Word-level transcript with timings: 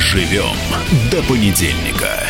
Доживем 0.00 0.56
до 1.10 1.22
понедельника. 1.24 2.24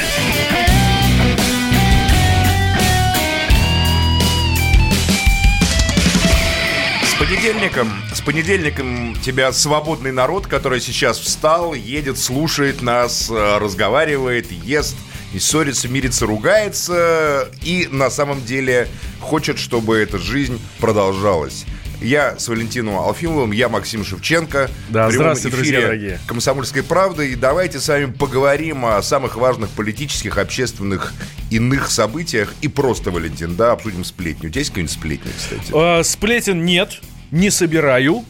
С 7.05 7.14
понедельником, 7.16 7.93
с 8.12 8.20
понедельником 8.23 9.14
тебя 9.23 9.52
свободный 9.52 10.11
народ, 10.11 10.48
который 10.48 10.80
сейчас 10.80 11.20
встал, 11.20 11.73
едет, 11.73 12.19
слушает 12.19 12.83
нас, 12.83 13.30
э, 13.30 13.59
разговаривает, 13.59 14.50
ест, 14.50 14.96
и 15.32 15.39
ссорится, 15.39 15.87
мирится, 15.87 16.27
ругается, 16.27 17.52
и 17.62 17.87
на 17.88 18.10
самом 18.10 18.45
деле 18.45 18.88
хочет, 19.21 19.60
чтобы 19.60 19.98
эта 19.98 20.18
жизнь 20.18 20.60
продолжалась. 20.80 21.66
Я 22.00 22.38
с 22.38 22.48
Валентином 22.48 22.96
Алфимовым, 22.96 23.52
я 23.52 23.68
Максим 23.68 24.04
Шевченко. 24.04 24.70
Да, 24.88 25.09
В 25.09 25.12
здравствуйте, 25.12 25.56
друзья 25.56 25.80
дорогие. 25.82 26.20
«Комсомольской 26.26 26.82
правды». 26.82 27.32
И 27.32 27.34
давайте 27.34 27.78
с 27.78 27.88
вами 27.88 28.06
поговорим 28.06 28.86
о 28.86 29.02
самых 29.02 29.36
важных 29.36 29.68
политических, 29.70 30.38
общественных, 30.38 31.12
иных 31.50 31.90
событиях. 31.90 32.54
И 32.62 32.68
просто, 32.68 33.10
Валентин, 33.10 33.54
да, 33.54 33.73
обсудим 33.73 34.04
сплетню. 34.04 34.48
У 34.48 34.52
тебя 34.52 34.60
есть 34.60 34.70
какие-нибудь 34.70 34.95
сплетни, 34.95 35.30
кстати? 35.36 36.00
Э, 36.00 36.02
Сплетен 36.02 36.64
нет, 36.64 37.00
не 37.30 37.50
собираю. 37.50 38.24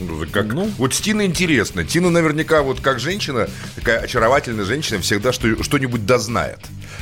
Ну, 0.00 0.26
как, 0.32 0.46
Ну. 0.46 0.68
Вот 0.76 0.92
с 0.92 1.00
Тиной 1.00 1.26
интересно. 1.26 1.84
Тина 1.84 2.10
наверняка 2.10 2.62
вот 2.62 2.80
как 2.80 2.98
женщина, 2.98 3.48
такая 3.76 4.00
очаровательная 4.00 4.64
женщина, 4.64 5.00
всегда 5.00 5.32
что, 5.32 5.62
что-нибудь 5.62 6.04
дознает. 6.04 6.58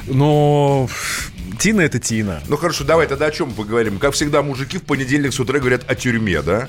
Но 0.07 0.89
Тина 1.63 1.83
это 1.83 2.01
Тина. 2.01 2.43
Ну 2.49 2.57
хорошо, 2.57 2.83
давай 2.83 3.07
тогда 3.07 3.27
о 3.27 3.31
чем 3.31 3.53
поговорим. 3.53 4.01
Как 4.01 4.15
всегда, 4.15 4.43
мужики 4.43 4.79
в 4.79 4.83
понедельник 4.83 5.33
с 5.33 5.39
утра 5.39 5.61
говорят 5.61 5.89
о 5.89 5.95
тюрьме, 5.95 6.43
да? 6.43 6.67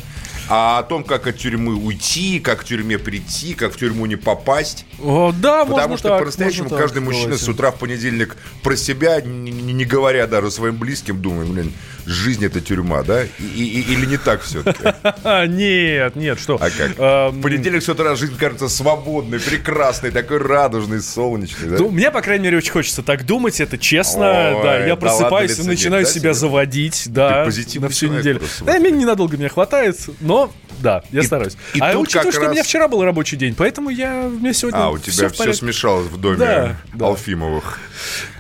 А 0.56 0.78
о 0.78 0.84
том, 0.84 1.04
как 1.04 1.26
от 1.26 1.38
тюрьмы 1.40 1.74
уйти, 1.74 2.40
как 2.40 2.60
к 2.62 2.64
тюрьме 2.64 3.00
прийти, 3.00 3.56
как 3.56 3.74
в 3.74 3.78
тюрьму 3.80 4.06
не 4.06 4.18
попасть. 4.18 4.86
О, 5.02 5.32
да, 5.36 5.66
Потому 5.66 5.98
что 5.98 6.10
по-настоящему 6.20 6.70
каждый 6.70 7.00
так, 7.00 7.04
мужчина 7.06 7.38
с 7.38 7.40
согласен. 7.40 7.54
утра 7.54 7.72
в 7.72 7.80
понедельник 7.80 8.38
про 8.62 8.76
себя, 8.76 9.20
не, 9.22 9.50
не- 9.52 9.84
говоря 9.84 10.28
даже 10.28 10.52
своим 10.52 10.76
близким, 10.76 11.20
думает, 11.20 11.50
блин, 11.50 11.74
жизнь 12.06 12.46
это 12.46 12.62
тюрьма, 12.62 13.02
да? 13.02 13.24
И- 13.24 13.28
и- 13.40 13.94
или 13.94 14.06
не 14.06 14.18
так 14.18 14.44
все-таки? 14.44 14.84
Нет, 15.48 16.16
нет, 16.16 16.40
что? 16.40 16.60
А 16.62 16.70
как? 16.70 17.34
В 17.34 17.42
понедельник 17.42 17.82
с 17.82 17.90
утра 17.90 18.16
жизнь 18.16 18.38
кажется 18.38 18.70
свободной, 18.70 19.40
прекрасной, 19.40 20.12
такой 20.12 20.38
радужной, 20.38 21.02
солнечной, 21.02 21.72
да? 21.72 21.78
Ну, 21.80 21.90
мне, 21.90 22.12
по 22.12 22.22
крайней 22.22 22.44
мере, 22.44 22.58
очень 22.58 22.72
хочется 22.74 23.02
так 23.02 23.26
думать, 23.26 23.60
это 23.60 23.80
честно. 23.80 24.54
Ой, 24.56 24.64
да, 24.64 24.86
я 24.86 24.96
просыпаюсь 24.96 25.58
и 25.58 25.64
начинаю 25.64 26.06
себя 26.06 26.36
заводить, 26.36 27.06
да, 27.08 27.46
на 27.76 27.90
всю 27.90 28.08
неделю. 28.08 28.40
Да, 28.62 28.78
мне 28.78 28.92
ненадолго 28.92 29.36
меня 29.38 29.50
хватает, 29.50 29.98
но 30.20 30.43
да, 30.80 31.04
я 31.12 31.22
И- 31.22 31.26
стараюсь. 31.26 31.56
и 31.74 31.80
а 31.80 31.94
тут 31.94 32.04
учитывая, 32.08 32.24
как 32.26 32.34
что 32.34 32.42
у 32.42 32.50
меня 32.50 32.62
раз- 32.62 32.68
вчера 32.68 32.88
был 32.88 33.04
рабочий 33.04 33.38
день, 33.38 33.56
поэтому 33.56 33.90
я, 33.90 34.24
меня 34.24 34.54
сегодня 34.54 34.80
А, 34.80 34.90
у 34.90 34.98
тебя 34.98 35.12
все 35.12 35.30
порядке. 35.38 35.60
смешалось 35.60 36.08
в 36.08 36.18
доме 36.18 36.38
Да, 36.38 36.78
да. 36.94 37.06
Алфимовых. 37.08 37.80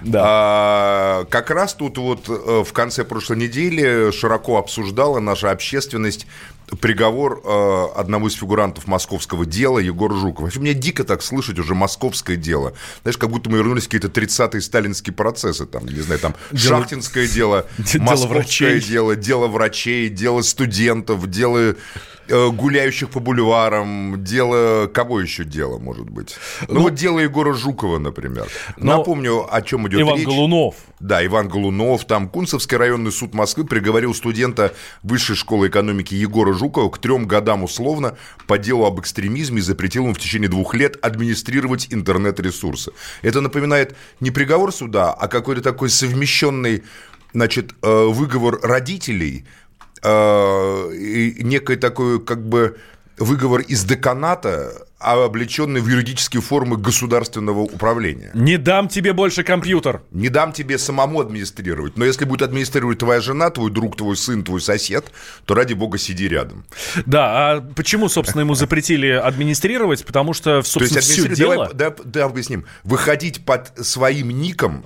Да. 0.01 0.21
А, 0.25 1.25
как 1.25 1.49
раз 1.51 1.73
тут 1.73 1.97
вот 1.97 2.27
э, 2.27 2.63
в 2.65 2.73
конце 2.73 3.03
прошлой 3.03 3.37
недели 3.37 4.11
широко 4.11 4.57
обсуждала 4.57 5.19
наша 5.19 5.51
общественность 5.51 6.27
приговор 6.75 7.41
э, 7.43 7.85
одного 7.95 8.27
из 8.27 8.33
фигурантов 8.33 8.87
московского 8.87 9.45
дела 9.45 9.79
Егора 9.79 10.15
Жукова. 10.15 10.45
Вообще, 10.45 10.59
мне 10.59 10.73
дико 10.73 11.03
так 11.03 11.21
слышать 11.21 11.59
уже 11.59 11.75
московское 11.75 12.35
дело. 12.35 12.73
Знаешь, 13.03 13.17
как 13.17 13.29
будто 13.29 13.49
мы 13.49 13.57
вернулись 13.57 13.83
в 13.83 13.89
какие-то 13.89 14.07
30-е 14.07 14.61
сталинские 14.61 15.13
процессы. 15.13 15.65
Там, 15.65 15.85
не 15.85 16.01
знаю, 16.01 16.19
там 16.19 16.35
Дело- 16.51 16.79
шахтинское 16.79 17.27
дело, 17.27 17.65
Дело 17.77 18.03
московское 18.03 18.37
врачей. 18.39 18.79
дело, 18.81 19.15
дело 19.15 19.47
врачей, 19.47 20.09
дело 20.09 20.41
студентов, 20.41 21.27
дело 21.29 21.75
гуляющих 22.27 23.09
по 23.09 23.19
бульварам, 23.19 24.23
дело... 24.23 24.87
Кого 24.87 25.19
еще 25.19 25.43
дело, 25.43 25.77
может 25.77 26.09
быть? 26.09 26.35
Ну, 26.67 26.81
вот 26.81 26.93
дело 26.93 27.19
Егора 27.19 27.53
Жукова, 27.53 27.97
например. 27.99 28.47
Но- 28.77 28.97
Напомню, 28.97 29.45
о 29.53 29.61
чем 29.61 29.87
идет 29.87 30.01
Иван 30.01 30.17
речь. 30.17 30.25
Голунов. 30.25 30.75
Да, 30.99 31.25
Иван 31.25 31.49
Голунов. 31.49 32.05
Там 32.05 32.29
Кунцевский 32.29 32.77
районный 32.77 33.11
суд 33.11 33.33
Москвы 33.33 33.65
приговорил 33.65 34.13
студента 34.13 34.73
Высшей 35.01 35.35
школы 35.35 35.67
экономики 35.67 36.13
Егора 36.13 36.53
Жукова 36.53 36.89
к 36.89 36.97
трем 36.99 37.27
годам 37.27 37.63
условно 37.63 38.17
по 38.47 38.57
делу 38.57 38.85
об 38.85 38.99
экстремизме 38.99 39.59
и 39.59 39.61
запретил 39.61 40.03
ему 40.03 40.13
в 40.13 40.19
течение 40.19 40.49
двух 40.49 40.75
лет 40.75 40.97
администрировать 41.01 41.87
интернет-ресурсы. 41.91 42.91
Это 43.21 43.41
напоминает 43.41 43.95
не 44.19 44.31
приговор 44.31 44.71
суда, 44.71 45.11
а 45.11 45.27
какой-то 45.27 45.61
такой 45.61 45.89
совмещенный 45.89 46.83
значит, 47.33 47.73
э, 47.81 48.05
выговор 48.05 48.59
родителей, 48.61 49.45
э, 50.03 50.93
такой 51.77 52.19
как 52.19 52.43
бы 52.43 52.77
выговор 53.17 53.61
из 53.61 53.83
деканата, 53.83 54.87
а 54.99 55.21
облеченный 55.25 55.81
в 55.81 55.87
юридические 55.89 56.41
формы 56.41 56.77
государственного 56.77 57.59
управления. 57.59 58.31
Не 58.33 58.57
дам 58.57 58.87
тебе 58.87 59.11
больше 59.11 59.43
компьютер. 59.43 60.01
Не 60.11 60.29
дам 60.29 60.53
тебе 60.53 60.77
самому 60.77 61.19
администрировать. 61.19 61.97
Но 61.97 62.05
если 62.05 62.23
будет 62.23 62.41
администрировать 62.41 62.99
твоя 62.99 63.19
жена, 63.19 63.49
твой 63.49 63.69
друг, 63.69 63.97
твой 63.97 64.15
сын, 64.15 64.43
твой 64.45 64.61
сосед, 64.61 65.11
то 65.45 65.55
ради 65.55 65.73
бога 65.73 65.97
сиди 65.97 66.29
рядом. 66.29 66.65
Да, 67.05 67.51
а 67.51 67.61
почему, 67.61 68.07
собственно, 68.07 68.41
ему 68.41 68.55
запретили 68.55 69.09
администрировать? 69.09 70.05
Потому 70.05 70.33
что, 70.33 70.43
То 70.43 70.57
есть 70.59 70.71
собственно, 70.71 71.01
все 71.01 71.35
дело... 71.35 71.55
давай, 71.55 71.73
да, 71.73 71.95
да, 72.05 72.23
объясним. 72.23 72.65
Выходить 72.85 73.45
под 73.45 73.85
своим 73.85 74.29
ником, 74.29 74.85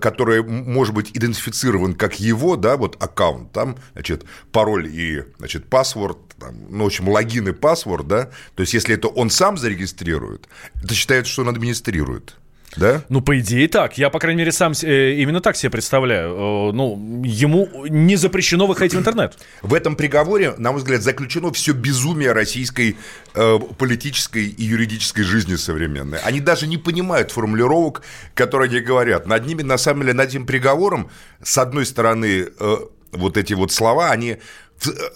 который 0.00 0.42
может 0.42 0.94
быть 0.94 1.10
идентифицирован 1.12 1.94
как 1.94 2.18
его, 2.18 2.56
да, 2.56 2.78
вот 2.78 2.96
аккаунт, 3.02 3.52
там, 3.52 3.76
значит, 3.92 4.24
пароль 4.50 4.88
и, 4.90 5.24
значит, 5.38 5.68
паспорт, 5.68 6.18
там, 6.40 6.54
ну, 6.70 6.84
в 6.84 6.86
общем, 6.86 7.08
логин 7.08 7.48
и 7.48 7.52
паспорт, 7.52 8.08
да, 8.08 8.30
то 8.54 8.62
есть 8.62 8.74
если 8.74 8.94
это 8.94 9.08
он 9.08 9.30
сам 9.30 9.58
зарегистрирует, 9.58 10.48
это 10.82 10.94
считается, 10.94 11.30
что 11.30 11.42
он 11.42 11.50
администрирует, 11.50 12.36
да? 12.76 13.02
Ну, 13.08 13.20
по 13.20 13.38
идее, 13.38 13.66
так. 13.68 13.98
Я, 13.98 14.10
по 14.10 14.18
крайней 14.20 14.38
мере, 14.38 14.52
сам 14.52 14.72
э, 14.82 15.14
именно 15.14 15.40
так 15.40 15.56
себе 15.56 15.70
представляю. 15.70 16.30
Э, 16.30 16.72
ну, 16.72 17.22
ему 17.24 17.68
не 17.88 18.14
запрещено 18.14 18.66
выходить 18.66 18.94
в 18.94 18.98
интернет. 18.98 19.36
В 19.62 19.74
этом 19.74 19.96
приговоре, 19.96 20.54
на 20.56 20.70
мой 20.70 20.80
взгляд, 20.80 21.02
заключено 21.02 21.52
все 21.52 21.72
безумие 21.72 22.32
российской 22.32 22.96
э, 23.34 23.58
политической 23.76 24.46
и 24.46 24.62
юридической 24.62 25.24
жизни 25.24 25.56
современной. 25.56 26.20
Они 26.20 26.40
даже 26.40 26.68
не 26.68 26.78
понимают 26.78 27.32
формулировок, 27.32 28.02
которые 28.34 28.70
они 28.70 28.80
говорят. 28.80 29.26
Над 29.26 29.46
ними, 29.46 29.62
на 29.62 29.76
самом 29.76 30.02
деле, 30.02 30.14
над 30.14 30.28
этим 30.28 30.46
приговором, 30.46 31.10
с 31.42 31.58
одной 31.58 31.84
стороны, 31.84 32.46
э, 32.58 32.76
вот 33.12 33.36
эти 33.36 33.54
вот 33.54 33.72
слова, 33.72 34.10
они 34.10 34.38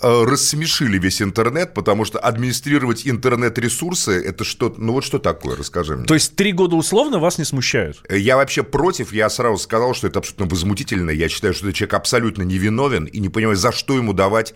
рассмешили 0.01 0.99
весь 0.99 1.23
интернет, 1.23 1.75
потому 1.75 2.05
что 2.05 2.19
администрировать 2.19 3.07
интернет-ресурсы, 3.07 4.13
это 4.25 4.45
что, 4.45 4.75
ну 4.77 4.93
вот 4.93 5.05
что 5.05 5.19
такое, 5.19 5.57
расскажи 5.57 5.97
мне. 5.97 6.07
То 6.07 6.15
есть 6.15 6.37
три 6.37 6.53
года 6.53 6.77
условно 6.77 7.19
вас 7.19 7.39
не 7.39 7.45
смущают? 7.45 8.03
Я 8.11 8.37
вообще 8.37 8.63
против, 8.63 9.13
я 9.13 9.29
сразу 9.31 9.59
сказал, 9.59 9.95
что 9.95 10.07
это 10.07 10.19
абсолютно 10.19 10.47
возмутительно. 10.47 11.11
Я 11.11 11.29
считаю, 11.29 11.55
что 11.55 11.67
этот 11.67 11.77
человек 11.77 11.95
абсолютно 11.95 12.43
невиновен 12.43 13.05
и 13.05 13.19
не 13.19 13.29
понимаю, 13.29 13.57
за 13.57 13.73
что 13.73 13.95
ему 13.95 14.13
давать 14.13 14.55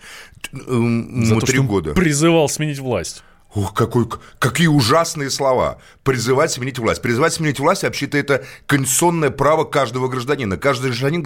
эм, 0.53 1.25
За 1.25 1.31
ему 1.31 1.41
три 1.41 1.59
года. 1.59 1.93
призывал 1.93 2.49
сменить 2.49 2.79
власть. 2.79 3.23
Ух, 3.55 3.73
какой, 3.73 4.07
какие 4.37 4.67
ужасные 4.67 5.29
слова. 5.31 5.79
Призывать 6.03 6.51
сменить 6.51 6.77
власть. 6.77 7.01
Призывать 7.01 7.33
сменить 7.33 7.59
власть, 7.59 7.81
вообще-то, 7.83 8.17
это 8.17 8.45
конституционное 8.67 9.31
право 9.31 9.63
каждого 9.63 10.07
гражданина. 10.07 10.57
Каждый 10.57 10.87
гражданин 10.91 11.25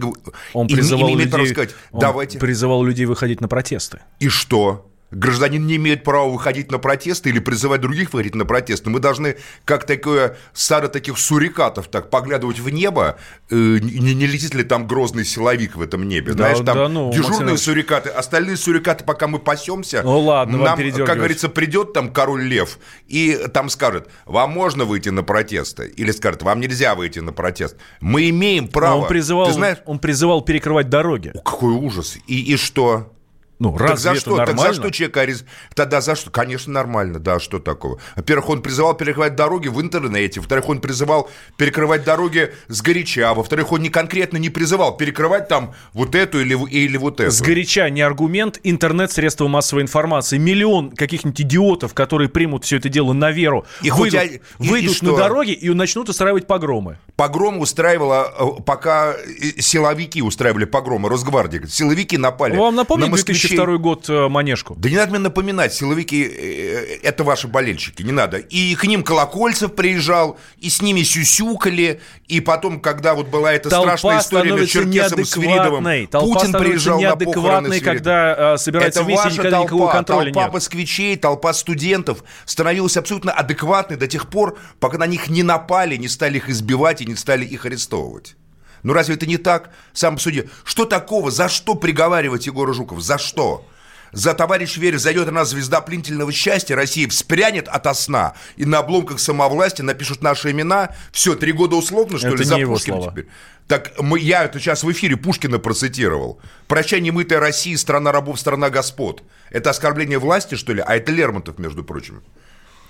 Он 0.54 0.68
им- 0.68 0.76
призывал 0.78 1.10
имеет 1.10 1.32
право 1.32 1.44
людей, 1.44 1.54
сказать, 1.54 1.76
он 1.92 2.00
давайте. 2.00 2.40
призывал 2.40 2.84
людей 2.84 3.06
выходить 3.06 3.42
на 3.42 3.48
протесты. 3.50 4.00
И 4.20 4.30
что? 4.30 4.90
Гражданин 5.14 5.66
не 5.66 5.76
имеет 5.76 6.04
права 6.04 6.30
выходить 6.30 6.72
на 6.72 6.80
протесты 6.80 7.30
или 7.30 7.40
призывать 7.40 7.82
других 7.82 8.14
выходить 8.14 8.36
на 8.36 8.46
протесты. 8.46 8.90
Мы 8.90 9.00
должны, 9.00 9.38
как 9.66 9.86
такое 9.86 10.38
стадо 10.54 10.88
таких 10.88 11.18
сурикатов, 11.18 11.88
так 11.88 12.10
поглядывать 12.10 12.60
в 12.60 12.70
небо, 12.70 13.18
э, 13.50 13.56
не, 13.56 14.14
не 14.14 14.26
летит 14.28 14.54
ли 14.54 14.64
там 14.64 14.88
грозный 14.88 15.26
силовик 15.26 15.76
в 15.76 15.82
этом 15.82 16.08
небе. 16.08 16.34
Да, 16.34 16.50
Знаешь, 16.54 16.58
там 16.58 16.78
да 16.78 16.88
ну, 16.90 17.06
Максим 17.08 17.22
дежурные 17.22 17.42
Иванович. 17.44 17.62
сурикаты, 17.62 18.10
остальные 18.10 18.58
сурикаты, 18.58 19.04
пока 19.04 19.28
мы 19.28 19.40
пасемся, 19.40 20.02
Ну 20.04 20.20
ладно, 20.20 20.58
нам, 20.58 20.78
как 21.06 21.18
говорится, 21.18 21.50
придет 21.50 21.94
там 21.94 22.12
король 22.12 22.44
лев 22.44 22.80
и 23.08 23.40
там 23.54 23.70
скажет, 23.70 24.10
вам 24.26 24.52
можно 24.52 24.86
выйти 24.86 25.10
на 25.10 25.24
протесты, 25.24 25.88
или 25.88 26.12
скажет, 26.12 26.44
вам 26.44 26.60
нельзя 26.60 26.96
выйти 26.96 27.20
на 27.20 27.34
протест. 27.34 27.76
Мы 28.02 28.30
имеем 28.30 28.68
право. 28.68 29.02
он 29.02 29.08
призывал, 29.08 29.48
Ты 29.48 29.54
знаешь, 29.54 29.78
он 29.86 30.00
призывал 30.00 30.42
перекрывать 30.42 30.90
дороги. 30.90 31.32
какой 31.44 31.74
ужас. 31.74 32.18
И, 32.28 32.54
и 32.54 32.58
что? 32.58 33.14
Ну, 33.60 33.72
Так 33.72 33.82
разве 33.82 33.98
за 33.98 34.10
это 34.12 34.20
что? 34.20 34.38
Так 34.38 34.48
нормально? 34.48 34.74
за 34.74 34.80
что 34.82 34.90
человек 34.92 35.18
арест... 35.18 35.46
Тогда 35.76 36.02
за 36.02 36.16
что? 36.16 36.32
Конечно, 36.32 36.74
нормально, 36.74 37.20
да, 37.20 37.40
что 37.40 37.60
такого? 37.60 38.00
Во-первых, 38.16 38.50
он 38.50 38.62
призывал 38.62 38.94
перекрывать 38.96 39.36
дороги 39.36 39.68
в 39.68 39.80
интернете, 39.80 40.40
во-вторых, 40.40 40.68
он 40.70 40.82
призывал 40.82 41.30
перекрывать 41.58 42.04
дороги 42.04 42.52
сгоряча, 42.68 43.34
во-вторых, 43.34 43.72
он 43.72 43.82
не 43.82 43.90
конкретно 43.90 44.38
не 44.38 44.50
призывал 44.50 44.98
перекрывать 44.98 45.48
там 45.48 45.74
вот 45.94 46.16
эту 46.16 46.42
или, 46.42 46.56
или 46.70 46.98
вот 46.98 47.20
эту. 47.22 47.32
Сгоряча 47.32 47.90
не 47.90 48.02
аргумент, 48.02 48.60
интернет, 48.64 49.12
средства 49.12 49.48
массовой 49.48 49.84
информации. 49.84 50.38
Миллион 50.38 50.92
каких-нибудь 50.92 51.40
идиотов, 51.42 51.94
которые 51.94 52.30
примут 52.30 52.66
все 52.66 52.78
это 52.78 52.90
дело 52.90 53.14
на 53.14 53.32
веру, 53.32 53.66
И 53.82 53.90
хоть 53.90 54.14
выйдут, 54.14 54.20
я- 54.20 54.24
и- 54.26 54.36
и 54.60 54.70
выйдут 54.70 55.02
на 55.04 55.10
что? 55.10 55.18
дороги 55.18 55.52
и 55.52 55.70
начнут 55.70 56.10
устраивать 56.10 56.48
погромы. 56.48 56.98
Погром 57.16 57.60
устраивала, 57.60 58.34
э, 58.58 58.62
пока 58.66 59.14
э, 59.14 59.62
силовики 59.62 60.22
устраивали 60.22 60.66
погромы, 60.66 61.08
Росгвардия. 61.10 61.66
Силовики 61.68 62.18
напали 62.18 62.58
Вам 62.58 62.76
напомнить 62.76 63.06
на 63.06 63.12
москвичей 63.12 63.43
2002 63.50 63.78
год 63.78 64.10
э, 64.10 64.28
Манежку. 64.28 64.76
Да 64.76 64.90
не 64.90 64.96
надо 64.96 65.12
мне 65.12 65.20
напоминать, 65.20 65.74
силовики 65.74 66.24
э,– 66.24 66.98
это 67.04 67.24
ваши 67.24 67.48
болельщики, 67.48 68.02
не 68.02 68.12
надо. 68.12 68.38
И 68.38 68.76
к 68.76 68.86
ним 68.86 69.04
Колокольцев 69.04 69.76
приезжал, 69.76 70.40
и 70.58 70.70
с 70.70 70.82
ними 70.82 71.04
сюсюкали, 71.04 72.02
и 72.28 72.40
потом, 72.40 72.80
когда 72.80 73.14
вот 73.14 73.28
была 73.28 73.54
эта 73.54 73.70
Толпа 73.70 73.98
страшная 73.98 74.20
история 74.20 74.52
между 74.52 74.68
Черкесом 74.68 75.20
и 75.20 75.24
Свиридовым, 75.24 76.08
Толпа 76.08 76.40
Путин 76.40 76.54
приезжал 76.54 77.02
на 77.02 77.16
похороны 77.16 77.80
когда 77.80 78.54
э, 78.54 78.58
собирается 78.58 79.02
Это 79.02 79.06
вместе, 79.06 79.24
ваша 79.24 79.34
никогда 79.38 79.58
толпа, 79.58 79.66
никакого 79.66 79.92
контроля 79.92 80.26
толпа 80.26 80.44
нет. 80.44 80.54
москвичей, 80.54 81.18
толпа 81.18 81.54
студентов 81.54 82.24
становилась 82.46 82.98
абсолютно 82.98 83.32
адекватной 83.32 83.98
до 83.98 84.08
тех 84.08 84.30
пор, 84.30 84.58
пока 84.80 84.98
на 84.98 85.08
них 85.08 85.30
не 85.30 85.44
напали, 85.44 85.96
не 85.98 86.08
стали 86.08 86.38
их 86.38 86.50
избивать 86.50 87.02
и 87.02 87.06
не 87.06 87.16
стали 87.16 87.46
их 87.46 87.66
арестовывать. 87.66 88.36
Ну 88.84 88.94
разве 88.94 89.16
это 89.16 89.26
не 89.26 89.38
так? 89.38 89.72
Сам 89.94 90.20
суде. 90.20 90.50
Что 90.64 90.86
такого? 90.86 91.32
За 91.32 91.50
что 91.50 91.76
приговаривать 91.76 92.46
Егора 92.46 92.74
Жукова? 92.74 93.02
За 93.02 93.18
что? 93.18 93.66
За 94.14 94.36
товарищ 94.36 94.78
Верь 94.78 95.00
зайдет 95.00 95.28
она 95.28 95.44
звезда 95.44 95.82
пленительного 95.82 96.32
счастья, 96.32 96.76
Россия 96.76 97.10
вспрянет 97.10 97.68
ото 97.68 97.96
сна, 97.96 98.34
и 98.58 98.66
на 98.66 98.78
обломках 98.80 99.20
самовластия 99.20 99.84
напишут 99.84 100.22
наши 100.22 100.52
имена. 100.52 100.92
Все, 101.12 101.34
три 101.36 101.52
года 101.52 101.76
условно, 101.76 102.20
что 102.20 102.28
Это 102.28 102.38
ли, 102.38 102.44
не 102.44 102.50
за 102.50 102.58
его 102.58 102.74
Пушкина 102.76 102.98
слова. 102.98 103.12
теперь? 103.12 103.28
Так 103.68 104.00
мы, 104.00 104.20
я 104.20 104.44
это 104.44 104.60
сейчас 104.60 104.84
в 104.84 104.92
эфире 104.92 105.18
Пушкина 105.18 105.58
процитировал. 105.58 106.40
«Прощай, 106.68 107.02
немытая 107.02 107.40
Россия, 107.40 107.76
страна 107.76 108.12
рабов, 108.12 108.40
страна 108.40 108.70
господ». 108.70 109.24
Это 109.50 109.72
оскорбление 109.72 110.20
власти, 110.20 110.56
что 110.56 110.74
ли? 110.74 110.84
А 110.86 110.96
это 110.96 111.12
Лермонтов, 111.12 111.58
между 111.58 111.84
прочим. 111.84 112.22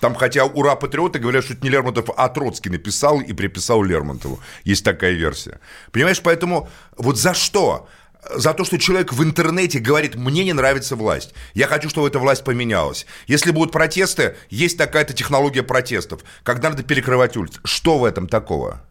Там, 0.03 0.15
хотя 0.15 0.43
ура-патриоты 0.43 1.17
говорят, 1.17 1.45
что 1.45 1.53
это 1.53 1.63
не 1.63 1.69
Лермонтов, 1.69 2.09
а 2.17 2.27
Троцкий 2.27 2.69
написал 2.69 3.21
и 3.21 3.31
приписал 3.31 3.81
Лермонтову. 3.83 4.41
Есть 4.65 4.83
такая 4.83 5.13
версия. 5.13 5.61
Понимаешь, 5.93 6.19
поэтому 6.21 6.67
вот 6.97 7.17
за 7.17 7.33
что? 7.33 7.87
За 8.35 8.53
то, 8.53 8.65
что 8.65 8.77
человек 8.77 9.13
в 9.13 9.23
интернете 9.23 9.79
говорит, 9.79 10.15
мне 10.15 10.43
не 10.43 10.51
нравится 10.51 10.97
власть. 10.97 11.33
Я 11.53 11.67
хочу, 11.67 11.87
чтобы 11.87 12.09
эта 12.09 12.19
власть 12.19 12.43
поменялась. 12.43 13.05
Если 13.27 13.51
будут 13.51 13.71
протесты, 13.71 14.35
есть 14.49 14.77
такая-то 14.77 15.13
технология 15.13 15.63
протестов, 15.63 16.25
когда 16.43 16.69
надо 16.69 16.83
перекрывать 16.83 17.37
улицы. 17.37 17.61
Что 17.63 17.97
в 17.97 18.03
этом 18.03 18.27
такого? 18.27 18.81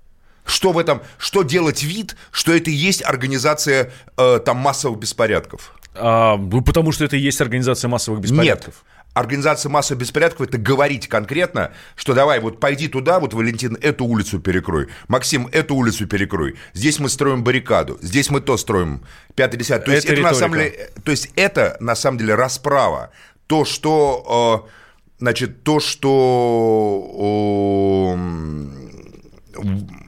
Что 0.46 0.72
в 0.72 0.78
этом, 0.78 1.02
что 1.18 1.42
делать 1.42 1.82
вид, 1.82 2.16
что 2.30 2.54
это 2.54 2.70
и 2.70 2.74
есть 2.74 3.02
организация 3.04 3.92
э, 4.16 4.40
там 4.42 4.56
массовых 4.56 4.98
беспорядков? 4.98 5.74
А, 5.94 6.38
ну, 6.38 6.62
потому 6.62 6.90
что 6.90 7.04
это 7.04 7.16
и 7.16 7.20
есть 7.20 7.42
организация 7.42 7.90
массовых 7.90 8.22
беспорядков. 8.22 8.76
Нет. 8.76 8.91
Организация 9.14 9.68
массовых 9.68 10.00
беспорядков– 10.00 10.48
это 10.48 10.56
говорить 10.56 11.06
конкретно, 11.06 11.72
что 11.96 12.14
давай, 12.14 12.40
вот 12.40 12.60
пойди 12.60 12.88
туда, 12.88 13.20
вот, 13.20 13.34
Валентин, 13.34 13.76
эту 13.80 14.06
улицу 14.06 14.40
перекрой. 14.40 14.88
Максим, 15.08 15.48
эту 15.52 15.74
улицу 15.74 16.06
перекрой. 16.06 16.56
Здесь 16.72 16.98
мы 16.98 17.10
строим 17.10 17.44
баррикаду, 17.44 17.98
здесь 18.00 18.30
мы 18.30 18.40
то 18.40 18.56
строим. 18.56 19.02
Пятый, 19.34 19.58
десятый. 19.58 19.84
То 19.86 19.92
есть 19.92 20.06
Это 20.06 20.14
это, 20.14 20.22
на 20.22 20.34
самом 20.34 20.58
деле, 20.58 20.90
то 21.04 21.10
есть 21.10 21.30
это 21.36 21.76
на 21.80 21.94
самом 21.94 22.18
деле 22.18 22.34
расправа. 22.34 23.10
То, 23.46 23.66
что, 23.66 24.66
э, 24.66 24.70
значит, 25.18 25.62
то, 25.62 25.78
что 25.78 27.08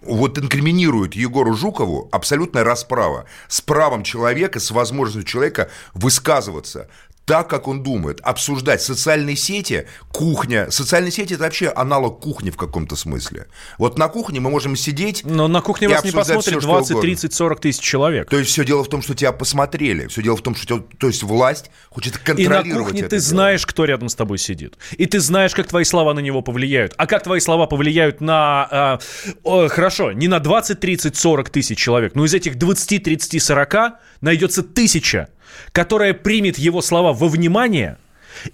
вот 0.03 0.39
инкриминирует 0.39 1.15
Егору 1.15 1.55
Жукову 1.55 2.09
абсолютная 2.11 2.65
расправа 2.65 3.27
с 3.49 3.61
правом 3.61 4.03
человека, 4.03 4.61
с 4.61 4.71
возможностью 4.71 5.25
человека 5.25 5.69
высказываться 5.93 6.89
так, 7.25 7.49
как 7.49 7.69
он 7.69 7.82
думает, 7.82 8.21
обсуждать 8.23 8.82
социальные 8.82 9.37
сети, 9.37 9.87
кухня. 10.12 10.71
Социальные 10.71 11.11
сети– 11.11 11.35
это 11.35 11.44
вообще 11.44 11.73
аналог 11.75 12.21
кухни 12.21 12.50
в 12.50 12.56
каком-то 12.56 12.97
смысле. 12.97 13.47
Вот 13.79 13.99
на 13.99 14.09
кухне 14.09 14.41
мы 14.41 14.50
можем 14.50 14.76
сидеть 14.76 15.23
Но 15.25 15.49
на 15.49 15.62
кухне 15.62 15.88
вас 15.88 16.05
не 16.05 16.11
посмотрит 16.11 16.43
всё, 16.44 16.61
что 16.61 16.69
20, 16.69 16.91
угодно. 16.91 17.09
30, 17.09 17.32
40 17.35 17.61
тысяч 17.61 17.81
человек. 17.82 18.29
То 18.29 18.38
есть 18.38 18.50
все 18.50 18.65
дело 18.65 18.85
в 18.85 18.88
том, 18.88 19.00
что 19.00 19.15
тебя 19.15 19.32
посмотрели. 19.32 20.06
Все 20.09 20.23
дело 20.23 20.37
в 20.37 20.43
том, 20.43 20.55
что 20.55 20.67
тебя- 20.67 20.85
то 20.99 21.06
есть 21.06 21.23
власть 21.23 21.71
хочет 21.91 22.15
И 22.17 22.19
на 22.19 22.25
контролировать 22.25 22.85
кухне 22.87 23.03
ты 23.05 23.09
дело. 23.17 23.21
знаешь, 23.23 23.67
кто 23.67 23.85
рядом 23.87 24.09
с 24.11 24.15
тобой 24.15 24.38
сидит. 24.38 24.75
И 24.99 25.06
ты 25.06 25.19
знаешь, 25.20 25.55
как 25.55 25.67
твои 25.67 25.85
слова 25.85 26.12
на 26.15 26.20
него 26.20 26.43
повлияют. 26.43 26.93
А 26.99 27.06
как 27.06 27.23
твои 27.23 27.41
слова 27.41 27.67
повлияют 27.67 28.20
на... 28.20 28.69
а, 28.70 28.99
о, 29.43 29.69
хорошо, 29.69 30.12
не 30.12 30.29
на 30.29 30.41
20, 30.41 30.79
30, 30.81 31.17
40 31.17 31.49
тысяч 31.50 31.79
человек, 31.79 32.15
но 32.15 32.25
из 32.27 32.35
этих 32.35 32.56
20, 32.59 32.99
30, 33.03 33.38
40 33.41 33.99
найдется 34.20 34.62
тысяча, 34.62 35.29
которая 35.73 36.14
примет 36.14 36.58
его 36.58 36.81
слова 36.82 37.12
во 37.12 37.29
внимание 37.29 37.96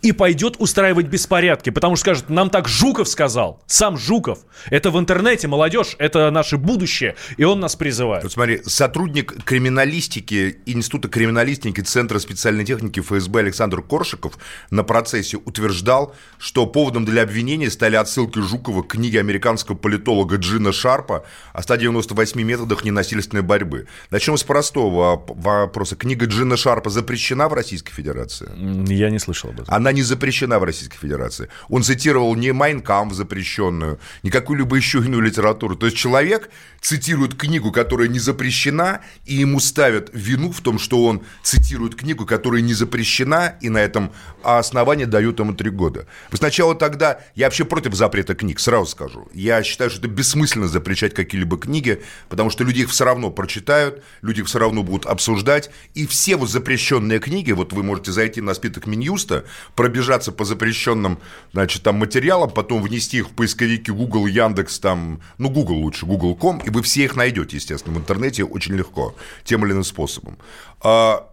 и 0.02 0.12
пойдет 0.12 0.56
устраивать 0.58 1.06
беспорядки, 1.06 1.70
потому 1.70 1.96
что 1.96 2.00
скажет, 2.00 2.30
нам 2.30 2.50
так 2.50 2.68
Жуков 2.68 3.08
сказал, 3.08 3.62
сам 3.66 3.98
Жуков. 3.98 4.40
Это 4.70 4.90
в 4.90 4.98
интернете, 4.98 5.48
молодежь, 5.48 5.96
это 5.98 6.30
наше 6.30 6.56
будущее, 6.56 7.16
и 7.36 7.44
он 7.44 7.60
нас 7.60 7.76
призывает. 7.76 8.22
Вот 8.22 8.32
смотри, 8.32 8.62
сотрудник 8.64 9.44
криминалистики 9.44 10.58
Института 10.66 11.08
криминалистики 11.08 11.80
Центра 11.80 12.18
специальной 12.18 12.64
техники 12.64 13.00
ФСБ 13.00 13.40
Александр 13.40 13.82
Коршиков 13.82 14.38
на 14.70 14.82
процессе 14.82 15.36
утверждал, 15.36 16.14
что 16.38 16.66
поводом 16.66 17.04
для 17.04 17.22
обвинения 17.22 17.70
стали 17.70 17.96
отсылки 17.96 18.38
Жукова 18.38 18.82
к 18.82 18.88
книге 18.88 19.20
американского 19.20 19.76
политолога 19.76 20.36
Джина 20.36 20.72
Шарпа 20.72 21.24
о 21.52 21.62
198 21.62 22.40
методах 22.42 22.84
ненасильственной 22.84 23.42
борьбы. 23.42 23.86
Начнем 24.10 24.36
с 24.36 24.42
простого 24.42 25.22
вопроса. 25.26 25.96
Книга 25.96 26.26
Джина 26.26 26.56
Шарпа 26.56 26.90
запрещена 26.90 27.48
в 27.48 27.54
Российской 27.54 27.92
Федерации? 27.92 28.50
Я 28.92 29.10
не 29.10 29.18
слышал 29.18 29.50
об 29.50 29.60
этом. 29.60 29.69
Она 29.70 29.92
не 29.92 30.02
запрещена 30.02 30.58
в 30.58 30.64
Российской 30.64 30.98
Федерации. 30.98 31.48
Он 31.68 31.84
цитировал 31.84 32.34
не 32.34 32.52
Майнкам 32.52 33.14
запрещенную, 33.14 34.00
не 34.24 34.30
какую-либо 34.30 34.74
еще 34.74 34.98
иную 34.98 35.22
литературу. 35.22 35.76
То 35.76 35.86
есть 35.86 35.96
человек 35.96 36.50
цитирует 36.80 37.36
книгу, 37.36 37.70
которая 37.70 38.08
не 38.08 38.18
запрещена, 38.18 39.00
и 39.26 39.34
ему 39.34 39.60
ставят 39.60 40.10
вину 40.12 40.50
в 40.50 40.60
том, 40.60 40.80
что 40.80 41.04
он 41.04 41.22
цитирует 41.44 41.94
книгу, 41.94 42.26
которая 42.26 42.62
не 42.62 42.74
запрещена, 42.74 43.54
и 43.60 43.68
на 43.68 43.78
этом 43.78 44.12
основании 44.42 45.04
дают 45.04 45.38
ему 45.38 45.54
три 45.54 45.70
года. 45.70 46.06
Сначала 46.32 46.74
тогда, 46.74 47.20
я 47.36 47.46
вообще 47.46 47.64
против 47.64 47.94
запрета 47.94 48.34
книг, 48.34 48.58
сразу 48.58 48.86
скажу. 48.86 49.28
Я 49.32 49.62
считаю, 49.62 49.90
что 49.90 50.00
это 50.00 50.08
бессмысленно 50.08 50.66
запрещать 50.66 51.14
какие-либо 51.14 51.56
книги, 51.58 52.02
потому 52.28 52.50
что 52.50 52.64
люди 52.64 52.80
их 52.80 52.90
все 52.90 53.04
равно 53.04 53.30
прочитают, 53.30 54.02
люди 54.20 54.40
их 54.40 54.46
все 54.46 54.58
равно 54.58 54.82
будут 54.82 55.06
обсуждать, 55.06 55.70
и 55.94 56.08
все 56.08 56.34
вот 56.34 56.50
запрещенные 56.50 57.20
книги, 57.20 57.52
вот 57.52 57.72
вы 57.72 57.84
можете 57.84 58.10
зайти 58.10 58.40
на 58.40 58.54
спиток 58.54 58.86
Минюста, 58.86 59.44
пробежаться 59.74 60.32
по 60.32 60.44
запрещенным, 60.44 61.18
значит, 61.52 61.82
там 61.82 61.96
материалам, 61.96 62.50
потом 62.50 62.82
внести 62.82 63.18
их 63.18 63.28
в 63.28 63.32
поисковики 63.32 63.90
Google, 63.90 64.26
Яндекс, 64.26 64.78
там, 64.78 65.20
ну, 65.38 65.50
Google 65.50 65.76
лучше, 65.76 66.06
Google.com, 66.06 66.58
и 66.58 66.70
вы 66.70 66.82
все 66.82 67.04
их 67.04 67.16
найдете, 67.16 67.56
естественно, 67.56 67.94
в 67.94 67.98
интернете 67.98 68.44
очень 68.44 68.74
легко, 68.74 69.14
тем 69.44 69.64
или 69.64 69.72
иным 69.72 69.84
способом. 69.84 70.38
А, 70.82 71.29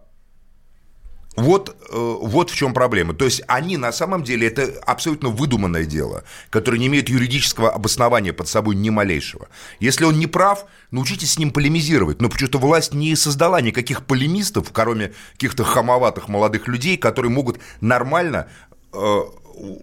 Вот, 1.38 1.76
э, 1.88 2.16
вот 2.20 2.50
в 2.50 2.56
чем 2.56 2.74
проблема. 2.74 3.14
То 3.14 3.24
есть 3.24 3.42
они 3.46 3.76
на 3.76 3.92
самом 3.92 4.24
деле 4.24 4.48
это 4.48 4.72
абсолютно 4.84 5.28
выдуманное 5.28 5.84
дело, 5.84 6.24
которое 6.50 6.78
не 6.78 6.88
имеет 6.88 7.08
юридического 7.08 7.70
обоснования 7.70 8.32
под 8.32 8.48
собой 8.48 8.74
ни 8.74 8.90
малейшего. 8.90 9.48
Если 9.78 10.04
он 10.04 10.18
не 10.18 10.26
прав, 10.26 10.64
научитесь 10.90 11.34
с 11.34 11.38
ним 11.38 11.52
полемизировать. 11.52 12.20
Но 12.20 12.28
почему-то 12.28 12.58
власть 12.58 12.92
не 12.92 13.14
создала 13.14 13.60
никаких 13.60 14.04
полемистов, 14.04 14.70
кроме 14.72 15.12
каких-то 15.34 15.62
хамоватых 15.62 16.26
молодых 16.28 16.66
людей, 16.66 16.96
которые 16.96 17.30
могут 17.30 17.60
нормально 17.80 18.48
э, 18.92 19.20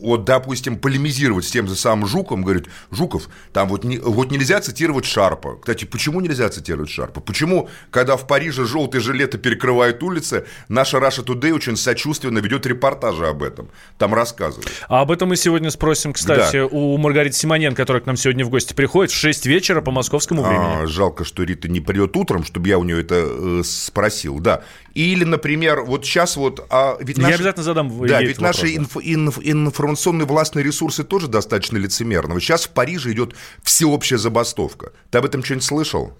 вот, 0.01 0.25
допустим, 0.25 0.77
полемизировать 0.77 1.45
с 1.45 1.51
тем 1.51 1.67
же 1.67 1.75
самым 1.75 2.07
Жуком, 2.07 2.43
говорит, 2.43 2.67
Жуков, 2.91 3.29
там 3.53 3.67
вот, 3.67 3.83
не, 3.83 3.97
вот 3.97 4.31
нельзя 4.31 4.61
цитировать 4.61 5.05
Шарпа. 5.05 5.57
Кстати, 5.59 5.85
почему 5.85 6.21
нельзя 6.21 6.49
цитировать 6.49 6.89
Шарпа? 6.89 7.21
Почему, 7.21 7.69
когда 7.91 8.17
в 8.17 8.27
Париже 8.27 8.65
желтые 8.65 9.01
жилеты 9.01 9.37
перекрывают 9.37 10.01
улицы, 10.03 10.45
наша 10.69 10.97
Russia 10.97 11.25
Today 11.25 11.51
очень 11.51 11.77
сочувственно 11.77 12.39
ведет 12.39 12.65
репортажи 12.65 13.27
об 13.27 13.43
этом, 13.43 13.69
там 13.97 14.13
рассказывает. 14.13 14.69
А 14.87 15.01
об 15.01 15.11
этом 15.11 15.29
мы 15.29 15.35
сегодня 15.35 15.69
спросим, 15.71 16.13
кстати, 16.13 16.57
у 16.57 16.97
Маргариты 16.97 17.35
Симонен, 17.35 17.75
которая 17.75 18.01
к 18.01 18.05
нам 18.05 18.17
сегодня 18.17 18.45
в 18.45 18.49
гости 18.49 18.73
приходит 18.73 19.11
в 19.11 19.15
6 19.15 19.45
вечера 19.45 19.81
по 19.81 19.91
московскому 19.91 20.43
времени. 20.43 20.83
А, 20.83 20.87
жалко, 20.87 21.23
что 21.25 21.43
Рита 21.43 21.67
не 21.67 21.79
придет 21.79 22.15
утром, 22.15 22.43
чтобы 22.43 22.67
я 22.67 22.77
у 22.77 22.83
нее 22.83 23.01
это 23.01 23.15
э, 23.15 23.61
спросил, 23.63 24.39
да. 24.39 24.63
Или, 24.95 25.25
например, 25.25 25.81
вот 25.81 26.05
сейчас 26.05 26.37
вот... 26.37 26.65
А, 26.69 26.97
ведь 27.01 27.17
Я 27.17 27.23
наши- 27.23 27.35
обязательно 27.35 27.63
задам 27.63 28.07
Да, 28.07 28.21
ведь 28.21 28.31
этот 28.31 28.41
наши 28.41 28.77
вопрос, 28.79 29.03
инф- 29.03 29.03
инф- 29.03 29.41
информационные 29.43 30.25
властные 30.25 30.63
ресурсы 30.63 31.03
тоже 31.03 31.27
достаточно 31.27 31.77
лицемерны. 31.77 32.33
Вот 32.33 32.39
сейчас 32.41 32.65
в 32.65 32.69
Париже 32.69 33.11
идет 33.11 33.35
всеобщая 33.61 34.17
забастовка. 34.17 34.93
Ты 35.11 35.17
об 35.17 35.25
этом 35.25 35.43
что-нибудь 35.43 35.65
слышал? 35.65 36.13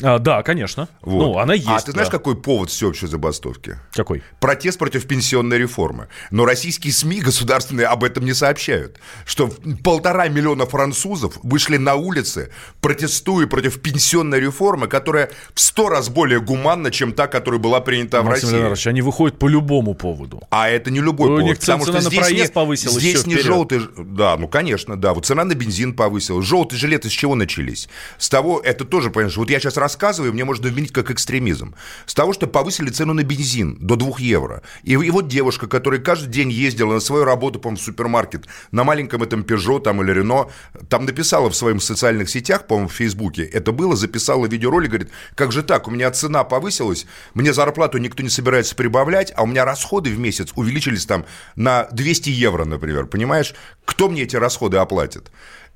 А, 0.00 0.18
да, 0.18 0.42
конечно. 0.42 0.88
Вот. 1.02 1.18
Ну, 1.18 1.38
она 1.38 1.54
есть. 1.54 1.68
А 1.68 1.80
ты 1.80 1.92
знаешь, 1.92 2.08
да. 2.08 2.18
какой 2.18 2.36
повод 2.36 2.70
всеобщей 2.70 3.06
забастовки? 3.06 3.78
Какой? 3.92 4.22
Протест 4.40 4.78
против 4.78 5.06
пенсионной 5.06 5.58
реформы. 5.58 6.08
Но 6.30 6.44
российские 6.44 6.92
СМИ 6.92 7.20
государственные 7.20 7.86
об 7.86 8.02
этом 8.02 8.24
не 8.24 8.34
сообщают. 8.34 8.98
Что 9.24 9.50
полтора 9.84 10.28
миллиона 10.28 10.66
французов 10.66 11.38
вышли 11.42 11.76
на 11.76 11.94
улицы, 11.94 12.50
протестуя 12.80 13.46
против 13.46 13.80
пенсионной 13.80 14.40
реформы, 14.40 14.88
которая 14.88 15.30
в 15.54 15.60
сто 15.60 15.88
раз 15.88 16.08
более 16.08 16.40
гуманна, 16.40 16.90
чем 16.90 17.12
та, 17.12 17.26
которая 17.26 17.60
была 17.60 17.80
принята 17.80 18.22
в 18.22 18.24
Максим 18.24 18.48
России. 18.48 18.56
Леонидович, 18.56 18.86
они 18.88 19.02
выходят 19.02 19.38
по 19.38 19.46
любому 19.46 19.94
поводу. 19.94 20.42
А 20.50 20.68
это 20.68 20.90
не 20.90 21.00
любой 21.00 21.26
У 21.26 21.30
повод, 21.30 21.44
них 21.44 21.58
потому 21.60 21.84
цена 21.84 22.00
что 22.00 22.04
на 22.04 22.10
здесь 22.10 22.20
проезд 22.20 22.48
не, 22.48 22.52
повысилась, 22.52 22.96
здесь 22.96 23.26
не 23.26 23.34
вперед. 23.34 23.46
желтый, 23.46 23.80
да, 23.96 24.36
ну 24.36 24.48
конечно, 24.48 24.96
да, 24.96 25.14
вот 25.14 25.26
цена 25.26 25.44
на 25.44 25.54
бензин 25.54 25.94
повысилась, 25.94 26.46
желтые 26.46 26.78
жилеты 26.78 27.08
с 27.08 27.12
чего 27.12 27.34
начались? 27.34 27.88
С 28.18 28.28
того, 28.28 28.60
это 28.64 28.84
тоже, 28.84 29.10
понимаешь, 29.10 29.36
вот 29.36 29.50
я 29.50 29.60
сейчас 29.60 29.76
рассказываю, 29.82 30.32
мне 30.32 30.44
можно 30.44 30.68
обвинить 30.68 30.92
как 30.92 31.10
экстремизм. 31.10 31.74
С 32.06 32.14
того, 32.14 32.32
что 32.32 32.46
повысили 32.46 32.90
цену 32.90 33.12
на 33.12 33.22
бензин 33.22 33.76
до 33.80 33.96
2 33.96 34.14
евро. 34.18 34.62
И, 34.82 34.92
и 34.92 35.10
вот 35.10 35.28
девушка, 35.28 35.66
которая 35.66 36.00
каждый 36.00 36.30
день 36.30 36.50
ездила 36.50 36.94
на 36.94 37.00
свою 37.00 37.24
работу, 37.24 37.58
по 37.58 37.70
в 37.70 37.76
супермаркет, 37.76 38.46
на 38.70 38.84
маленьком 38.84 39.22
этом 39.22 39.42
Peugeot 39.42 39.80
там, 39.80 40.02
или 40.02 40.22
Renault, 40.22 40.50
там 40.88 41.04
написала 41.04 41.50
в 41.50 41.56
своих 41.56 41.82
социальных 41.82 42.28
сетях, 42.30 42.66
по-моему, 42.66 42.88
в 42.88 42.92
Фейсбуке, 42.92 43.44
это 43.44 43.72
было, 43.72 43.96
записала 43.96 44.46
видеоролик, 44.46 44.90
говорит, 44.90 45.10
как 45.34 45.52
же 45.52 45.62
так, 45.62 45.88
у 45.88 45.90
меня 45.90 46.10
цена 46.10 46.44
повысилась, 46.44 47.06
мне 47.34 47.52
зарплату 47.52 47.98
никто 47.98 48.22
не 48.22 48.28
собирается 48.28 48.74
прибавлять, 48.74 49.32
а 49.36 49.42
у 49.42 49.46
меня 49.46 49.64
расходы 49.64 50.10
в 50.10 50.18
месяц 50.18 50.52
увеличились 50.54 51.06
там 51.06 51.24
на 51.56 51.88
200 51.92 52.30
евро, 52.30 52.64
например, 52.64 53.06
понимаешь? 53.06 53.54
Кто 53.84 54.08
мне 54.08 54.22
эти 54.22 54.36
расходы 54.36 54.76
оплатит? 54.76 55.30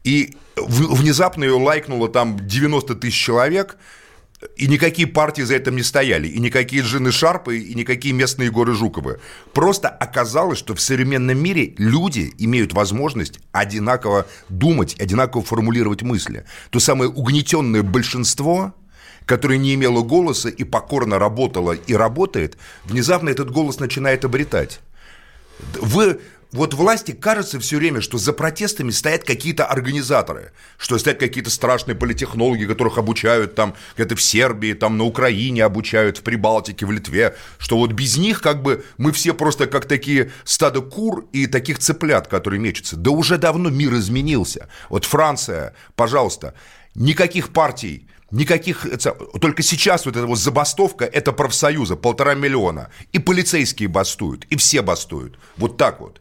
И 0.06 0.36
внезапно 0.56 1.42
ее 1.42 1.54
лайкнуло 1.54 2.08
там 2.08 2.38
90 2.46 2.94
тысяч 2.94 3.20
человек, 3.20 3.76
и 4.56 4.68
никакие 4.68 5.08
партии 5.08 5.42
за 5.42 5.56
этим 5.56 5.74
не 5.74 5.82
стояли, 5.82 6.28
и 6.28 6.38
никакие 6.38 6.82
Джины 6.82 7.10
Шарпы, 7.10 7.58
и 7.58 7.74
никакие 7.74 8.14
местные 8.14 8.52
горы 8.52 8.74
Жуковы. 8.74 9.18
Просто 9.52 9.88
оказалось, 9.88 10.58
что 10.58 10.76
в 10.76 10.80
современном 10.80 11.36
мире 11.36 11.74
люди 11.78 12.32
имеют 12.38 12.72
возможность 12.72 13.40
одинаково 13.50 14.28
думать, 14.48 14.94
одинаково 15.00 15.42
формулировать 15.42 16.02
мысли. 16.02 16.44
То 16.70 16.78
самое 16.78 17.10
угнетенное 17.10 17.82
большинство, 17.82 18.76
которое 19.24 19.58
не 19.58 19.74
имело 19.74 20.02
голоса 20.02 20.50
и 20.50 20.62
покорно 20.62 21.18
работало 21.18 21.72
и 21.72 21.94
работает, 21.94 22.58
внезапно 22.84 23.30
этот 23.30 23.50
голос 23.50 23.80
начинает 23.80 24.24
обретать. 24.24 24.78
Вы 25.80 26.20
вот 26.52 26.74
власти 26.74 27.12
кажется 27.12 27.58
все 27.60 27.76
время, 27.76 28.00
что 28.00 28.18
за 28.18 28.32
протестами 28.32 28.90
стоят 28.90 29.24
какие-то 29.24 29.66
организаторы, 29.66 30.52
что 30.78 30.98
стоят 30.98 31.18
какие-то 31.18 31.50
страшные 31.50 31.96
политехнологи, 31.96 32.64
которых 32.64 32.98
обучают 32.98 33.54
там 33.54 33.74
где-то 33.96 34.16
в 34.16 34.22
Сербии, 34.22 34.72
там 34.72 34.96
на 34.96 35.04
Украине 35.04 35.64
обучают, 35.64 36.18
в 36.18 36.22
Прибалтике, 36.22 36.86
в 36.86 36.92
Литве, 36.92 37.36
что 37.58 37.76
вот 37.78 37.92
без 37.92 38.16
них 38.16 38.40
как 38.40 38.62
бы 38.62 38.84
мы 38.96 39.12
все 39.12 39.34
просто 39.34 39.66
как 39.66 39.86
такие 39.86 40.30
стадо 40.44 40.80
кур 40.80 41.26
и 41.32 41.46
таких 41.46 41.78
цыплят, 41.78 42.28
которые 42.28 42.60
мечутся. 42.60 42.96
Да 42.96 43.10
уже 43.10 43.38
давно 43.38 43.68
мир 43.68 43.94
изменился. 43.94 44.68
Вот 44.88 45.04
Франция, 45.04 45.74
пожалуйста, 45.94 46.54
никаких 46.94 47.52
партий, 47.52 48.08
Никаких, 48.32 48.84
только 49.40 49.62
сейчас 49.62 50.04
вот 50.04 50.16
эта 50.16 50.26
вот 50.26 50.38
забастовка, 50.38 51.04
это 51.04 51.30
профсоюза, 51.30 51.94
полтора 51.94 52.34
миллиона. 52.34 52.90
И 53.12 53.20
полицейские 53.20 53.88
бастуют, 53.88 54.46
и 54.46 54.56
все 54.56 54.82
бастуют. 54.82 55.38
Вот 55.56 55.76
так 55.76 56.00
вот 56.00 56.20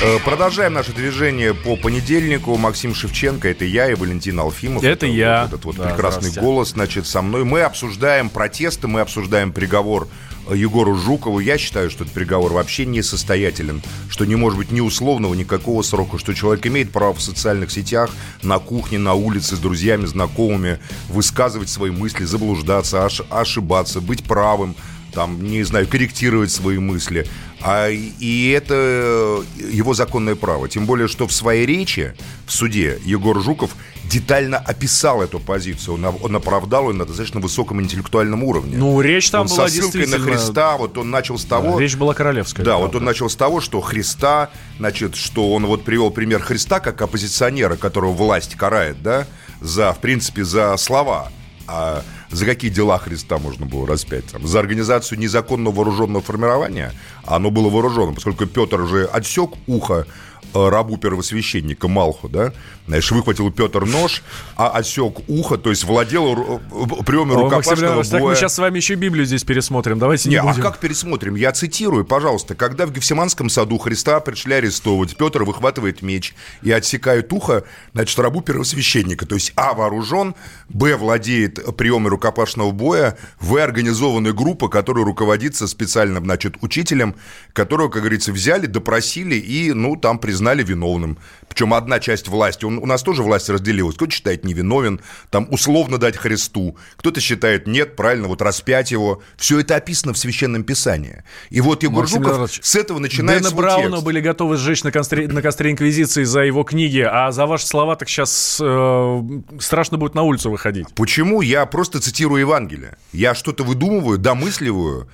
Э, 0.00 0.18
продолжаем 0.24 0.74
наше 0.74 0.92
движение 0.92 1.54
по 1.54 1.76
понедельнику. 1.76 2.56
Максим 2.56 2.94
Шевченко, 2.94 3.48
это 3.48 3.64
я 3.64 3.90
и 3.90 3.94
Валентин 3.94 4.38
Алфимов. 4.38 4.84
Это, 4.84 4.92
это 4.92 5.06
я. 5.06 5.42
Вот 5.42 5.48
этот 5.48 5.64
вот 5.64 5.76
да, 5.76 5.88
прекрасный 5.88 6.30
голос, 6.30 6.70
значит, 6.70 7.06
со 7.08 7.20
мной. 7.20 7.44
Мы 7.44 7.62
обсуждаем 7.62 8.30
протесты, 8.30 8.86
мы 8.86 9.00
обсуждаем 9.00 9.52
приговор 9.52 10.06
Егору 10.54 10.94
Жукову. 10.94 11.40
Я 11.40 11.58
считаю, 11.58 11.90
что 11.90 12.04
этот 12.04 12.14
приговор 12.14 12.52
вообще 12.52 12.86
несостоятелен, 12.86 13.82
что 14.08 14.24
не 14.24 14.36
может 14.36 14.58
быть 14.58 14.70
ни 14.70 14.80
условного, 14.80 15.34
никакого 15.34 15.82
срока, 15.82 16.16
что 16.18 16.32
человек 16.32 16.64
имеет 16.68 16.92
право 16.92 17.14
в 17.14 17.20
социальных 17.20 17.72
сетях, 17.72 18.10
на 18.42 18.60
кухне, 18.60 18.98
на 18.98 19.14
улице, 19.14 19.56
с 19.56 19.58
друзьями, 19.58 20.06
знакомыми 20.06 20.78
высказывать 21.08 21.70
свои 21.70 21.90
мысли, 21.90 22.22
заблуждаться, 22.22 23.04
ошибаться, 23.30 24.00
быть 24.00 24.22
правым, 24.22 24.76
там, 25.12 25.42
не 25.42 25.62
знаю, 25.62 25.86
корректировать 25.86 26.50
свои 26.50 26.78
мысли. 26.78 27.26
А, 27.60 27.88
и 27.90 28.50
это 28.50 29.42
его 29.58 29.94
законное 29.94 30.36
право. 30.36 30.68
Тем 30.68 30.86
более, 30.86 31.08
что 31.08 31.26
в 31.26 31.32
своей 31.32 31.66
речи 31.66 32.14
в 32.46 32.52
суде 32.52 33.00
Егор 33.04 33.40
Жуков 33.42 33.74
детально 34.04 34.58
описал 34.58 35.22
эту 35.22 35.38
позицию. 35.40 35.94
Он, 35.94 36.16
он 36.22 36.36
оправдал 36.36 36.90
ее 36.90 36.96
на 36.96 37.04
достаточно 37.04 37.40
высоком 37.40 37.80
интеллектуальном 37.80 38.42
уровне. 38.44 38.76
Ну, 38.76 39.00
речь 39.00 39.30
там 39.30 39.42
он 39.42 39.48
была 39.48 39.68
со 39.68 39.74
ссылкой 39.74 40.02
действительно... 40.02 40.18
на 40.18 40.38
Христа, 40.38 40.76
вот 40.76 40.96
он 40.98 41.10
начал 41.10 41.38
с 41.38 41.44
того... 41.44 41.74
Да, 41.74 41.80
речь 41.80 41.96
была 41.96 42.14
королевская. 42.14 42.64
Да, 42.64 42.76
вот 42.78 42.94
он 42.94 43.04
начал 43.04 43.28
с 43.28 43.36
того, 43.36 43.60
что 43.60 43.80
Христа, 43.80 44.50
значит, 44.78 45.14
что 45.14 45.52
он 45.52 45.66
вот 45.66 45.84
привел 45.84 46.10
пример 46.10 46.40
Христа 46.40 46.80
как 46.80 47.02
оппозиционера, 47.02 47.76
которого 47.76 48.12
власть 48.12 48.54
карает, 48.54 49.02
да, 49.02 49.26
за, 49.60 49.92
в 49.92 49.98
принципе, 49.98 50.44
за 50.44 50.76
слова. 50.76 51.30
А 51.66 52.02
за 52.30 52.44
какие 52.44 52.70
дела 52.70 52.98
Христа 52.98 53.38
можно 53.38 53.66
было 53.66 53.86
распять? 53.86 54.26
Там, 54.26 54.46
за 54.46 54.58
организацию 54.60 55.18
незаконного 55.18 55.74
вооруженного 55.74 56.22
формирования, 56.22 56.92
а 57.24 57.36
оно 57.36 57.50
было 57.50 57.68
вооруженным, 57.68 58.14
поскольку 58.14 58.46
Петр 58.46 58.80
уже 58.80 59.04
отсек 59.04 59.50
ухо 59.66 60.06
рабу 60.54 60.96
первосвященника 60.96 61.88
Малху, 61.88 62.28
да, 62.28 62.52
знаешь, 62.86 63.10
выхватил 63.10 63.50
Петр 63.50 63.84
нож, 63.84 64.22
а 64.56 64.70
отсек 64.70 65.28
ухо, 65.28 65.58
то 65.58 65.70
есть 65.70 65.84
владел 65.84 66.60
приемом 67.04 67.36
рукопашного 67.36 67.94
боя. 67.94 68.04
Так 68.04 68.22
мы 68.22 68.34
сейчас 68.34 68.54
с 68.54 68.58
вами 68.58 68.78
еще 68.78 68.94
Библию 68.94 69.26
здесь 69.26 69.44
пересмотрим, 69.44 69.98
давайте 69.98 70.30
не, 70.30 70.36
не 70.36 70.42
будем. 70.42 70.60
а 70.60 70.62
как 70.62 70.78
пересмотрим? 70.78 71.34
Я 71.34 71.52
цитирую, 71.52 72.04
пожалуйста. 72.04 72.54
Когда 72.54 72.86
в 72.86 72.92
Гефсиманском 72.92 73.50
саду 73.50 73.78
Христа 73.78 74.20
пришли 74.20 74.54
арестовывать, 74.54 75.16
Петр 75.16 75.44
выхватывает 75.44 76.00
меч 76.02 76.34
и 76.62 76.70
отсекает 76.70 77.32
ухо, 77.32 77.64
значит, 77.92 78.18
рабу 78.18 78.40
первосвященника, 78.40 79.26
то 79.26 79.34
есть 79.34 79.52
А 79.54 79.74
вооружен, 79.74 80.34
Б 80.70 80.96
владеет 80.96 81.76
приемом 81.76 82.08
рукопашного 82.08 82.70
боя, 82.70 83.18
В 83.38 83.56
организованная 83.56 84.32
группа, 84.32 84.68
которая 84.68 85.04
руководится 85.04 85.68
специальным, 85.68 86.24
значит, 86.24 86.56
учителем, 86.62 87.14
которого, 87.52 87.88
как 87.88 88.02
говорится, 88.02 88.32
взяли, 88.32 88.66
допросили 88.66 89.34
и, 89.36 89.72
ну, 89.72 89.96
там 89.96 90.18
признали 90.18 90.37
признали 90.38 90.62
виновным. 90.62 91.18
Причем 91.48 91.74
одна 91.74 91.98
часть 91.98 92.28
власти, 92.28 92.64
он, 92.64 92.78
у 92.78 92.86
нас 92.86 93.02
тоже 93.02 93.24
власть 93.24 93.48
разделилась. 93.48 93.96
Кто-то 93.96 94.12
считает 94.12 94.44
невиновен, 94.44 95.00
там 95.30 95.48
условно 95.50 95.98
дать 95.98 96.16
Христу. 96.16 96.76
Кто-то 96.96 97.20
считает 97.20 97.66
нет, 97.66 97.96
правильно, 97.96 98.28
вот 98.28 98.40
распять 98.40 98.92
его. 98.92 99.20
Все 99.36 99.58
это 99.58 99.74
описано 99.74 100.12
в 100.12 100.18
Священном 100.18 100.62
Писании. 100.62 101.24
И 101.50 101.60
вот 101.60 101.82
Егор 101.82 102.02
Максим 102.02 102.22
Жуков 102.22 102.36
Иванович, 102.36 102.60
с 102.62 102.76
этого 102.76 103.00
начинает 103.00 103.42
Дэна 103.42 103.54
Брауна 103.56 103.90
текст. 103.90 104.04
были 104.04 104.20
готовы 104.20 104.56
сжечь 104.56 104.84
на 104.84 104.92
костре, 104.92 105.26
на 105.26 105.42
костре 105.42 105.72
Инквизиции 105.72 106.22
за 106.22 106.40
его 106.42 106.62
книги, 106.62 107.00
а 107.00 107.32
за 107.32 107.46
ваши 107.46 107.66
слова 107.66 107.96
так 107.96 108.08
сейчас 108.08 108.60
э, 108.62 109.22
страшно 109.58 109.98
будет 109.98 110.14
на 110.14 110.22
улицу 110.22 110.50
выходить. 110.50 110.86
Почему? 110.94 111.40
Я 111.40 111.66
просто 111.66 112.00
цитирую 112.00 112.40
Евангелие. 112.40 112.96
Я 113.12 113.34
что-то 113.34 113.64
выдумываю, 113.64 114.18
домысливаю, 114.18 115.08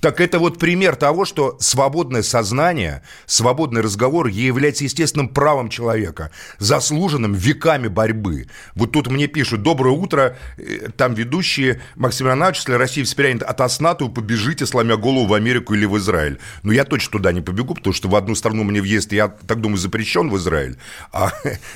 так 0.00 0.20
это 0.20 0.38
вот 0.38 0.58
пример 0.58 0.96
того, 0.96 1.24
что 1.24 1.56
свободное 1.60 2.22
сознание, 2.22 3.02
свободный 3.26 3.82
разговор 3.82 4.26
является 4.28 4.84
естественным 4.84 5.28
правом 5.28 5.68
человека, 5.68 6.30
заслуженным 6.58 7.34
веками 7.34 7.88
борьбы. 7.88 8.46
Вот 8.74 8.92
тут 8.92 9.08
мне 9.08 9.26
пишут, 9.26 9.62
доброе 9.62 9.94
утро, 9.94 10.38
э, 10.56 10.88
там 10.96 11.14
ведущие, 11.14 11.82
Максим 11.96 12.28
Иванович, 12.28 12.58
если 12.58 12.72
Россия 12.72 13.04
вспрянет 13.04 13.42
от 13.42 13.60
осна, 13.60 13.94
то 13.94 14.08
побежите, 14.08 14.66
сломя 14.66 14.96
голову 14.96 15.26
в 15.26 15.34
Америку 15.34 15.74
или 15.74 15.84
в 15.84 15.98
Израиль. 15.98 16.38
Но 16.62 16.72
я 16.72 16.84
точно 16.84 17.12
туда 17.12 17.32
не 17.32 17.42
побегу, 17.42 17.74
потому 17.74 17.92
что 17.92 18.08
в 18.08 18.16
одну 18.16 18.34
страну 18.34 18.64
мне 18.64 18.80
въезд, 18.80 19.12
я 19.12 19.28
так 19.28 19.60
думаю, 19.60 19.78
запрещен 19.78 20.30
в 20.30 20.36
Израиль, 20.38 20.78
а, 21.12 21.32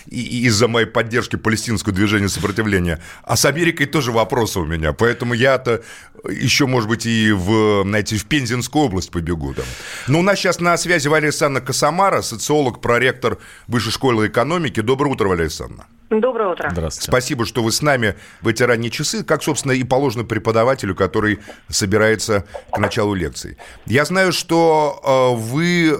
и, 0.06 0.46
из-за 0.46 0.68
моей 0.68 0.86
поддержки 0.86 1.36
палестинского 1.36 1.94
движения 1.94 2.28
сопротивления. 2.28 3.00
А 3.22 3.36
с 3.36 3.44
Америкой 3.44 3.86
тоже 3.86 4.12
вопросы 4.12 4.60
у 4.60 4.64
меня, 4.64 4.92
поэтому 4.92 5.34
я-то 5.34 5.82
еще, 6.30 6.66
может 6.66 6.88
быть, 6.88 7.06
и 7.06 7.32
в, 7.32 7.82
знаете, 7.82 8.13
в 8.18 8.26
Пензенскую 8.26 8.86
область 8.86 9.10
побегу. 9.10 9.54
Там. 9.54 9.64
Но 10.08 10.20
у 10.20 10.22
нас 10.22 10.38
сейчас 10.38 10.60
на 10.60 10.76
связи 10.76 11.08
Валерия 11.08 11.28
Александровна 11.28 11.66
Косомара, 11.66 12.22
социолог, 12.22 12.80
проректор 12.80 13.38
Высшей 13.66 13.92
школы 13.92 14.28
экономики. 14.28 14.80
Доброе 14.80 15.10
утро, 15.10 15.28
Валерия 15.28 15.44
Александровна. 15.44 15.86
Доброе 16.10 16.52
утро. 16.52 16.68
Здравствуйте. 16.70 17.10
Спасибо, 17.10 17.46
что 17.46 17.62
вы 17.62 17.72
с 17.72 17.82
нами 17.82 18.14
в 18.42 18.48
эти 18.48 18.62
ранние 18.62 18.90
часы, 18.90 19.24
как, 19.24 19.42
собственно, 19.42 19.72
и 19.72 19.82
положено 19.84 20.24
преподавателю, 20.24 20.94
который 20.94 21.40
собирается 21.68 22.44
к 22.70 22.78
началу 22.78 23.14
лекции. 23.14 23.56
Я 23.86 24.04
знаю, 24.04 24.32
что 24.32 25.00
э, 25.02 25.40
вы 25.40 25.88
э, 25.88 25.92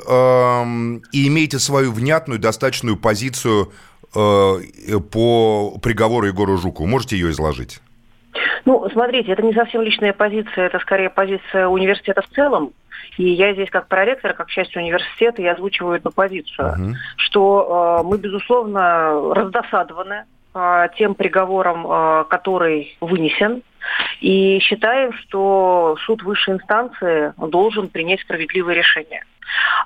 имеете 1.13 1.59
свою 1.59 1.93
внятную, 1.93 2.39
достаточную 2.39 2.97
позицию 2.97 3.73
э, 4.15 4.61
по 5.11 5.79
приговору 5.83 6.27
Егору 6.27 6.59
Жукову. 6.59 6.87
Можете 6.87 7.17
ее 7.17 7.31
изложить? 7.31 7.81
Ну, 8.65 8.89
смотрите, 8.91 9.33
это 9.33 9.43
не 9.43 9.53
совсем 9.53 9.83
личная 9.83 10.13
позиция, 10.13 10.67
это 10.67 10.79
скорее 10.81 11.11
позиция 11.11 11.69
университета 11.69 12.23
в 12.23 12.29
целом. 12.29 12.73
И 13.17 13.29
я 13.29 13.53
здесь 13.53 13.71
как 13.71 13.89
проректор, 13.89 14.35
как 14.35 14.49
часть 14.49 14.77
университета, 14.77 15.43
я 15.43 15.53
озвучиваю 15.53 15.97
эту 15.97 16.11
позицию, 16.11 16.69
uh-huh. 16.69 16.93
что 17.17 18.01
э, 18.01 18.07
мы, 18.07 18.19
безусловно, 18.19 19.35
раздосадованы 19.35 20.25
э, 20.55 20.89
тем 20.97 21.15
приговором, 21.15 21.87
э, 21.87 22.25
который 22.29 22.97
вынесен, 23.01 23.63
и 24.21 24.59
считаем, 24.61 25.13
что 25.13 25.97
суд 26.07 26.23
высшей 26.23 26.55
инстанции 26.55 27.33
должен 27.37 27.89
принять 27.89 28.21
справедливое 28.21 28.75
решение. 28.75 29.23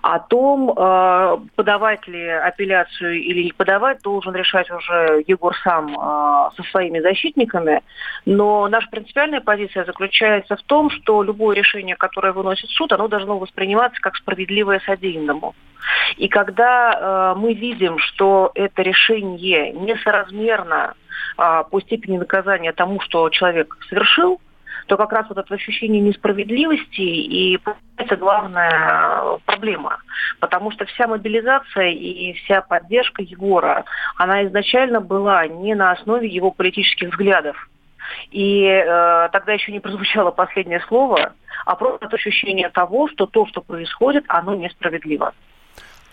О 0.02 0.18
том, 0.20 0.70
э, 0.70 1.38
подавать 1.56 2.06
ли 2.06 2.24
апелляцию 2.28 3.20
или 3.20 3.42
не 3.42 3.52
подавать, 3.52 4.00
должен 4.02 4.34
решать 4.34 4.70
уже 4.70 5.24
Егор 5.26 5.56
сам 5.64 5.88
э, 5.88 6.50
со 6.56 6.62
своими 6.70 7.00
защитниками. 7.00 7.82
Но 8.24 8.68
наша 8.68 8.88
принципиальная 8.88 9.40
позиция 9.40 9.84
заключается 9.84 10.56
в 10.56 10.62
том, 10.62 10.90
что 10.90 11.22
любое 11.22 11.56
решение, 11.56 11.96
которое 11.96 12.32
выносит 12.32 12.70
суд, 12.70 12.92
оно 12.92 13.08
должно 13.08 13.38
восприниматься 13.38 14.00
как 14.00 14.16
справедливое 14.16 14.80
содеянному. 14.86 15.54
И 16.16 16.28
когда 16.28 17.34
э, 17.34 17.38
мы 17.38 17.54
видим, 17.54 17.98
что 17.98 18.52
это 18.54 18.82
решение 18.82 19.72
несоразмерно 19.72 20.94
по 21.36 21.80
степени 21.80 22.18
наказания 22.18 22.72
тому, 22.72 23.00
что 23.00 23.28
человек 23.30 23.76
совершил, 23.88 24.40
то 24.88 24.96
как 24.96 25.12
раз 25.12 25.26
вот 25.28 25.38
это 25.38 25.54
ощущение 25.54 26.00
несправедливости 26.00 27.00
и 27.00 27.58
появляется 27.58 28.16
главная 28.16 29.38
проблема. 29.44 29.98
Потому 30.40 30.70
что 30.70 30.86
вся 30.86 31.06
мобилизация 31.06 31.90
и 31.90 32.32
вся 32.32 32.62
поддержка 32.62 33.22
Егора, 33.22 33.84
она 34.16 34.44
изначально 34.46 35.00
была 35.00 35.46
не 35.46 35.74
на 35.74 35.92
основе 35.92 36.26
его 36.26 36.50
политических 36.50 37.10
взглядов. 37.10 37.68
И 38.30 38.64
э, 38.64 39.28
тогда 39.32 39.52
еще 39.52 39.72
не 39.72 39.80
прозвучало 39.80 40.30
последнее 40.30 40.80
слово, 40.88 41.34
а 41.66 41.76
просто 41.76 42.06
ощущение 42.06 42.70
того, 42.70 43.08
что 43.08 43.26
то, 43.26 43.46
что 43.46 43.60
происходит, 43.60 44.24
оно 44.28 44.54
несправедливо. 44.54 45.34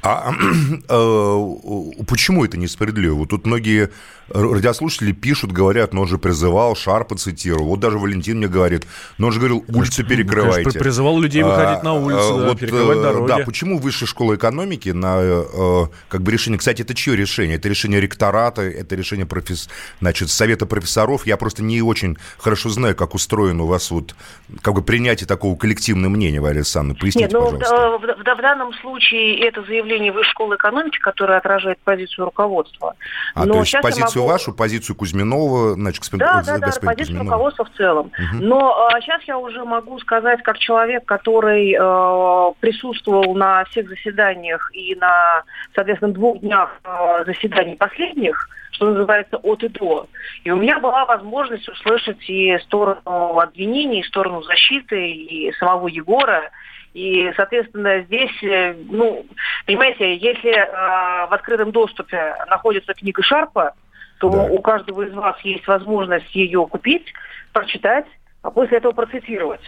А 0.01 0.33
э, 0.89 2.03
почему 2.07 2.45
это 2.45 2.57
несправедливо? 2.57 3.15
Вот 3.15 3.29
тут 3.29 3.45
многие 3.45 3.89
радиослушатели 4.29 5.11
пишут, 5.11 5.51
говорят, 5.51 5.93
но 5.93 6.01
он 6.01 6.07
же 6.07 6.17
призывал, 6.17 6.75
Шарпа 6.75 7.15
цитировал. 7.15 7.67
Вот 7.67 7.79
даже 7.79 7.97
Валентин 7.97 8.37
мне 8.37 8.47
говорит, 8.47 8.87
но 9.17 9.27
он 9.27 9.33
же 9.33 9.39
говорил, 9.39 9.63
улицы 9.67 10.03
перекрывайте. 10.03 10.63
Конечно, 10.63 10.79
призывал 10.79 11.19
людей 11.19 11.43
выходить 11.43 11.83
на 11.83 11.93
улицу, 11.93 12.35
а, 12.35 12.39
да, 12.39 12.47
вот, 12.49 12.59
перекрывать 12.59 12.97
э, 12.97 13.01
дороги. 13.01 13.27
Да, 13.27 13.37
почему 13.39 13.77
Высшая 13.77 14.07
школа 14.07 14.35
экономики 14.35 14.89
на 14.89 15.17
э, 15.19 15.85
как 16.07 16.21
бы 16.21 16.31
решение... 16.31 16.57
Кстати, 16.57 16.81
это 16.81 16.95
чье 16.95 17.15
решение? 17.15 17.57
Это 17.57 17.69
решение 17.69 18.01
ректората, 18.01 18.61
это 18.61 18.95
решение 18.95 19.25
профес... 19.25 19.69
значит, 20.01 20.29
совета 20.29 20.65
профессоров. 20.65 21.27
Я 21.27 21.37
просто 21.37 21.61
не 21.61 21.81
очень 21.81 22.17
хорошо 22.37 22.69
знаю, 22.69 22.95
как 22.95 23.13
устроено 23.13 23.63
у 23.63 23.67
вас 23.67 23.91
вот 23.91 24.15
как 24.61 24.73
бы 24.73 24.81
принятие 24.81 25.27
такого 25.27 25.55
коллективного 25.55 26.11
мнения, 26.11 26.39
Валерия 26.39 26.59
Александровна. 26.59 26.99
Поясните, 26.99 27.25
Нет, 27.25 27.33
ну, 27.33 27.51
пожалуйста. 27.51 27.97
В, 27.97 28.01
в, 28.01 28.37
в 28.37 28.41
данном 28.41 28.73
случае 28.81 29.47
это 29.47 29.61
заявление 29.63 29.84
Высшей 29.85 30.31
школы 30.31 30.55
экономики, 30.55 30.97
которое 30.99 31.37
отражает 31.37 31.79
позицию 31.79 32.25
руководства. 32.25 32.95
А, 33.33 33.45
Но 33.45 33.53
то 33.53 33.59
есть 33.59 33.81
позицию 33.81 34.05
позицию 34.05 34.25
вашу, 34.25 34.53
позицию 34.53 34.95
Кузьминова, 34.95 35.73
значит, 35.73 36.01
господин, 36.01 36.27
да, 36.27 36.41
да, 36.43 36.57
да, 36.57 36.67
позицию 36.67 36.95
Кузьминова. 36.95 37.23
руководства 37.25 37.65
в 37.65 37.71
целом. 37.77 38.07
Угу. 38.07 38.43
Но 38.43 38.87
а, 38.87 39.01
сейчас 39.01 39.21
я 39.23 39.37
уже 39.37 39.63
могу 39.63 39.99
сказать, 39.99 40.41
как 40.43 40.57
человек, 40.57 41.05
который 41.05 41.73
э, 41.73 42.53
присутствовал 42.59 43.35
на 43.35 43.63
всех 43.65 43.89
заседаниях 43.89 44.69
и 44.73 44.95
на, 44.95 45.43
соответственно, 45.73 46.13
двух 46.13 46.39
днях 46.39 46.79
э, 46.83 47.23
заседаний 47.25 47.75
последних, 47.75 48.49
что 48.71 48.87
называется, 48.87 49.37
от 49.37 49.63
и 49.63 49.69
до. 49.69 50.07
И 50.43 50.51
у 50.51 50.57
меня 50.57 50.79
была 50.79 51.05
возможность 51.05 51.67
услышать 51.69 52.29
и 52.29 52.57
сторону 52.63 53.39
обвинений, 53.39 54.01
и 54.01 54.07
сторону 54.07 54.43
защиты, 54.43 55.11
и 55.11 55.51
самого 55.53 55.87
Егора, 55.87 56.51
и, 56.95 57.29
соответственно, 57.35 58.03
здесь, 58.03 58.41
э, 58.41 58.73
ну, 58.89 59.25
понимаете, 59.65 60.15
если 60.15 60.49
э, 60.49 61.27
в 61.27 61.33
открытом 61.33 61.73
доступе 61.73 62.33
находится 62.49 62.93
книга 62.93 63.21
Шарпа, 63.21 63.73
то 64.19 64.29
да. 64.29 64.43
у 64.43 64.61
каждого 64.61 65.01
из 65.01 65.13
вас 65.13 65.37
есть 65.41 65.67
возможность 65.67 66.33
ее 66.33 66.65
купить, 66.65 67.05
прочитать, 67.51 68.05
а 68.41 68.49
после 68.49 68.77
этого 68.77 68.93
процитировать. 68.93 69.59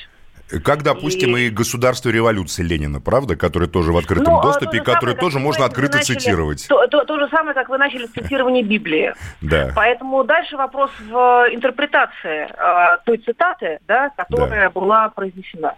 Как, 0.64 0.84
допустим, 0.84 1.36
и, 1.36 1.42
и 1.42 1.50
государство 1.50 2.10
революции 2.10 2.64
Ленина, 2.64 3.02
правда, 3.02 3.36
которое 3.36 3.68
тоже 3.68 3.92
в 3.92 3.98
открытом 3.98 4.36
ну, 4.36 4.40
а 4.40 4.44
доступе, 4.44 4.78
то 4.78 4.94
которое 4.94 5.14
тоже 5.14 5.40
можно 5.40 5.66
открыто 5.66 5.98
начали, 5.98 6.18
цитировать. 6.18 6.66
То, 6.70 6.88
то, 6.88 7.04
то 7.04 7.20
же 7.20 7.28
самое, 7.28 7.54
как 7.54 7.68
вы 7.68 7.78
начали 7.78 8.06
с 8.06 8.12
цитирования 8.14 8.64
Библии. 8.64 9.14
Да. 9.42 9.74
Поэтому 9.76 10.24
дальше 10.24 10.56
вопрос 10.56 10.92
в 11.10 11.14
интерпретации 11.52 12.48
э, 12.50 12.98
той 13.04 13.18
цитаты, 13.18 13.80
да, 13.86 14.12
которая 14.16 14.70
да. 14.70 14.80
была 14.80 15.10
произнесена. 15.10 15.76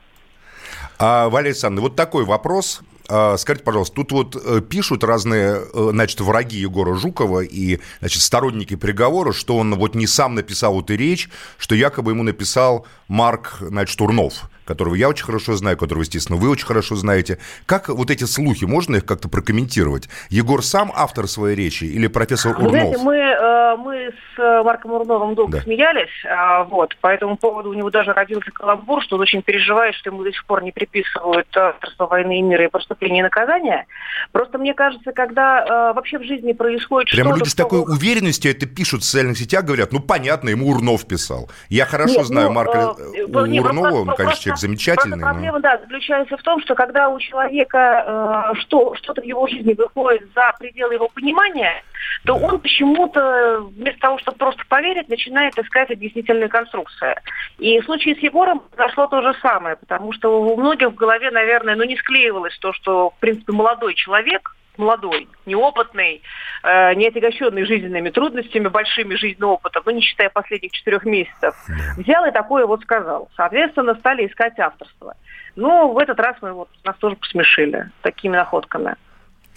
А, 1.00 1.30
Валерий 1.30 1.52
Александровна, 1.52 1.82
вот 1.90 1.96
такой 1.96 2.26
вопрос. 2.26 2.82
А, 3.08 3.38
скажите, 3.38 3.64
пожалуйста, 3.64 3.96
тут 3.96 4.12
вот 4.12 4.36
э, 4.36 4.62
пишут 4.62 5.06
разные, 5.06 5.62
э, 5.74 5.90
значит, 5.92 6.20
враги 6.20 6.58
Егора 6.58 6.94
Жукова 6.96 7.40
и, 7.40 7.80
значит, 8.02 8.22
сторонники 8.22 8.76
приговора, 8.76 9.32
что 9.32 9.58
он 9.58 9.74
вот 9.76 9.96
не 9.96 10.06
сам 10.06 10.36
написал 10.36 10.80
эту 10.82 10.96
речь, 10.96 11.30
что 11.58 11.74
якобы 11.74 12.12
ему 12.12 12.24
написал 12.24 12.86
Марк, 13.08 13.58
значит, 13.62 13.98
Турнов 13.98 14.50
которого 14.70 14.94
я 14.94 15.10
очень 15.10 15.26
хорошо 15.26 15.56
знаю, 15.56 15.78
которого, 15.78 16.04
естественно, 16.04 16.38
вы 16.38 16.48
очень 16.50 16.68
хорошо 16.68 16.96
знаете. 16.96 17.40
Как 17.66 17.90
вот 17.90 18.12
эти 18.12 18.26
слухи, 18.26 18.66
можно 18.66 18.98
их 18.98 19.06
как-то 19.06 19.28
прокомментировать? 19.28 20.08
Егор 20.30 20.64
сам 20.64 20.92
автор 20.96 21.28
своей 21.28 21.56
речи 21.56 21.86
или 21.86 22.06
профессор 22.06 22.52
Урнов? 22.52 22.72
Вы 22.72 22.80
знаете, 22.80 22.98
мы, 23.00 23.16
э, 23.16 23.76
мы 23.78 24.14
с 24.36 24.64
Марком 24.64 24.92
Урновым 24.92 25.34
долго 25.34 25.58
да. 25.58 25.64
смеялись, 25.64 26.24
а, 26.30 26.66
вот, 26.66 26.96
по 26.98 27.08
этому 27.08 27.36
поводу 27.36 27.72
у 27.72 27.74
него 27.74 27.90
даже 27.90 28.14
родился 28.14 28.52
каламбур, 28.52 29.02
что 29.02 29.16
он 29.16 29.24
очень 29.24 29.42
переживает, 29.42 29.96
что 29.96 30.12
ему 30.12 30.24
до 30.24 30.32
сих 30.32 30.46
пор 30.46 30.62
не 30.62 30.72
приписывают 30.72 31.48
авторство 31.58 32.06
войны 32.06 32.40
и 32.40 32.42
мира 32.44 32.66
и 32.66 32.68
преступления 32.68 33.20
и 33.20 33.24
наказания. 33.24 33.88
Просто 34.32 34.60
мне 34.60 34.76
кажется, 34.76 35.12
когда 35.14 35.66
э, 35.66 35.94
вообще 35.96 36.20
в 36.20 36.24
жизни 36.24 36.54
происходит 36.54 37.10
Прямо 37.10 37.32
что-то... 37.32 37.40
люди 37.40 37.50
с 37.50 37.56
такой 37.56 37.80
уверенностью 37.82 38.52
это 38.52 38.68
пишут 38.68 39.02
в 39.02 39.06
социальных 39.06 39.40
сетях, 39.40 39.66
говорят, 39.66 39.92
ну, 39.92 40.00
понятно, 40.00 40.50
ему 40.50 40.70
Урнов 40.70 41.08
писал. 41.08 41.50
Я 41.70 41.86
хорошо 41.86 42.20
Нет, 42.20 42.28
знаю 42.28 42.48
ну, 42.50 42.54
Марка 42.54 42.96
э, 43.00 43.24
Урнова, 43.24 44.02
он, 44.02 44.16
конечно, 44.16 44.42
человек 44.44 44.59
замечательный. 44.60 45.18
Просто 45.18 45.26
проблема, 45.26 45.58
но... 45.58 45.62
да, 45.62 45.78
заключается 45.80 46.38
в 46.38 46.44
том, 46.44 46.62
что 46.62 46.76
когда 46.76 47.10
у 47.10 47.20
человека 47.20 48.52
э, 48.54 48.60
что, 48.62 48.96
что-то 48.96 49.22
в 49.22 49.26
его 49.26 49.48
жизни 49.48 49.74
выходит 49.74 50.28
за 50.36 50.54
пределы 50.60 50.96
его 50.96 51.10
понимания, 51.10 51.84
то 52.26 52.38
да. 52.38 52.48
он 52.48 52.60
почему-то, 52.60 53.62
вместо 53.76 54.00
того, 54.00 54.20
чтобы 54.20 54.38
просто 54.38 54.64
поверить, 54.68 55.10
начинает 55.10 55.58
искать 55.58 55.92
объяснительные 55.92 56.50
конструкции. 56.50 57.16
И 57.58 57.80
в 57.80 57.86
случае 57.86 58.16
с 58.16 58.20
Егором 58.20 58.60
произошло 58.60 59.08
то 59.08 59.22
же 59.22 59.34
самое, 59.42 59.76
потому 59.76 60.12
что 60.14 60.42
у 60.42 60.58
многих 60.58 60.90
в 60.90 60.96
голове, 60.96 61.32
наверное, 61.32 61.76
ну 61.76 61.84
не 61.84 61.98
склеивалось 61.98 62.58
то, 62.60 62.74
что, 62.74 63.12
в 63.12 63.20
принципе, 63.20 63.54
молодой 63.54 63.94
человек, 63.96 64.56
молодой, 64.80 65.28
неопытный, 65.46 66.24
э, 66.64 66.94
не 66.96 67.08
отягощенный 67.08 67.66
жизненными 67.66 68.10
трудностями, 68.10 68.68
большими 68.68 69.16
жизненным 69.16 69.52
опытом, 69.52 69.84
ну, 69.86 69.92
не 69.92 70.02
считая 70.02 70.30
последних 70.30 70.72
четырех 70.72 71.06
месяцев, 71.06 71.56
взял 71.98 72.26
и 72.26 72.32
такое 72.32 72.66
вот 72.66 72.82
сказал. 72.82 73.30
Соответственно, 73.36 73.96
стали 73.96 74.26
искать 74.26 74.58
авторство. 74.58 75.16
Ну, 75.56 75.92
в 75.92 75.98
этот 76.00 76.20
раз 76.20 76.38
мы 76.42 76.54
вот 76.54 76.70
нас 76.84 76.96
тоже 76.98 77.16
посмешили 77.16 77.92
такими 78.02 78.36
находками. 78.36 78.96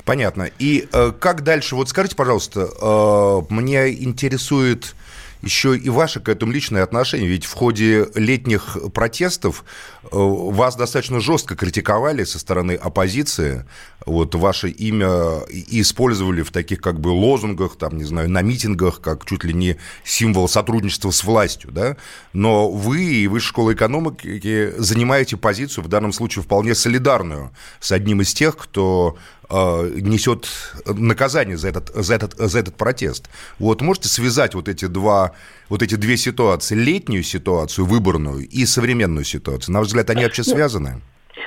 Понятно. 0.05 0.49
И 0.59 0.89
э, 0.93 1.13
как 1.19 1.43
дальше? 1.43 1.77
Вот 1.77 1.89
скажите, 1.89 2.17
пожалуйста, 2.17 2.61
э, 2.61 3.55
меня 3.55 3.89
интересует 3.89 4.95
еще 5.43 5.77
и 5.77 5.91
ваше 5.91 6.21
к 6.21 6.29
этому 6.29 6.53
личное 6.53 6.83
отношение. 6.83 7.29
Ведь 7.29 7.45
в 7.45 7.53
ходе 7.53 8.07
летних 8.15 8.77
протестов 8.95 9.65
вас 10.11 10.77
достаточно 10.77 11.21
жестко 11.21 11.55
критиковали 11.55 12.25
со 12.25 12.39
стороны 12.39 12.73
оппозиции. 12.73 13.65
Вот 14.05 14.35
ваше 14.35 14.69
имя 14.69 15.41
использовали 15.49 16.43
в 16.43 16.51
таких 16.51 16.81
как 16.81 16.99
бы 16.99 17.09
лозунгах, 17.09 17.77
там, 17.77 17.97
не 17.97 18.05
знаю, 18.05 18.29
на 18.29 18.43
митингах, 18.43 19.01
как 19.01 19.25
чуть 19.25 19.45
ли 19.45 19.55
не 19.55 19.77
символ 20.05 20.49
сотрудничества 20.49 21.11
с 21.11 21.23
властью, 21.23 21.71
да? 21.71 21.97
Но 22.33 22.71
вы 22.71 23.05
и 23.05 23.29
Высшая 23.29 23.49
школа 23.49 23.75
экономики 23.75 24.73
занимаете 24.77 25.37
позицию 25.37 25.85
в 25.85 25.89
данном 25.89 26.13
случае 26.13 26.43
вполне 26.43 26.75
солидарную 26.75 27.53
с 27.81 27.93
одним 27.93 28.23
из 28.23 28.35
тех, 28.35 28.57
кто 28.57 29.17
Э, 29.55 29.91
несет 30.01 30.49
наказание 30.87 31.59
за 31.59 31.69
этот, 31.69 31.91
за, 31.95 32.15
этот, 32.15 32.39
за 32.39 32.59
этот 32.59 32.75
протест. 32.77 33.29
Вот 33.59 33.83
можете 33.83 34.09
связать 34.09 34.55
вот 34.55 34.67
эти, 34.67 34.87
два, 34.87 35.33
вот 35.69 35.83
эти 35.83 35.95
две 35.97 36.17
ситуации, 36.17 36.75
летнюю 36.75 37.23
ситуацию, 37.23 37.85
выборную, 37.85 38.49
и 38.49 38.65
современную 38.65 39.27
ситуацию? 39.27 39.75
На 39.75 39.81
взгляд, 39.93 40.11
они 40.11 40.25
вообще 40.25 40.43
связаны? 40.43 41.01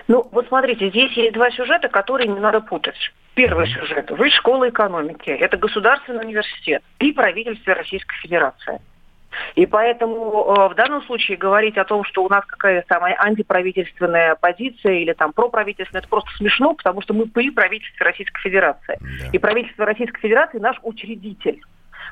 Ну, 0.07 0.27
вот 0.31 0.47
смотрите, 0.47 0.89
здесь 0.89 1.11
есть 1.13 1.33
два 1.33 1.51
сюжета, 1.51 1.89
которые 1.89 2.27
не 2.27 2.39
надо 2.39 2.61
путать. 2.61 2.95
Первый 3.33 3.67
сюжет. 3.67 4.09
Высшая 4.11 4.37
школа 4.37 4.69
экономики. 4.69 5.29
Это 5.29 5.57
государственный 5.57 6.23
университет 6.25 6.83
и 6.99 7.11
правительство 7.11 7.73
Российской 7.73 8.15
Федерации. 8.21 8.79
И 9.55 9.65
поэтому 9.65 10.55
э, 10.57 10.69
в 10.69 10.75
данном 10.75 11.03
случае 11.03 11.37
говорить 11.37 11.77
о 11.77 11.83
том, 11.83 12.05
что 12.05 12.23
у 12.23 12.29
нас 12.29 12.45
какая-то 12.45 12.87
там 12.87 13.03
антиправительственная 13.03 14.35
позиция 14.35 14.93
или 14.93 15.11
там 15.11 15.33
проправительственная, 15.33 16.01
это 16.01 16.09
просто 16.09 16.29
смешно, 16.37 16.73
потому 16.73 17.01
что 17.01 17.13
мы 17.13 17.27
при 17.27 17.49
правительстве 17.49 18.05
Российской 18.05 18.41
Федерации. 18.41 18.97
Да. 19.01 19.29
И 19.33 19.37
правительство 19.37 19.85
Российской 19.85 20.21
Федерации 20.21 20.59
наш 20.59 20.77
учредитель. 20.83 21.61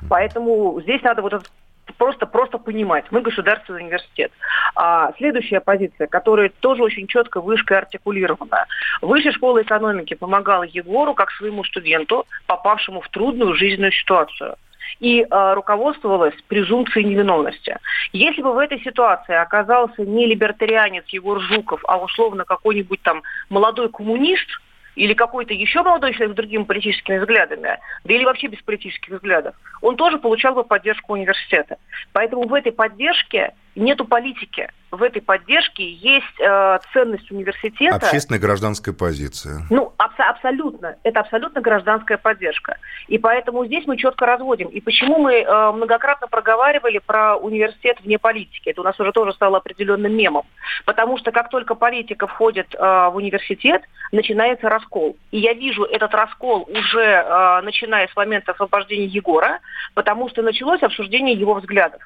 Поэтому 0.08 0.80
здесь 0.82 1.02
надо 1.02 1.22
вот 1.22 1.32
этот 1.32 1.50
просто, 1.98 2.26
просто 2.26 2.58
понимать. 2.58 3.04
Мы 3.10 3.20
государственный 3.20 3.82
университет. 3.82 4.32
А 4.74 5.12
следующая 5.18 5.60
позиция, 5.60 6.06
которая 6.06 6.50
тоже 6.60 6.82
очень 6.82 7.06
четко 7.06 7.40
вышкой 7.40 7.78
артикулирована. 7.78 8.66
Высшая 9.00 9.32
школа 9.32 9.62
экономики 9.62 10.14
помогала 10.14 10.64
Егору 10.64 11.14
как 11.14 11.30
своему 11.32 11.64
студенту, 11.64 12.26
попавшему 12.46 13.00
в 13.00 13.08
трудную 13.08 13.54
жизненную 13.54 13.92
ситуацию 13.92 14.56
и 15.00 15.22
э, 15.22 15.54
руководствовалась 15.54 16.34
презумпцией 16.48 17.06
невиновности. 17.06 17.76
Если 18.12 18.42
бы 18.42 18.52
в 18.52 18.58
этой 18.58 18.80
ситуации 18.80 19.34
оказался 19.34 20.02
не 20.02 20.26
либертарианец 20.26 21.04
Егор 21.08 21.40
Жуков, 21.40 21.80
а 21.86 21.98
условно 21.98 22.44
какой-нибудь 22.44 23.02
там 23.02 23.22
молодой 23.48 23.88
коммунист, 23.88 24.46
или 24.94 25.14
какой-то 25.14 25.54
еще 25.54 25.82
молодой 25.82 26.12
человек 26.12 26.32
с 26.32 26.36
другими 26.36 26.64
политическими 26.64 27.18
взглядами, 27.18 27.78
да 28.04 28.14
или 28.14 28.24
вообще 28.24 28.48
без 28.48 28.60
политических 28.62 29.14
взглядов, 29.14 29.54
он 29.82 29.96
тоже 29.96 30.18
получал 30.18 30.54
бы 30.54 30.64
поддержку 30.64 31.14
университета. 31.14 31.78
Поэтому 32.12 32.46
в 32.46 32.54
этой 32.54 32.72
поддержке 32.72 33.54
нету 33.76 34.04
политики. 34.04 34.70
В 34.90 35.02
этой 35.02 35.20
поддержке 35.20 35.90
есть 35.90 36.40
э, 36.40 36.78
ценность 36.92 37.28
университета. 37.30 37.96
Общественная 37.96 38.40
гражданская 38.40 38.94
позиция. 38.94 39.62
Ну, 39.68 39.92
абс- 39.96 40.14
абсолютно. 40.20 40.96
Это 41.02 41.20
абсолютно 41.20 41.60
гражданская 41.60 42.16
поддержка. 42.16 42.78
И 43.08 43.18
поэтому 43.18 43.66
здесь 43.66 43.86
мы 43.86 43.96
четко 43.96 44.24
разводим. 44.24 44.68
И 44.68 44.80
почему 44.80 45.18
мы 45.18 45.34
э, 45.34 45.72
многократно 45.72 46.28
проговаривали 46.28 46.98
про 46.98 47.36
университет 47.36 47.98
вне 48.04 48.20
политики? 48.20 48.68
Это 48.68 48.82
у 48.82 48.84
нас 48.84 48.98
уже 49.00 49.10
тоже 49.10 49.32
стало 49.32 49.56
определенным 49.56 50.16
мемом. 50.16 50.46
Потому 50.84 51.18
что 51.18 51.32
как 51.32 51.50
только 51.50 51.74
политика 51.74 52.28
входит 52.28 52.72
э, 52.72 52.78
в 52.78 53.16
университет, 53.16 53.82
начинается 54.12 54.68
раскол. 54.68 55.16
И 55.32 55.40
я 55.40 55.54
вижу 55.54 55.82
этот 55.82 56.14
раскол 56.14 56.68
уже 56.70 57.02
э, 57.02 57.60
начиная 57.62 58.06
с 58.06 58.14
момента 58.14 58.52
освобождения 58.52 59.06
Егора, 59.06 59.58
потому 59.94 60.28
что 60.28 60.42
началось 60.42 60.82
обсуждение 60.84 61.34
его 61.34 61.54
взглядов. 61.54 62.00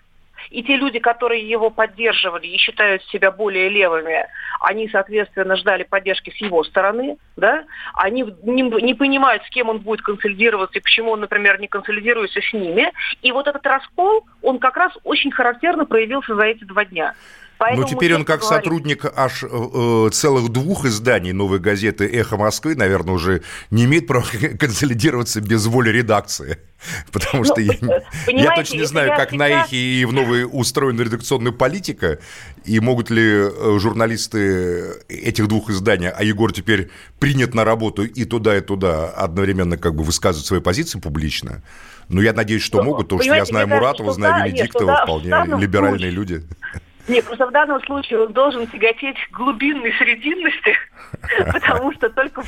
И 0.51 0.62
те 0.62 0.77
люди, 0.77 0.98
которые 0.98 1.48
его 1.48 1.70
поддерживали 1.70 2.46
и 2.46 2.59
считают 2.59 3.03
себя 3.05 3.31
более 3.31 3.68
левыми, 3.68 4.27
они, 4.61 4.88
соответственно, 4.88 5.57
ждали 5.57 5.85
поддержки 5.85 6.31
с 6.31 6.37
его 6.37 6.64
стороны, 6.64 7.18
да, 7.37 7.64
они 7.94 8.22
не, 8.42 8.62
не 8.62 8.94
понимают, 8.94 9.42
с 9.44 9.51
кем 9.51 9.68
он 9.68 9.79
будет 9.79 10.03
консолидироваться 10.03 10.79
и 10.79 10.83
почему 10.83 11.12
он, 11.12 11.20
например, 11.20 11.61
не 11.61 11.68
консолидируется 11.68 12.40
с 12.40 12.53
ними. 12.53 12.92
И 13.22 13.33
вот 13.33 13.46
этот 13.46 13.64
раскол, 13.66 14.27
он 14.42 14.59
как 14.59 14.77
раз 14.77 14.92
очень 15.05 15.31
характерно 15.31 15.87
проявился 15.87 16.35
за 16.35 16.44
эти 16.44 16.64
два 16.64 16.85
дня. 16.85 17.14
Поэтому 17.58 17.82
Но 17.82 17.88
теперь 17.88 18.14
он 18.14 18.24
как 18.24 18.40
говорить... 18.40 18.64
сотрудник 18.64 19.04
аж 19.16 19.42
э, 19.42 20.10
целых 20.12 20.48
двух 20.50 20.84
изданий 20.84 21.32
«Новой 21.32 21.58
газеты» 21.58 22.06
«Эхо 22.06 22.36
Москвы», 22.36 22.76
наверное, 22.76 23.14
уже 23.14 23.42
не 23.70 23.84
имеет 23.84 24.06
права 24.06 24.26
консолидироваться 24.58 25.40
без 25.40 25.66
воли 25.66 25.90
редакции. 25.90 26.58
Потому 27.12 27.42
что 27.42 27.56
ну, 27.58 27.92
я, 28.28 28.42
я 28.42 28.54
точно 28.54 28.76
не 28.76 28.86
знаю, 28.86 29.10
как 29.16 29.30
всегда... 29.30 29.48
на 29.48 29.64
«Эхе» 29.64 29.76
и 29.76 30.04
в 30.04 30.12
«Новой» 30.12 30.46
устроена 30.50 31.02
редакционная 31.02 31.50
политика, 31.50 32.20
и 32.64 32.78
могут 32.78 33.10
ли 33.10 33.24
э, 33.24 33.78
журналисты 33.80 35.02
этих 35.08 35.48
двух 35.48 35.70
изданий, 35.70 36.10
а 36.10 36.22
Егор 36.22 36.52
теперь 36.52 36.90
принят 37.18 37.54
на 37.54 37.64
работу 37.64 38.04
и 38.04 38.24
туда, 38.24 38.56
и 38.56 38.60
туда, 38.60 39.08
одновременно 39.08 39.76
как 39.76 39.96
бы 39.96 40.04
высказывать 40.04 40.46
свои 40.46 40.60
позиции 40.60 41.00
публично. 41.00 41.62
Ну, 42.08 42.20
я 42.20 42.32
надеюсь, 42.32 42.62
что 42.62 42.78
ну, 42.78 42.84
могут, 42.84 43.06
потому 43.06 43.22
что 43.22 43.34
я 43.34 43.44
знаю 43.44 43.66
Муратова, 43.66 44.12
знаю 44.12 44.46
Венедиктова, 44.46 45.02
вполне 45.02 45.34
либеральные 45.58 46.10
люди. 46.10 46.44
Нет, 47.08 47.24
просто 47.24 47.46
в 47.46 47.52
данном 47.52 47.82
случае 47.84 48.20
он 48.20 48.32
должен 48.34 48.66
тяготеть 48.66 49.16
к 49.30 49.36
глубинной 49.36 49.92
срединности, 49.94 50.74
потому 51.52 51.92
что 51.94 52.10
только 52.10 52.42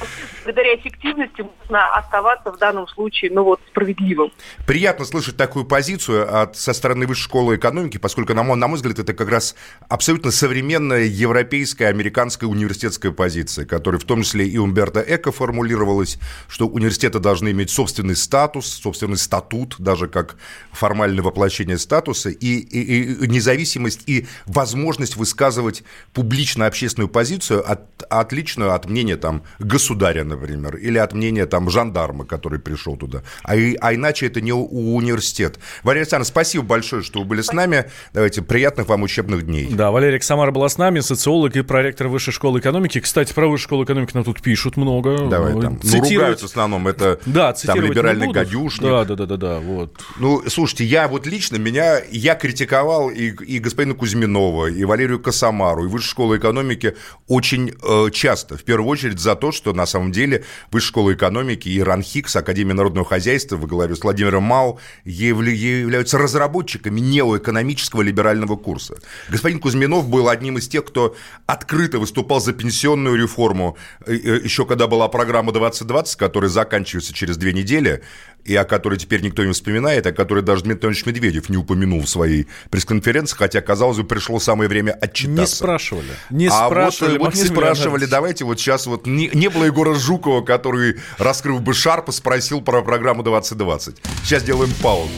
благодаря 0.45 0.77
эффективности 0.77 1.43
можно 1.43 1.95
оставаться 1.95 2.53
в 2.53 2.59
данном 2.59 2.87
случае, 2.89 3.31
ну 3.33 3.45
вот, 3.45 3.61
справедливым. 3.69 4.31
Приятно 4.67 5.07
слышать 5.07 5.39
такую 5.39 5.65
позицию 5.65 6.43
от, 6.43 6.57
со 6.57 6.75
стороны 6.75 7.07
Высшей 7.07 7.25
школы 7.25 7.57
экономики, 7.57 7.97
поскольку, 7.97 8.35
на 8.35 8.43
мой, 8.43 8.57
на 8.57 8.69
мой 8.69 8.77
взгляд, 8.77 8.99
это 8.99 9.15
как 9.15 9.31
раз 9.31 9.57
абсолютно 9.89 10.31
современная 10.31 11.05
европейская, 11.05 11.87
американская 11.87 12.49
университетская 12.49 13.13
позиция, 13.13 13.65
которая 13.65 13.99
в 13.99 14.05
том 14.05 14.23
числе 14.23 14.47
и 14.47 14.59
Умберто 14.59 15.01
Эко 15.01 15.33
формулировалась, 15.33 16.19
что 16.49 16.67
университеты 16.67 17.19
должны 17.19 17.51
иметь 17.51 17.71
собственный 17.71 18.17
статус, 18.17 18.67
собственный 18.67 19.17
статут, 19.17 19.77
даже 19.79 20.07
как 20.07 20.37
формальное 20.73 21.23
воплощение 21.23 21.79
статуса, 21.79 22.29
и, 22.29 22.59
и, 22.59 23.15
и 23.15 23.27
независимость, 23.27 24.03
и 24.07 24.27
возможность 24.51 25.17
высказывать 25.17 25.83
публично 26.13 26.67
общественную 26.67 27.09
позицию, 27.09 27.69
от, 27.71 27.81
отличную 28.11 28.75
от 28.75 28.87
мнения 28.87 29.17
там 29.17 29.43
государя, 29.59 30.25
например, 30.25 30.77
или 30.77 30.99
от 30.99 31.13
мнения 31.13 31.47
там 31.47 31.71
жандарма, 31.71 32.25
который 32.25 32.59
пришел 32.59 32.97
туда. 32.97 33.23
А, 33.43 33.53
а 33.53 33.95
иначе 33.95 34.27
это 34.27 34.41
не 34.41 34.53
у 34.53 34.97
университет. 34.97 35.59
Валерий 35.83 36.03
Александрович, 36.03 36.29
спасибо 36.29 36.65
большое, 36.65 37.03
что 37.03 37.21
вы 37.21 37.25
были 37.25 37.43
с 37.43 37.53
нами. 37.53 37.87
Давайте, 38.13 38.43
приятных 38.43 38.89
вам 38.89 39.03
учебных 39.03 39.47
дней. 39.47 39.69
Да, 39.71 39.91
Валерий 39.91 40.21
Самара 40.21 40.51
была 40.51 40.69
с 40.69 40.79
нами, 40.79 41.01
социолог 41.01 41.57
и 41.57 41.63
проректор 41.63 42.09
Высшей 42.09 42.33
школы 42.33 42.61
экономики. 42.61 43.01
Кстати, 43.01 43.33
про 43.33 43.47
Высшую 43.47 43.67
школу 43.67 43.85
экономики 43.85 44.13
нам 44.15 44.25
тут 44.25 44.43
пишут 44.43 44.77
много. 44.77 45.29
Давай 45.29 45.53
там. 45.61 45.81
Ну, 45.83 46.01
ругаются 46.01 46.47
в 46.47 46.51
основном, 46.51 46.89
это 46.89 47.21
да, 47.27 47.53
там 47.53 47.81
либеральный 47.81 48.33
гадюшник. 48.33 48.91
Да, 48.91 49.05
да, 49.05 49.15
да, 49.15 49.27
да, 49.27 49.37
да, 49.37 49.59
вот. 49.61 49.99
Ну, 50.19 50.43
слушайте, 50.49 50.85
я 50.85 51.09
вот 51.09 51.27
лично, 51.27 51.57
меня, 51.57 52.01
я 52.11 52.35
критиковал 52.35 53.11
и, 53.11 53.31
и 53.45 53.59
господина 53.59 53.95
Кузьминова, 53.95 54.40
Смирнова, 54.41 54.67
и 54.67 54.85
Валерию 54.85 55.21
Косомару, 55.21 55.85
и 55.85 55.89
Высшую 55.89 56.11
школу 56.11 56.37
экономики 56.37 56.97
очень 57.29 57.73
э, 57.83 58.11
часто. 58.11 58.57
В 58.57 58.65
первую 58.65 58.89
очередь 58.89 59.19
за 59.19 59.35
то, 59.35 59.53
что 59.53 59.73
на 59.73 59.87
самом 59.87 60.13
деле 60.13 60.45
Высшая 60.71 60.89
школа 60.89 61.13
экономики 61.13 61.69
и 61.69 61.83
РАН 61.83 62.03
Хикс, 62.03 62.37
Академия 62.37 62.75
народного 62.75 63.07
хозяйства, 63.07 63.57
во 63.57 63.67
главе 63.67 63.95
с 63.95 64.03
Владимиром 64.03 64.45
Мау, 64.45 64.81
являются 65.05 66.19
разработчиками 66.19 67.01
неоэкономического 67.01 68.03
либерального 68.03 68.57
курса. 68.57 68.95
Господин 69.29 69.61
Кузьминов 69.61 70.09
был 70.09 70.29
одним 70.29 70.59
из 70.59 70.69
тех, 70.69 70.85
кто 70.85 71.15
открыто 71.47 71.99
выступал 71.99 72.41
за 72.41 72.53
пенсионную 72.53 73.17
реформу, 73.17 73.77
э, 74.07 74.15
э, 74.15 74.41
еще 74.45 74.65
когда 74.65 74.87
была 74.87 75.09
программа 75.09 75.53
2020, 75.53 76.17
которая 76.17 76.51
заканчивается 76.51 77.13
через 77.13 77.37
две 77.37 77.53
недели, 77.53 78.03
и 78.45 78.55
о 78.55 78.65
которой 78.65 78.99
теперь 78.99 79.23
никто 79.23 79.45
не 79.45 79.53
вспоминает, 79.53 80.07
о 80.07 80.13
которой 80.13 80.43
даже 80.43 80.63
Дмитрий 80.63 80.89
Анатольевич 80.89 81.07
Медведев 81.07 81.49
не 81.49 81.57
упомянул 81.57 82.03
в 82.03 82.09
своей 82.09 82.47
пресс-конференции, 82.71 83.37
хотя, 83.37 83.61
казалось 83.61 83.99
бы, 83.99 84.05
пришло 84.05 84.41
самое 84.41 84.69
время 84.69 84.93
отчитаться. 84.93 85.41
Не 85.41 85.47
спрашивали. 85.47 86.09
Не 86.31 86.47
а 86.49 86.67
спрашивали. 86.67 87.19
Вот, 87.19 87.27
вот 87.27 87.35
не 87.35 87.45
спрашивали. 87.45 88.07
Давайте 88.07 88.45
вот 88.45 88.59
сейчас 88.59 88.87
вот 88.87 89.07
не, 89.07 89.31
не 89.35 89.49
было 89.49 89.65
Егора 89.65 89.95
Жукова, 89.95 90.43
который, 90.43 90.97
раскрыв 91.19 91.61
бы 91.61 91.75
шарпа, 91.75 92.13
спросил 92.13 92.61
про 92.61 92.83
программу 92.83 93.23
2020. 93.23 93.97
Сейчас 94.25 94.43
делаем 94.43 94.73
паузу. 94.83 95.11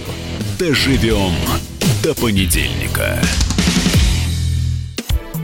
Доживем 0.58 1.32
до 2.02 2.14
понедельника. 2.14 3.20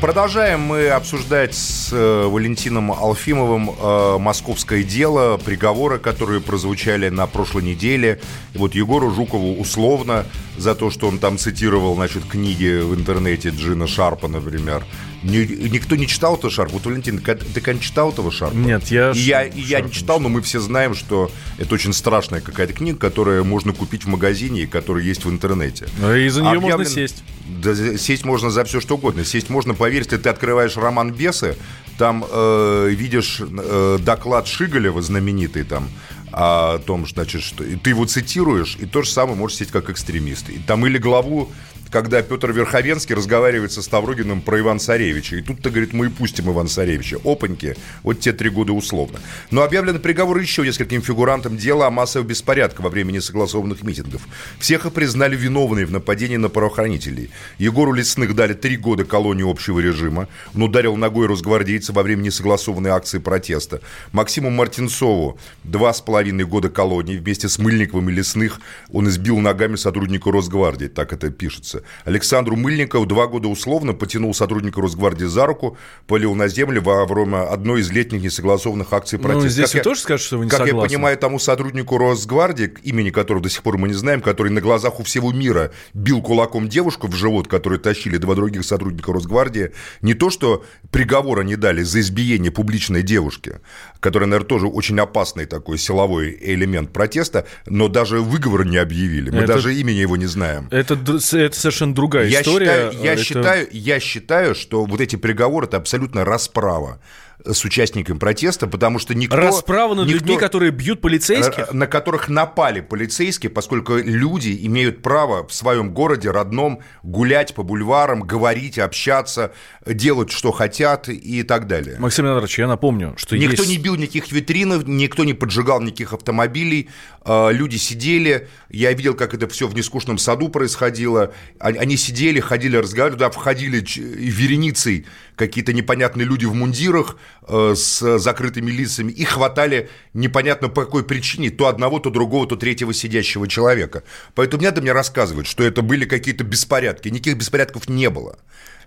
Продолжаем 0.00 0.60
мы 0.60 0.88
обсуждать 0.88 1.54
с 1.54 1.92
э, 1.92 2.26
Валентином 2.28 2.92
Алфимовым 2.92 3.70
э, 3.70 4.18
московское 4.18 4.84
дело, 4.84 5.36
приговоры, 5.36 5.98
которые 5.98 6.40
прозвучали 6.40 7.08
на 7.08 7.26
прошлой 7.26 7.64
неделе. 7.64 8.20
Вот 8.54 8.76
Егору 8.76 9.10
Жукову 9.10 9.60
условно 9.60 10.26
за 10.56 10.76
то, 10.76 10.90
что 10.90 11.08
он 11.08 11.18
там 11.18 11.38
цитировал, 11.38 11.96
значит, 11.96 12.24
книги 12.24 12.80
в 12.80 12.94
интернете 12.94 13.48
Джина 13.48 13.88
Шарпа, 13.88 14.28
например. 14.28 14.84
Никто 15.24 15.96
не 15.96 16.06
читал 16.06 16.36
этого 16.36 16.50
Шарпа? 16.50 16.74
Вот, 16.74 16.84
Валентин, 16.84 17.18
ты, 17.18 17.34
ты 17.34 17.78
читал 17.78 18.10
этого 18.10 18.30
Шарпа? 18.30 18.54
Нет, 18.54 18.88
я... 18.88 19.12
И 19.12 19.18
я, 19.18 19.44
и 19.44 19.60
я 19.60 19.80
не 19.80 19.90
читал, 19.90 20.20
но 20.20 20.28
мы 20.28 20.42
все 20.42 20.60
знаем, 20.60 20.94
что 20.94 21.30
это 21.58 21.74
очень 21.74 21.92
страшная 21.92 22.40
какая-то 22.40 22.74
книга, 22.74 22.98
которую 22.98 23.44
можно 23.44 23.72
купить 23.72 24.04
в 24.04 24.08
магазине 24.08 24.62
и 24.62 24.66
которая 24.66 25.02
есть 25.02 25.24
в 25.24 25.30
интернете. 25.30 25.88
Ну, 25.98 26.14
и 26.14 26.28
за 26.28 26.42
нее 26.42 26.58
Объявлен... 26.58 26.78
можно 26.78 26.84
сесть. 26.84 27.24
Да 27.46 27.74
сесть 27.74 28.24
можно 28.24 28.50
за 28.50 28.64
все 28.64 28.80
что 28.80 28.96
угодно. 28.96 29.24
Сесть 29.24 29.48
можно, 29.48 29.74
поверь, 29.74 30.02
если 30.02 30.16
ты 30.18 30.28
открываешь 30.28 30.76
роман 30.76 31.12
Бесы, 31.12 31.56
там 31.98 32.24
э, 32.30 32.88
видишь 32.90 33.40
э, 33.40 33.98
доклад 34.00 34.46
Шиголева 34.46 35.00
знаменитый 35.00 35.64
там 35.64 35.88
о 36.32 36.78
том, 36.78 37.06
значит, 37.06 37.42
что 37.42 37.62
ты 37.62 37.90
его 37.90 38.06
цитируешь, 38.06 38.76
и 38.80 38.86
то 38.86 39.02
же 39.02 39.10
самое 39.10 39.36
можешь 39.36 39.58
сесть 39.58 39.70
как 39.70 39.88
экстремист. 39.88 40.50
И 40.50 40.58
там 40.58 40.84
или 40.84 40.98
главу 40.98 41.50
когда 41.94 42.22
Петр 42.22 42.50
Верховенский 42.50 43.14
разговаривает 43.14 43.70
со 43.70 43.80
Ставрогиным 43.80 44.40
про 44.40 44.58
Ивана 44.58 44.80
Царевича. 44.80 45.36
И 45.36 45.42
тут-то, 45.42 45.70
говорит, 45.70 45.92
мы 45.92 46.06
и 46.06 46.08
пустим 46.08 46.50
Ивана 46.50 46.68
Царевича. 46.68 47.20
Опаньки, 47.22 47.76
вот 48.02 48.18
те 48.18 48.32
три 48.32 48.50
года 48.50 48.72
условно. 48.72 49.20
Но 49.52 49.62
объявлены 49.62 50.00
приговоры 50.00 50.42
еще 50.42 50.62
нескольким 50.62 51.02
фигурантам 51.02 51.56
дела 51.56 51.86
о 51.86 51.90
массовых 51.90 52.26
беспорядках 52.26 52.80
во 52.80 52.90
время 52.90 53.12
несогласованных 53.12 53.84
митингов. 53.84 54.22
Всех 54.58 54.86
их 54.86 54.92
признали 54.92 55.36
виновными 55.36 55.84
в 55.84 55.92
нападении 55.92 56.36
на 56.36 56.48
правоохранителей. 56.48 57.30
Егору 57.58 57.92
Лесных 57.92 58.34
дали 58.34 58.54
три 58.54 58.76
года 58.76 59.04
колонии 59.04 59.48
общего 59.48 59.78
режима. 59.78 60.26
Он 60.56 60.64
ударил 60.64 60.96
ногой 60.96 61.28
росгвардейца 61.28 61.92
во 61.92 62.02
время 62.02 62.22
несогласованной 62.22 62.90
акции 62.90 63.18
протеста. 63.18 63.80
Максиму 64.10 64.50
Мартинцову 64.50 65.38
два 65.62 65.92
с 65.92 66.00
половиной 66.00 66.44
года 66.44 66.70
колонии. 66.70 67.18
Вместе 67.18 67.48
с 67.48 67.60
Мыльниковым 67.60 68.10
и 68.10 68.14
Лесных 68.14 68.60
он 68.90 69.08
избил 69.08 69.38
ногами 69.38 69.76
сотрудника 69.76 70.32
Росгвардии. 70.32 70.88
Так 70.88 71.12
это 71.12 71.30
пишется. 71.30 71.83
Александру 72.04 72.56
Мыльникову 72.56 73.06
два 73.06 73.26
года 73.26 73.48
условно 73.48 73.92
потянул 73.92 74.34
сотрудника 74.34 74.80
Росгвардии 74.80 75.24
за 75.26 75.46
руку, 75.46 75.76
полил 76.06 76.34
на 76.34 76.48
землю 76.48 76.82
во 76.82 77.04
время 77.06 77.50
одной 77.50 77.80
из 77.80 77.90
летних 77.90 78.22
несогласованных 78.22 78.92
акций 78.92 79.18
Ну, 79.18 79.24
протеста. 79.24 79.48
здесь 79.48 79.66
Как 79.70 79.74
я- 79.74 79.82
тоже 79.82 80.00
скажете, 80.00 80.26
что 80.26 80.38
вы 80.38 80.44
не 80.44 80.50
Как 80.50 80.60
я 80.60 80.66
согласны? 80.66 80.88
понимаю, 80.88 81.16
тому 81.18 81.38
сотруднику 81.38 81.98
Росгвардии, 81.98 82.72
имени 82.82 83.10
которого 83.10 83.42
до 83.42 83.48
сих 83.48 83.62
пор 83.62 83.78
мы 83.78 83.88
не 83.88 83.94
знаем, 83.94 84.20
который 84.20 84.50
на 84.52 84.60
глазах 84.60 85.00
у 85.00 85.02
всего 85.02 85.32
мира 85.32 85.72
бил 85.94 86.22
кулаком 86.22 86.68
девушку 86.68 87.06
в 87.08 87.14
живот, 87.14 87.48
которую 87.48 87.78
тащили 87.80 88.16
два 88.16 88.34
других 88.34 88.64
сотрудника 88.64 89.12
Росгвардии, 89.12 89.72
не 90.02 90.14
то, 90.14 90.30
что 90.30 90.64
приговора 90.90 91.42
не 91.42 91.56
дали 91.56 91.82
за 91.82 92.00
избиение 92.00 92.50
публичной 92.52 93.02
девушки, 93.02 93.60
которая, 94.00 94.28
наверное, 94.28 94.48
тоже 94.48 94.66
очень 94.66 94.98
опасный 95.00 95.46
такой 95.46 95.78
силовой 95.78 96.36
элемент 96.40 96.92
протеста, 96.92 97.46
но 97.66 97.88
даже 97.88 98.20
выговор 98.20 98.64
не 98.64 98.76
объявили. 98.76 99.30
Мы 99.30 99.38
Это- 99.38 99.54
даже 99.54 99.74
имени 99.74 99.96
его 99.98 100.16
не 100.16 100.26
знаем. 100.26 100.68
Это, 100.70 100.94
это 100.94 101.18
совершенно 101.20 101.72
другая 101.94 102.26
Я 102.26 102.40
история. 102.42 102.66
считаю, 102.66 103.02
я, 103.02 103.12
Это- 103.14 103.24
считаю, 103.24 103.68
я 103.70 104.00
считаю, 104.00 104.54
что 104.54 104.84
вот 104.84 105.00
эти 105.00 105.16
приговоры 105.16 105.66
это 105.66 105.76
абсолютно 105.76 106.24
расправа 106.24 107.00
с 107.44 107.64
участниками 107.64 108.18
протеста, 108.18 108.66
потому 108.66 108.98
что 108.98 109.14
никто... 109.14 109.36
Расправа 109.36 109.94
над 109.94 110.06
никто- 110.06 110.20
людьми, 110.20 110.38
которые 110.38 110.70
бьют 110.70 111.00
полицейских? 111.00 111.72
на 111.72 111.86
которых 111.86 112.28
напали 112.28 112.80
полицейские, 112.80 113.50
поскольку 113.50 113.96
люди 113.96 114.58
имеют 114.66 115.02
право 115.02 115.46
в 115.46 115.52
своем 115.52 115.92
городе 115.92 116.30
родном 116.30 116.80
гулять 117.02 117.54
по 117.54 117.62
бульварам, 117.62 118.22
говорить, 118.22 118.78
общаться, 118.78 119.52
делать, 119.86 120.30
что 120.30 120.52
хотят 120.52 121.08
и 121.08 121.42
так 121.42 121.66
далее. 121.66 121.96
Максим 121.98 122.24
Леонидович, 122.24 122.58
я 122.58 122.66
напомню, 122.66 123.14
что 123.16 123.36
Никто 123.36 123.62
есть... 123.62 123.68
не 123.68 123.78
бил 123.78 123.96
никаких 123.96 124.32
витринов, 124.32 124.86
никто 124.86 125.24
не 125.24 125.34
поджигал 125.34 125.80
никаких 125.80 126.12
автомобилей, 126.12 126.88
э, 127.24 127.52
люди 127.52 127.76
сидели, 127.76 128.48
я 128.70 128.92
видел, 128.92 129.14
как 129.14 129.34
это 129.34 129.48
все 129.48 129.66
в 129.68 129.74
нескучном 129.74 130.18
саду 130.18 130.48
происходило, 130.48 131.32
Они- 131.58 131.96
сидели, 131.96 132.40
ходили, 132.40 132.76
разговаривали, 132.76 133.18
туда 133.18 133.30
входили 133.30 133.84
вереницей 133.96 135.06
какие-то 135.36 135.72
непонятные 135.72 136.26
люди 136.26 136.44
в 136.44 136.54
мундирах 136.54 137.16
э, 137.48 137.74
с 137.76 138.18
закрытыми 138.18 138.70
лицами 138.70 139.12
и 139.12 139.24
хватали 139.24 139.88
непонятно 140.12 140.68
по 140.68 140.84
какой 140.84 141.04
причине 141.04 141.50
то 141.50 141.66
одного, 141.66 141.98
то 141.98 142.10
другого, 142.10 142.46
то 142.46 142.56
третьего 142.56 142.92
сидящего 142.94 143.48
человека. 143.48 144.02
Поэтому 144.34 144.60
не 144.62 144.66
надо 144.68 144.80
мне 144.80 144.92
рассказывать, 144.92 145.46
что 145.46 145.62
это 145.64 145.82
были 145.82 146.04
какие-то 146.04 146.44
беспорядки. 146.44 147.08
Никаких 147.08 147.36
беспорядков 147.38 147.88
не 147.88 148.10
было. 148.10 148.38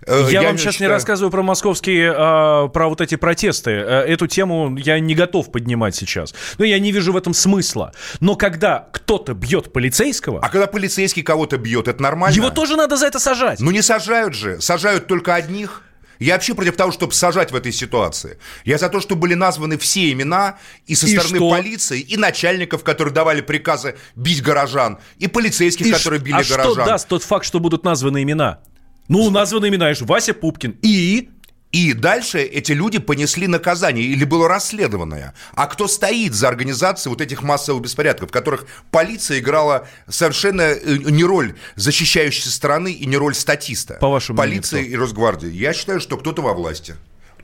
Э, 0.06 0.28
Я, 0.30 0.42
вам 0.42 0.56
сейчас 0.56 0.66
не 0.66 0.72
считаю- 0.72 0.90
рассказываю 0.92 1.30
про 1.32 1.42
московские, 1.42 2.14
а, 2.16 2.68
про 2.68 2.88
вот 2.88 3.00
эти 3.00 3.16
протесты. 3.16 3.72
Э, 3.72 4.04
Эту 4.06 4.26
тему 4.28 4.76
я 4.76 5.00
не 5.00 5.14
готов 5.14 5.50
поднимать 5.50 5.96
сейчас. 5.96 6.34
Но 6.56 6.64
я 6.64 6.78
не 6.78 6.92
вижу 6.92 7.12
в 7.12 7.16
этом 7.16 7.34
смысла. 7.34 7.92
Но 8.20 8.36
когда 8.36 8.88
кто-то 8.92 9.34
бьет 9.34 9.72
полицейского, 9.72 10.40
А 10.40 10.48
когда 10.48 10.66
полицейский 10.68 11.22
кого-то 11.22 11.58
бьет, 11.58 11.88
это 11.88 12.00
нормально? 12.02 12.34
его 12.34 12.50
тоже 12.50 12.76
надо 12.76 12.96
за 12.96 13.06
это 13.06 13.18
сажать. 13.18 13.60
Ну 13.60 13.70
не 13.72 13.82
сажают 13.82 14.34
же, 14.34 14.60
сажают 14.60 15.08
только 15.08 15.34
одних. 15.34 15.82
Я 16.18 16.34
вообще 16.34 16.54
против 16.54 16.76
того, 16.76 16.90
чтобы 16.92 17.12
сажать 17.12 17.52
в 17.52 17.54
этой 17.56 17.72
ситуации. 17.72 18.38
Я 18.64 18.78
за 18.78 18.88
то, 18.88 19.00
чтобы 19.00 19.20
были 19.22 19.34
названы 19.34 19.78
все 19.78 20.10
имена 20.12 20.58
и 20.86 20.94
со 20.94 21.06
И 21.06 21.10
стороны 21.16 21.36
что? 21.36 21.50
полиции, 21.50 22.00
и 22.00 22.16
начальников, 22.16 22.82
которые 22.82 23.14
давали 23.14 23.40
приказы 23.40 23.96
бить 24.16 24.42
горожан, 24.42 24.98
и 25.18 25.28
полицейских, 25.28 25.86
И 25.86 25.92
которые 25.92 26.18
ш- 26.20 26.24
били 26.24 26.34
а 26.34 26.42
горожан. 26.44 26.72
что 26.74 26.84
даст 26.84 27.08
тот 27.08 27.22
факт, 27.22 27.44
что 27.46 27.60
будут 27.60 27.84
названы 27.84 28.22
имена? 28.22 28.60
Ну, 29.08 29.30
названы 29.30 29.68
имена, 29.68 29.92
Вася 30.00 30.34
Пупкин. 30.34 30.76
И... 30.82 31.30
И 31.72 31.92
дальше 31.92 32.40
эти 32.40 32.72
люди 32.72 32.98
понесли 32.98 33.46
наказание 33.46 34.04
или 34.04 34.24
было 34.24 34.48
расследованное. 34.48 35.34
А 35.54 35.66
кто 35.66 35.86
стоит 35.86 36.32
за 36.32 36.48
организацией 36.48 37.10
вот 37.10 37.20
этих 37.20 37.42
массовых 37.42 37.82
беспорядков, 37.82 38.30
в 38.30 38.32
которых 38.32 38.66
полиция 38.90 39.40
играла 39.40 39.86
совершенно 40.08 40.62
э, 40.62 40.96
не 40.96 41.24
роль 41.24 41.54
защищающей 41.76 42.50
стороны 42.50 42.92
и 42.92 43.04
не 43.04 43.16
роль 43.16 43.34
статиста? 43.34 43.98
По 44.00 44.08
вашему 44.08 44.38
Полиция 44.38 44.80
мнению, 44.80 44.98
и 44.98 45.00
Росгвардия. 45.00 45.50
Я 45.50 45.74
считаю, 45.74 46.00
что 46.00 46.16
кто-то 46.16 46.40
во 46.40 46.54
власти. 46.54 46.94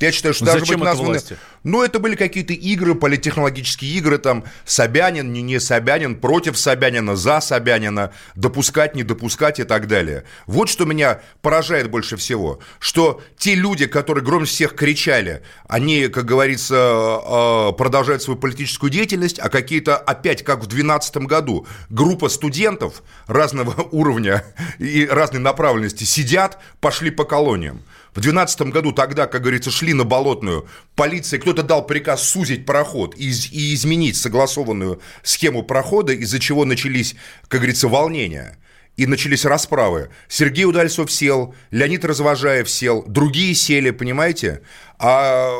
Я 0.01 0.13
считаю, 0.13 0.35
что 0.35 0.45
должны 0.45 0.77
быть 0.77 0.85
названы... 0.85 1.11
власти? 1.11 1.37
Ну, 1.63 1.83
это 1.83 1.99
были 1.99 2.15
какие-то 2.15 2.53
игры, 2.53 2.95
политтехнологические 2.95 3.93
игры, 3.95 4.19
там, 4.19 4.45
Собянин, 4.65 5.33
не, 5.33 5.41
не 5.41 5.59
Собянин, 5.61 6.17
против 6.17 6.59
Собянина, 6.59 7.17
за 7.17 7.41
Собянина, 7.41 8.13
допускать, 8.35 8.95
не 8.95 9.03
допускать 9.03 9.61
и 9.61 9.65
так 9.65 9.89
далее. 9.89 10.25
Вот 10.47 10.69
что 10.69 10.85
меня 10.85 11.21
поражает 11.41 11.91
больше 11.91 12.17
всего, 12.17 12.61
что 12.79 13.23
те 13.39 13.55
люди, 13.55 13.87
которые 13.87 14.23
громче 14.25 14.53
всех 14.53 14.75
кричали, 14.75 15.43
они, 15.69 16.09
как 16.09 16.27
говорится, 16.27 16.75
э, 16.75 17.73
продолжают 17.79 18.23
свою 18.23 18.39
политическую 18.39 18.91
деятельность, 18.91 19.39
а 19.39 19.49
какие-то, 19.49 19.97
опять, 19.97 20.45
как 20.45 20.59
в 20.59 20.67
2012 20.67 21.17
году, 21.19 21.67
группа 21.89 22.29
студентов 22.29 23.03
разного 23.27 23.89
уровня 23.91 24.45
и 24.79 25.07
разной 25.07 25.41
направленности 25.41 26.05
сидят, 26.05 26.59
пошли 26.81 27.11
по 27.11 27.25
колониям. 27.25 27.83
В 28.15 28.21
2012 28.21 28.61
году 28.73 28.93
тогда, 28.93 29.27
как 29.27 29.43
говорится, 29.43 29.73
шли 29.73 29.93
на 29.93 30.05
Болотную, 30.05 30.69
полиция, 30.95 31.41
кто-то 31.41 31.65
дал 31.65 31.85
приказ 31.85 32.23
сузить 32.23 32.65
проход 32.65 33.17
и, 33.17 33.29
и 33.29 33.75
изменить 33.75 34.17
согласованную 34.17 35.01
схему 35.25 35.65
прохода, 35.65 36.13
из-за 36.13 36.39
чего 36.39 36.65
начались, 36.65 37.17
как 37.49 37.61
говорится, 37.61 37.89
волнения. 37.89 38.57
И 38.97 39.07
начались 39.07 39.45
расправы. 39.45 40.11
Сергей 40.29 40.65
Удальцов 40.65 41.11
сел, 41.11 41.57
Леонид 41.73 42.05
Развожаев 42.05 42.71
сел, 42.71 43.03
другие 43.09 43.53
сели, 43.57 43.91
понимаете? 43.91 44.63
А 45.01 45.51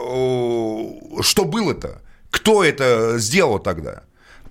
что 1.21 1.45
было-то? 1.45 2.03
Кто 2.31 2.63
это 2.63 3.19
сделал 3.19 3.59
тогда? 3.59 4.05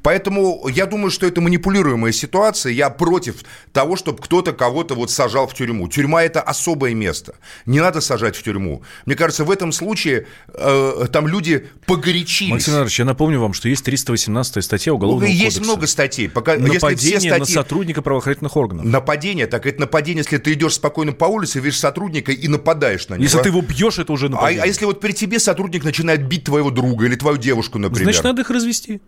Поэтому 0.03 0.67
я 0.67 0.85
думаю, 0.85 1.09
что 1.09 1.25
это 1.25 1.39
манипулируемая 1.41 2.11
ситуация. 2.11 2.73
Я 2.73 2.89
против 2.89 3.43
того, 3.71 3.95
чтобы 3.95 4.21
кто-то 4.21 4.51
кого-то 4.51 4.95
вот 4.95 5.09
сажал 5.09 5.47
в 5.47 5.53
тюрьму. 5.53 5.87
Тюрьма– 5.87 6.23
это 6.25 6.41
особое 6.41 6.93
место. 6.93 7.35
Не 7.65 7.79
надо 7.79 8.01
сажать 8.01 8.35
в 8.35 8.43
тюрьму. 8.43 8.83
Мне 9.05 9.15
кажется, 9.15 9.45
в 9.45 9.51
этом 9.51 9.71
случае 9.71 10.27
э, 10.53 11.05
там 11.11 11.27
люди 11.27 11.67
погорячились. 11.85 12.51
Максим 12.51 12.73
Иванович, 12.73 12.99
я 12.99 13.05
напомню 13.05 13.39
вам, 13.39 13.53
что 13.53 13.69
есть 13.69 13.85
318 13.85 14.63
статья 14.63 14.93
Уголовного 14.93 15.29
есть 15.29 15.41
кодекса. 15.41 15.61
много 15.61 15.87
статей. 15.87 16.29
Пока, 16.29 16.55
если 16.55 16.73
Нападение 16.73 17.19
все 17.19 17.29
на 17.29 17.45
статьи- 17.45 17.53
сотрудника 17.53 18.01
правоохранительных 18.01 18.57
органов. 18.57 18.85
Нападение, 18.85 19.47
так 19.47 19.65
это 19.65 19.79
нападение, 19.79 20.23
если 20.23 20.37
ты 20.37 20.51
идешь 20.53 20.73
спокойно 20.73 21.13
по 21.13 21.25
улице, 21.25 21.59
видишь 21.59 21.79
сотрудника 21.79 22.33
и 22.33 22.47
нападаешь 22.49 23.07
на 23.07 23.15
него. 23.15 23.23
Если 23.23 23.39
ты 23.39 23.49
его 23.49 23.61
бьешь, 23.61 23.99
это 23.99 24.11
уже 24.11 24.27
а, 24.27 24.29
нападение. 24.29 24.63
а 24.63 24.67
если 24.67 24.83
вот 24.83 24.99
при 24.99 25.13
тебе 25.13 25.39
сотрудник 25.39 25.85
начинает 25.85 26.27
бить 26.27 26.43
твоего 26.43 26.71
друга 26.71 27.05
или 27.05 27.15
твою 27.15 27.37
девушку, 27.37 27.79
например? 27.79 28.03
Значит, 28.03 28.23
надо 28.25 28.41
их 28.41 28.49
развести. 28.49 29.01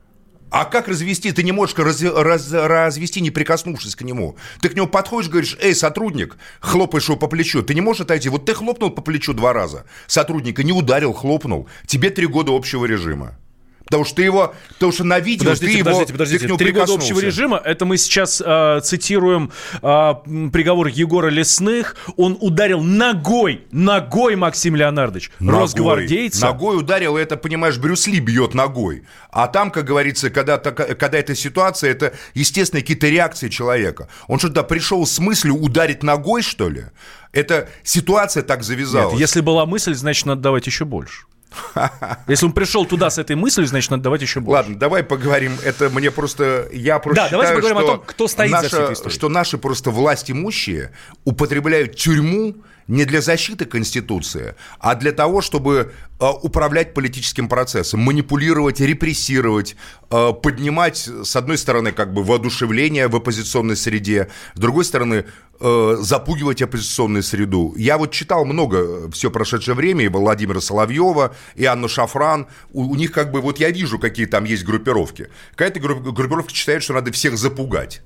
А 0.52 0.66
как 0.66 0.88
развести? 0.88 1.32
Ты 1.32 1.44
не 1.44 1.52
можешь 1.52 1.76
раз- 1.78 2.02
раз- 2.02 2.52
развести, 2.52 3.20
не 3.22 3.32
прикоснувшись 3.32 3.96
к 3.96 4.04
нему. 4.04 4.38
Ты 4.62 4.70
к 4.70 4.76
нему 4.76 4.88
подходишь, 4.88 5.30
говоришь, 5.30 5.58
эй, 5.62 5.76
сотрудник, 5.76 6.38
хлопаешь 6.62 7.10
его 7.10 7.18
по 7.18 7.28
плечу. 7.28 7.62
Ты 7.64 7.74
не 7.74 7.82
можешь 7.82 8.02
отойти. 8.02 8.30
Вот 8.30 8.46
ты 8.46 8.54
хлопнул 8.54 8.90
по 8.92 9.02
плечу 9.02 9.34
два 9.34 9.54
раза. 9.54 9.86
Сотрудника 10.08 10.64
не 10.64 10.72
ударил, 10.72 11.14
хлопнул. 11.14 11.68
Тебе 11.88 12.10
три 12.10 12.28
года 12.28 12.56
общего 12.56 12.86
режима. 12.86 13.38
Потому 13.86 14.04
что 14.04 14.16
ты 14.16 14.24
его, 14.24 14.54
потому 14.74 14.92
что 14.92 15.04
на 15.04 15.20
видео 15.20 15.46
Подождите, 15.46 15.72
ты 15.72 15.78
его, 15.78 15.86
подождите, 15.86 16.08
ты 16.08 16.14
подождите. 16.14 16.48
нему 16.48 16.58
Три 16.58 16.72
года 16.72 16.94
общего 16.94 17.20
режима. 17.20 17.62
Это 17.64 17.86
мы 17.86 17.98
сейчас 17.98 18.42
э, 18.44 18.80
цитируем 18.84 19.52
э, 19.76 20.14
приговор 20.52 20.88
Егора 20.88 21.28
Лесных. 21.28 21.96
Он 22.18 22.36
ударил 22.42 22.82
ногой, 22.82 23.66
ногой, 23.72 24.36
Максим 24.36 24.76
Леонардович, 24.76 25.30
Ногой. 25.40 25.62
росгвардейца. 25.62 26.48
Ногой 26.48 26.80
ударил, 26.80 27.16
это, 27.16 27.38
понимаешь, 27.38 27.78
Брюс 27.78 28.08
Ли 28.08 28.20
бьет 28.20 28.56
ногой. 28.56 29.04
А 29.30 29.48
там, 29.48 29.70
как 29.70 29.86
говорится, 29.86 30.32
когда, 30.32 30.58
когда 30.58 31.18
эта 31.18 31.36
ситуация, 31.36 31.92
это, 31.92 32.14
естественно, 32.34 32.82
какие-то 32.82 33.08
реакции 33.08 33.50
человека. 33.50 34.08
Он 34.28 34.40
что-то 34.40 34.64
пришел 34.64 35.06
с 35.06 35.20
мыслью 35.20 35.56
ударить 35.56 36.02
ногой, 36.02 36.42
что 36.42 36.70
ли? 36.70 36.86
Это 37.32 37.70
ситуация 37.84 38.44
так 38.44 38.64
завязалась. 38.64 39.14
Нет, 39.14 39.22
если 39.22 39.42
была 39.42 39.66
мысль, 39.66 39.94
значит, 39.94 40.26
надо 40.26 40.42
давать 40.42 40.66
еще 40.66 40.86
больше. 40.86 41.26
Если 42.28 42.46
он 42.46 42.52
пришел 42.54 42.86
туда 42.86 43.10
с 43.10 43.18
этой 43.18 43.36
мыслью, 43.36 43.68
значит, 43.68 43.92
надо 43.92 44.04
давать 44.04 44.22
еще 44.22 44.40
больше. 44.40 44.56
Ладно, 44.62 44.78
давай 44.78 45.04
поговорим. 45.04 45.58
Это 45.64 45.90
мне 45.90 46.12
просто... 46.12 46.68
Я 46.72 47.00
просто 47.00 47.24
Да, 47.24 47.30
давайте 47.30 47.54
считаю, 47.56 47.62
поговорим 47.74 47.78
о 47.78 47.82
что 47.82 47.98
том, 47.98 48.06
кто 48.06 48.28
стоит 48.28 48.50
за 48.50 48.56
наша- 48.56 48.68
всей 48.68 48.80
этой 48.84 48.94
историей. 48.94 49.16
Что 49.18 49.30
наши 49.30 49.58
просто 49.58 49.92
власть 49.92 50.32
имущие 50.32 50.92
употребляют 51.24 51.96
тюрьму 51.96 52.56
не 52.88 53.06
для 53.06 53.22
защиты 53.22 53.66
Конституции, 53.66 54.56
а 54.80 54.96
для 54.96 55.12
того, 55.12 55.42
чтобы 55.42 55.94
э, 56.20 56.26
управлять 56.44 56.94
политическим 56.94 57.50
процессом, 57.50 58.02
манипулировать, 58.02 58.80
репрессировать, 58.80 59.76
э, 60.12 60.34
поднимать, 60.34 61.10
с 61.24 61.36
одной 61.36 61.58
стороны, 61.58 61.92
как 61.92 62.14
бы 62.14 62.24
воодушевление 62.24 63.08
в 63.08 63.16
оппозиционной 63.16 63.76
среде, 63.76 64.30
с 64.54 64.60
другой 64.60 64.86
стороны, 64.86 65.26
э, 65.60 65.98
запугивать 66.00 66.62
оппозиционную 66.62 67.24
среду. 67.24 67.74
Я 67.78 67.98
вот 67.98 68.12
читал 68.12 68.46
много 68.46 69.10
все 69.12 69.32
прошедшее 69.32 69.76
время, 69.76 70.06
и 70.06 70.08
Владимира 70.08 70.62
Соловьева, 70.62 71.36
и 71.56 71.66
Анну 71.66 71.88
Шафран. 71.88 72.48
У, 72.72 72.84
у 72.84 72.96
них 72.96 73.12
как 73.12 73.32
бы, 73.32 73.42
вот 73.42 73.60
я 73.60 73.72
вижу, 73.72 73.98
какие 73.98 74.28
там 74.28 74.44
есть 74.44 74.64
группировки. 74.64 75.30
Какая-то 75.52 75.80
групп- 75.80 76.04
группировка 76.04 76.54
считает, 76.54 76.84
что 76.84 76.94
надо 76.94 77.12
всех 77.12 77.38
запугать. 77.38 78.02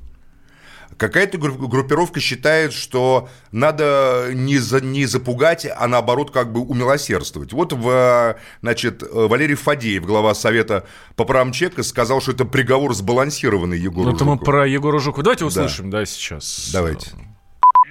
Какая-то 1.00 1.38
групп- 1.38 1.70
группировка 1.70 2.20
считает, 2.20 2.74
что 2.74 3.30
надо 3.54 4.30
не, 4.34 4.58
за, 4.58 4.82
не 4.82 5.06
запугать, 5.06 5.66
а 5.66 5.88
наоборот 5.88 6.30
как 6.32 6.52
бы 6.52 6.60
умилосердствовать. 6.60 7.54
Вот, 7.54 7.72
в, 7.72 8.36
значит, 8.62 9.02
Валерий 9.10 9.56
Фадеев, 9.56 10.06
глава 10.06 10.34
Совета 10.36 10.86
по 11.16 11.24
правам 11.24 11.54
человека, 11.54 11.84
сказал, 11.84 12.22
что 12.22 12.34
это 12.34 12.44
приговор 12.44 12.94
сбалансированный 12.94 13.80
Егору 13.80 14.10
Ну, 14.10 14.16
это 14.16 14.26
мы 14.26 14.34
Жукову. 14.34 14.46
про 14.46 14.68
Егора 14.68 15.00
Жукова. 15.00 15.24
Давайте 15.24 15.46
Да. 15.46 15.48
услышим, 15.48 15.90
да, 15.90 16.06
сейчас. 16.06 16.70
Давайте. 16.74 17.12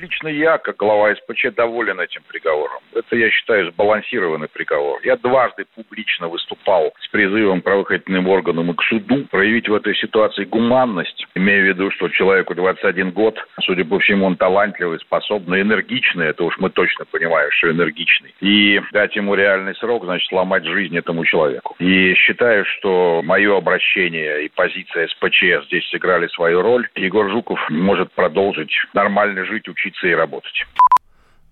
Лично 0.00 0.28
я, 0.28 0.58
как 0.58 0.76
глава 0.76 1.12
СПЧ, 1.12 1.46
доволен 1.56 1.98
этим 1.98 2.22
приговором. 2.28 2.80
Это, 2.94 3.16
я 3.16 3.30
считаю, 3.30 3.72
сбалансированный 3.72 4.46
приговор. 4.46 5.00
Я 5.02 5.16
дважды 5.16 5.64
публично 5.74 6.28
выступал 6.28 6.92
с 7.00 7.08
призывом 7.08 7.62
правоохранительным 7.62 8.28
органам 8.28 8.70
и 8.70 8.74
к 8.74 8.82
суду 8.82 9.24
проявить 9.24 9.68
в 9.68 9.74
этой 9.74 9.96
ситуации 9.96 10.44
гуманность, 10.44 11.26
имея 11.34 11.62
в 11.62 11.66
виду, 11.66 11.90
что 11.90 12.08
человеку 12.11 12.54
21 12.54 13.11
год, 13.11 13.44
судя 13.62 13.84
по 13.84 13.98
всему, 13.98 14.26
он 14.26 14.37
талантливый, 14.37 15.00
способный, 15.00 15.62
энергичный, 15.62 16.26
это 16.26 16.44
уж 16.44 16.56
мы 16.58 16.70
точно 16.70 17.04
понимаем, 17.04 17.50
что 17.50 17.70
энергичный, 17.70 18.34
и 18.40 18.80
дать 18.92 19.16
ему 19.16 19.34
реальный 19.34 19.74
срок, 19.76 20.04
значит, 20.04 20.28
сломать 20.28 20.64
жизнь 20.64 20.96
этому 20.96 21.24
человеку. 21.24 21.74
И 21.80 22.14
считаю, 22.14 22.64
что 22.66 23.22
мое 23.24 23.56
обращение 23.56 24.44
и 24.44 24.48
позиция 24.48 25.08
СПЧ 25.08 25.66
здесь 25.66 25.88
сыграли 25.88 26.28
свою 26.28 26.62
роль. 26.62 26.88
Егор 26.94 27.28
Жуков 27.30 27.58
может 27.68 28.12
продолжить 28.12 28.72
нормально 28.94 29.44
жить, 29.44 29.68
учиться 29.68 29.88
и 30.03 30.11
работать. 30.11 30.66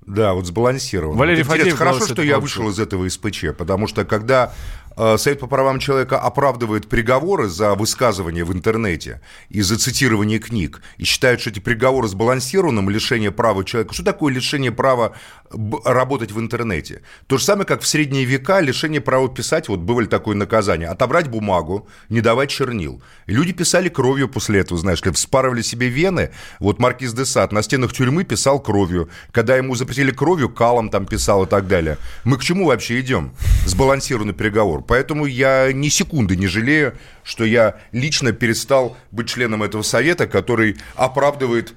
Да, 0.07 0.35
вот 0.35 0.47
сбалансировано. 0.47 1.19
Валерий 1.19 1.43
Фадеев, 1.43 1.77
хорошо, 1.77 2.07
что 2.07 2.23
я 2.23 2.39
вышел 2.39 2.69
из 2.69 2.79
этого 2.79 3.09
СПЧ, 3.09 3.47
потому 3.59 3.89
что 3.89 4.05
когда 4.05 4.53
Совет 4.97 5.41
по 5.41 5.47
правам 5.47 5.79
человека 5.79 6.19
оправдывает 6.19 6.89
приговоры 6.89 7.49
за 7.49 7.75
высказывания 7.75 8.45
в 8.45 8.53
интернете 8.53 9.21
и 9.51 9.61
за 9.61 9.79
цитирование 9.79 10.39
книг, 10.39 10.81
и 10.97 11.05
считают, 11.05 11.41
что 11.43 11.51
эти 11.51 11.61
приговоры 11.61 12.09
сбалансированным, 12.09 12.89
лишение 12.89 13.31
права 13.31 13.63
человека. 13.65 13.93
Что 13.93 14.05
такое 14.05 14.33
лишение 14.33 14.73
права 14.73 15.13
работать 15.85 16.33
в 16.33 16.41
интернете? 16.41 17.03
То 17.27 17.37
же 17.37 17.45
самое, 17.45 17.67
как 17.67 17.83
в 17.83 17.87
средние 17.87 18.25
века 18.25 18.61
лишение 18.61 19.03
права 19.03 19.29
писать, 19.29 19.69
вот 19.69 19.81
бывали 19.81 20.07
такое 20.07 20.35
наказание, 20.35 20.89
отобрать 20.89 21.29
бумагу, 21.29 21.89
не 22.09 22.23
давать 22.23 22.49
чернил. 22.49 23.03
Люди 23.27 23.53
писали 23.53 23.91
кровью 23.91 24.29
после 24.31 24.61
этого, 24.61 24.81
знаешь 24.81 25.05
ли, 25.05 25.13
вспарывали 25.13 25.61
себе 25.61 25.89
вены. 25.89 26.31
Вот 26.59 26.79
Маркиз 26.79 27.13
де 27.13 27.27
Сад 27.27 27.53
на 27.53 27.63
стенах 27.63 27.93
тюрьмы 27.93 28.25
писал 28.25 28.61
кровью. 28.61 29.11
Когда 29.31 29.57
ему 29.57 29.75
запретили 29.75 30.11
кровью, 30.11 30.49
калом 30.49 30.89
там 30.89 31.05
писал 31.05 31.45
и 31.45 31.47
так 31.47 31.69
далее. 31.69 31.99
Мы 32.25 32.39
к 32.39 32.43
чему 32.43 32.69
вообще 32.69 33.01
идем? 33.01 33.35
Сбалансированный 33.67 34.33
приговор. 34.33 34.86
Поэтому 34.87 35.27
я 35.27 35.73
ни 35.73 35.89
секунды 35.89 36.37
не 36.37 36.47
жалею, 36.47 36.97
что 37.25 37.45
я 37.45 37.77
лично 37.93 38.33
перестал 38.33 38.97
быть 39.11 39.29
членом 39.29 39.63
этого 39.63 39.83
совета, 39.83 40.27
который 40.27 40.77
оправдывает 40.95 41.75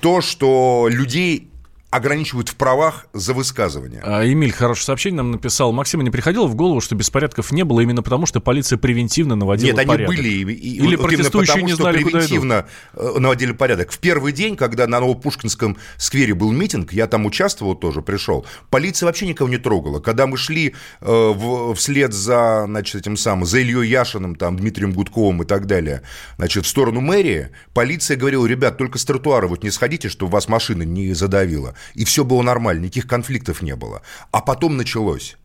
то, 0.00 0.20
что 0.20 0.88
людей 0.90 1.47
ограничивают 1.90 2.50
в 2.50 2.56
правах 2.56 3.06
за 3.14 3.32
высказывание. 3.32 4.02
А, 4.04 4.22
Эмиль 4.26 4.52
хорошее 4.52 4.84
сообщение 4.84 5.16
нам 5.18 5.30
написал. 5.30 5.72
Максиму 5.72 6.02
не 6.02 6.10
приходило 6.10 6.46
в 6.46 6.54
голову, 6.54 6.82
что 6.82 6.94
беспорядков 6.94 7.50
не 7.50 7.64
было 7.64 7.80
именно 7.80 8.02
потому, 8.02 8.26
что 8.26 8.40
полиция 8.40 8.76
превентивно 8.78 9.36
наводила 9.36 9.68
Нет, 9.70 9.78
они 9.78 9.88
порядок? 9.88 10.14
были. 10.14 10.28
и- 10.28 10.42
Или 10.76 10.96
вот 10.96 11.06
протестующие 11.06 11.54
потому, 11.54 11.66
не 11.66 11.72
что 11.72 11.82
знали, 11.84 12.02
куда 12.02 12.10
идут? 12.10 12.12
превентивно 12.28 12.66
э, 12.94 13.18
наводили 13.18 13.52
порядок. 13.52 13.90
В 13.90 13.98
первый 14.00 14.32
день, 14.32 14.56
когда 14.56 14.86
на 14.86 15.00
Новопушкинском 15.00 15.78
сквере 15.96 16.34
был 16.34 16.52
митинг, 16.52 16.92
я 16.92 17.06
там 17.06 17.24
участвовал 17.24 17.74
тоже, 17.74 18.02
пришел, 18.02 18.44
полиция 18.68 19.06
вообще 19.06 19.26
никого 19.26 19.48
не 19.48 19.58
трогала. 19.58 20.00
Когда 20.00 20.26
мы 20.26 20.36
шли 20.36 20.74
э, 21.00 21.06
в- 21.34 21.74
вслед 21.74 22.12
за, 22.12 22.64
значит, 22.66 22.96
этим 23.00 23.16
самым, 23.16 23.46
за 23.46 23.60
Ильей 23.60 23.88
Яшиным, 23.88 24.36
там, 24.36 24.58
Дмитрием 24.58 24.92
Гудковым 24.92 25.42
и 25.42 25.46
так 25.46 25.66
далее, 25.66 26.02
значит, 26.36 26.66
в 26.66 26.68
сторону 26.68 27.00
мэрии, 27.00 27.48
полиция 27.72 28.18
говорила, 28.18 28.44
ребят, 28.44 28.76
только 28.76 28.98
с 28.98 29.04
тротуара 29.06 29.48
вот 29.48 29.62
не 29.64 29.70
сходите, 29.70 30.10
чтобы 30.10 30.32
вас 30.32 30.48
машина 30.48 30.82
не 30.82 31.14
задавила. 31.14 31.74
И 31.94 32.04
все 32.04 32.24
было 32.24 32.42
нормально, 32.42 32.84
никаких 32.84 33.06
конфликтов 33.06 33.62
не 33.62 33.76
было. 33.76 34.02
А 34.30 34.40
потом 34.40 34.76
началось. 34.76 35.36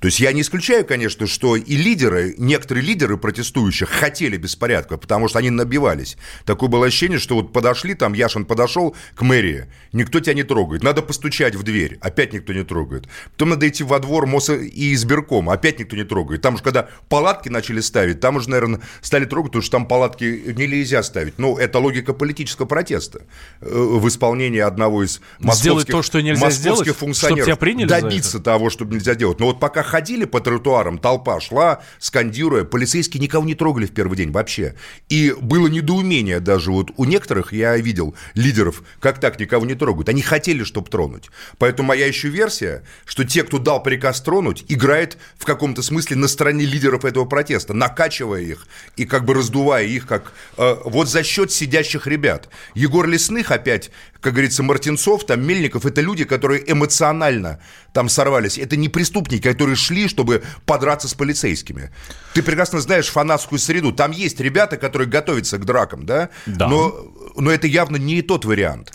То 0.00 0.06
есть 0.06 0.20
я 0.20 0.32
не 0.32 0.42
исключаю, 0.42 0.84
конечно, 0.84 1.26
что 1.26 1.56
и 1.56 1.76
лидеры, 1.76 2.34
некоторые 2.38 2.84
лидеры 2.84 3.16
протестующих 3.16 3.88
хотели 3.88 4.36
беспорядка, 4.36 4.96
потому 4.96 5.28
что 5.28 5.38
они 5.38 5.50
набивались. 5.50 6.16
Такое 6.44 6.68
было 6.68 6.86
ощущение, 6.86 7.18
что 7.18 7.36
вот 7.36 7.52
подошли, 7.52 7.94
там 7.94 8.12
Яшин 8.12 8.44
подошел 8.44 8.94
к 9.14 9.22
мэрии, 9.22 9.66
никто 9.92 10.20
тебя 10.20 10.34
не 10.34 10.42
трогает. 10.42 10.82
Надо 10.82 11.02
постучать 11.02 11.54
в 11.54 11.62
дверь, 11.62 11.98
опять 12.00 12.32
никто 12.32 12.52
не 12.52 12.64
трогает. 12.64 13.08
Потом 13.32 13.50
надо 13.50 13.68
идти 13.68 13.84
во 13.84 13.98
двор 13.98 14.26
МОСа 14.26 14.54
и 14.54 14.92
избирком, 14.94 15.48
опять 15.50 15.78
никто 15.78 15.96
не 15.96 16.04
трогает. 16.04 16.42
Там 16.42 16.56
же, 16.56 16.62
когда 16.62 16.88
палатки 17.08 17.48
начали 17.48 17.80
ставить, 17.80 18.20
там 18.20 18.36
уже, 18.36 18.50
наверное, 18.50 18.80
стали 19.00 19.24
трогать, 19.24 19.52
потому 19.52 19.62
что 19.62 19.72
там 19.72 19.86
палатки 19.86 20.54
нельзя 20.56 21.02
ставить. 21.02 21.38
Ну, 21.38 21.56
это 21.56 21.78
логика 21.78 22.12
политического 22.12 22.66
протеста 22.66 23.22
э, 23.60 23.68
в 23.70 24.06
исполнении 24.08 24.60
одного 24.60 25.04
из 25.04 25.20
московских, 25.38 25.62
Сделать 25.62 25.86
то, 25.88 26.02
что 26.02 26.20
нельзя 26.20 26.44
московских 26.44 26.82
сделать, 26.82 26.98
функционеров. 26.98 27.46
тебя 27.46 27.56
приняли 27.56 27.88
Добиться 27.88 28.40
того, 28.40 28.70
чтобы 28.70 28.94
нельзя 28.94 29.14
делать. 29.14 29.40
Но 29.40 29.46
вот 29.46 29.60
пока 29.60 29.82
ходили 29.86 30.26
по 30.26 30.40
тротуарам, 30.40 30.98
толпа 30.98 31.40
шла, 31.40 31.82
скандируя, 31.98 32.64
полицейские 32.64 33.22
никого 33.22 33.46
не 33.46 33.54
трогали 33.54 33.86
в 33.86 33.92
первый 33.92 34.16
день 34.16 34.30
вообще. 34.30 34.74
И 35.08 35.34
было 35.40 35.68
недоумение 35.68 36.40
даже 36.40 36.70
вот 36.70 36.90
у 36.96 37.04
некоторых, 37.04 37.52
я 37.52 37.76
видел 37.76 38.14
лидеров, 38.34 38.82
как 39.00 39.20
так 39.20 39.40
никого 39.40 39.64
не 39.64 39.74
трогают. 39.74 40.08
Они 40.08 40.20
хотели, 40.22 40.64
чтобы 40.64 40.90
тронуть. 40.90 41.30
Поэтому 41.58 41.88
моя 41.88 42.06
еще 42.06 42.28
версия, 42.28 42.82
что 43.04 43.24
те, 43.24 43.42
кто 43.44 43.58
дал 43.58 43.82
приказ 43.82 44.20
тронуть, 44.20 44.64
играет 44.68 45.16
в 45.38 45.44
каком-то 45.44 45.82
смысле 45.82 46.16
на 46.16 46.28
стороне 46.28 46.66
лидеров 46.66 47.04
этого 47.04 47.24
протеста, 47.24 47.72
накачивая 47.72 48.40
их 48.40 48.66
и 48.96 49.04
как 49.06 49.24
бы 49.24 49.34
раздувая 49.34 49.84
их, 49.84 50.06
как 50.06 50.32
э, 50.58 50.76
вот 50.84 51.08
за 51.08 51.22
счет 51.22 51.52
сидящих 51.52 52.06
ребят. 52.06 52.48
Егор 52.74 53.06
Лесных 53.06 53.50
опять, 53.50 53.90
как 54.26 54.32
говорится, 54.34 54.64
Мартинцов, 54.64 55.24
там 55.24 55.46
Мельников, 55.46 55.86
это 55.86 56.00
люди, 56.00 56.24
которые 56.24 56.60
эмоционально 56.72 57.60
там 57.92 58.08
сорвались. 58.08 58.58
Это 58.58 58.74
не 58.76 58.88
преступники, 58.88 59.40
которые 59.40 59.76
шли, 59.76 60.08
чтобы 60.08 60.42
подраться 60.64 61.06
с 61.06 61.14
полицейскими. 61.14 61.92
Ты 62.34 62.42
прекрасно 62.42 62.80
знаешь 62.80 63.06
фанатскую 63.06 63.60
среду. 63.60 63.92
Там 63.92 64.10
есть 64.10 64.40
ребята, 64.40 64.78
которые 64.78 65.06
готовятся 65.08 65.58
к 65.58 65.64
дракам, 65.64 66.04
да? 66.06 66.30
Да. 66.46 66.66
Но, 66.66 66.92
но 67.36 67.52
это 67.52 67.68
явно 67.68 67.98
не 67.98 68.20
тот 68.22 68.44
вариант. 68.44 68.92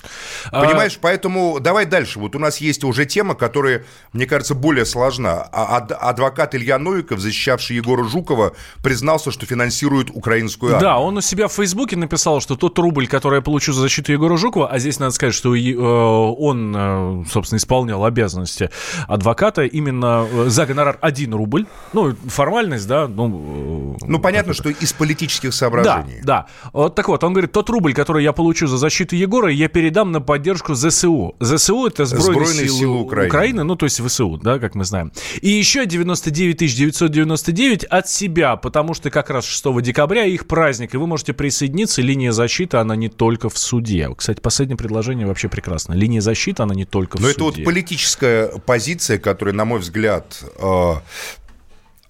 А- 0.52 0.66
Понимаешь, 0.66 0.98
поэтому 1.02 1.62
давай 1.62 1.86
дальше. 1.86 2.20
Вот 2.20 2.36
у 2.36 2.40
нас 2.40 2.58
есть 2.58 2.84
уже 2.84 3.06
тема, 3.06 3.34
которая, 3.34 3.86
мне 4.12 4.26
кажется, 4.26 4.54
более 4.54 4.86
сложна. 4.86 5.44
А- 5.54 5.78
ад- 5.78 5.94
Адвокат 5.94 6.56
Илья 6.56 6.78
Новиков, 6.78 7.20
защищавший 7.22 7.78
Егора 7.78 8.04
Жукова, 8.04 8.52
признался, 8.84 9.32
что 9.32 9.46
финансирует 9.46 10.10
украинскую 10.14 10.74
армию. 10.76 10.90
Да, 10.90 11.00
он 11.00 11.16
у 11.18 11.22
себя 11.22 11.48
в 11.48 11.54
Фейсбуке 11.54 11.96
написал, 11.96 12.42
что 12.42 12.58
тот 12.58 12.78
рубль, 12.80 13.08
который 13.08 13.38
я 13.38 13.42
получу 13.42 13.72
за 13.72 13.80
защиту 13.82 14.12
Егора 14.12 14.36
Жукова, 14.36 14.70
а 14.70 14.78
здесь 14.78 15.00
надо 15.00 15.14
сказать, 15.22 15.36
что 15.36 15.56
э, 15.56 15.76
он, 15.76 16.76
э, 16.76 17.24
собственно, 17.30 17.58
исполнял 17.58 18.04
обязанности 18.04 18.70
адвоката 19.08 19.64
именно 19.64 20.28
э, 20.32 20.50
за 20.50 20.66
гонорар 20.66 20.98
1 21.00 21.34
рубль. 21.34 21.66
Ну, 21.94 22.16
формальность, 22.28 22.88
да. 22.88 23.08
Ну, 23.08 23.98
Ну, 24.02 24.20
понятно, 24.20 24.54
что 24.54 24.70
из 24.70 24.94
политических 24.94 25.54
соображений. 25.54 26.22
Да, 26.24 26.48
да. 26.64 26.70
Вот 26.74 26.96
так 26.96 27.08
вот, 27.08 27.24
он 27.24 27.34
говорит, 27.34 27.52
тот 27.52 27.70
рубль, 27.70 27.94
который 27.94 28.24
я 28.24 28.34
получу 28.34 28.68
за 28.68 28.78
защиту 28.78 29.16
Егора, 29.16 29.52
я 29.52 29.68
передам 29.68 30.12
на 30.12 30.22
поддержку 30.22 30.74
ЗСУ. 30.74 31.36
ЗСУ 31.40 31.86
это 31.86 32.06
Сбройные, 32.06 32.34
Сбройные 32.34 32.68
силы, 32.68 32.80
силы 32.80 33.00
Украины. 33.02 33.28
Украины, 33.28 33.64
ну, 33.64 33.76
то 33.76 33.86
есть 33.86 34.02
ВСУ, 34.02 34.38
да, 34.38 34.58
как 34.60 34.76
мы 34.76 34.86
знаем. 34.86 35.12
И 35.42 35.50
еще 35.50 35.86
99 35.86 36.58
999 36.58 37.84
от 37.84 38.10
себя, 38.10 38.56
потому 38.56 38.94
что 38.96 39.12
как 39.12 39.30
раз 39.30 39.46
6 39.46 39.82
декабря 39.82 40.26
их 40.26 40.48
праздник, 40.48 40.96
и 40.96 40.98
вы 40.98 41.06
можете 41.06 41.34
присоединиться. 41.34 42.02
Линия 42.02 42.32
защиты, 42.32 42.78
она 42.78 42.96
не 42.96 43.10
только 43.10 43.50
в 43.50 43.58
суде. 43.58 44.10
Кстати, 44.16 44.40
последнее 44.40 44.78
предложение 44.78 45.01
вообще 45.02 45.50
прекрасно. 45.50 45.94
Линия 45.94 46.22
защиты, 46.22 46.64
она 46.64 46.76
не 46.76 46.86
только 46.86 47.18
в 47.18 47.20
Но 47.20 47.28
суде. 47.28 47.36
это 47.36 47.44
вот 47.44 47.64
политическая 47.64 48.48
позиция, 48.60 49.18
которая, 49.18 49.54
на 49.54 49.66
мой 49.66 49.80
взгляд, 49.80 50.44
э, 50.58 50.94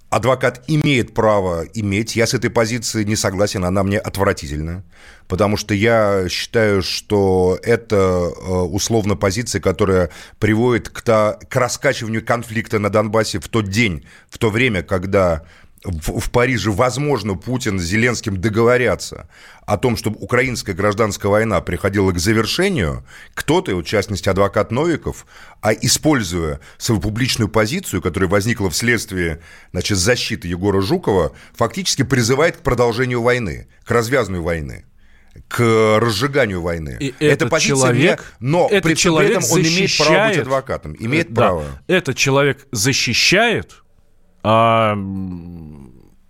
адвокат 0.10 0.64
имеет 0.68 1.14
право 1.14 1.64
иметь. 1.74 2.16
Я 2.16 2.28
с 2.28 2.34
этой 2.34 2.50
позиции 2.50 3.04
не 3.04 3.16
согласен, 3.16 3.64
она 3.64 3.82
мне 3.84 3.98
отвратительна. 3.98 4.84
Потому 5.28 5.56
что 5.56 5.74
я 5.74 6.28
считаю, 6.30 6.84
что 6.84 7.58
это 7.64 7.96
э, 7.96 8.52
условно 8.52 9.16
позиция, 9.16 9.62
которая 9.62 10.10
приводит 10.38 10.90
к, 10.90 11.02
та, 11.02 11.40
к 11.50 11.56
раскачиванию 11.56 12.26
конфликта 12.26 12.80
на 12.80 12.90
Донбассе 12.90 13.40
в 13.40 13.48
тот 13.48 13.70
день, 13.70 14.06
в 14.30 14.38
то 14.38 14.50
время, 14.50 14.84
когда 14.84 15.44
в, 15.84 16.20
в 16.20 16.30
Париже, 16.30 16.72
возможно, 16.72 17.36
Путин 17.36 17.80
с 17.80 17.84
Зеленским 17.84 18.40
договорятся 18.40 19.28
о 19.66 19.78
том, 19.78 19.98
чтобы 19.98 20.18
украинская 20.20 20.76
гражданская 20.76 21.32
война 21.32 21.62
приходила 21.62 22.12
к 22.12 22.20
завершению, 22.20 23.06
кто-то, 23.34 23.76
в 23.76 23.84
частности, 23.84 24.30
адвокат 24.30 24.72
Новиков, 24.72 25.26
а 25.62 25.74
используя 25.74 26.60
свою 26.78 27.02
публичную 27.02 27.50
позицию, 27.50 28.02
которая 28.02 28.30
возникла 28.30 28.70
вследствие 28.70 29.42
значит, 29.72 29.98
защиты 29.98 30.48
Егора 30.48 30.82
Жукова, 30.82 31.32
фактически 31.54 32.04
призывает 32.04 32.58
к 32.58 32.62
продолжению 32.62 33.22
войны, 33.22 33.68
к 33.84 33.92
развязанию 33.92 34.44
войны 34.44 34.86
к 35.48 35.98
разжиганию 36.00 36.62
войны. 36.62 36.98
И 37.00 37.16
это 37.20 37.48
позиция 37.48 37.78
человек, 37.78 38.20
мне, 38.40 38.52
но 38.52 38.68
этот 38.70 38.84
при, 38.84 38.96
человек 38.96 39.38
этом 39.38 39.52
он 39.52 39.62
имеет 39.62 39.98
право 39.98 40.28
быть 40.28 40.38
адвокатом, 40.38 40.96
имеет 41.00 41.34
да, 41.34 41.42
право. 41.42 41.66
Этот 41.88 42.18
человек 42.18 42.68
защищает 42.72 43.81
а, 44.44 44.98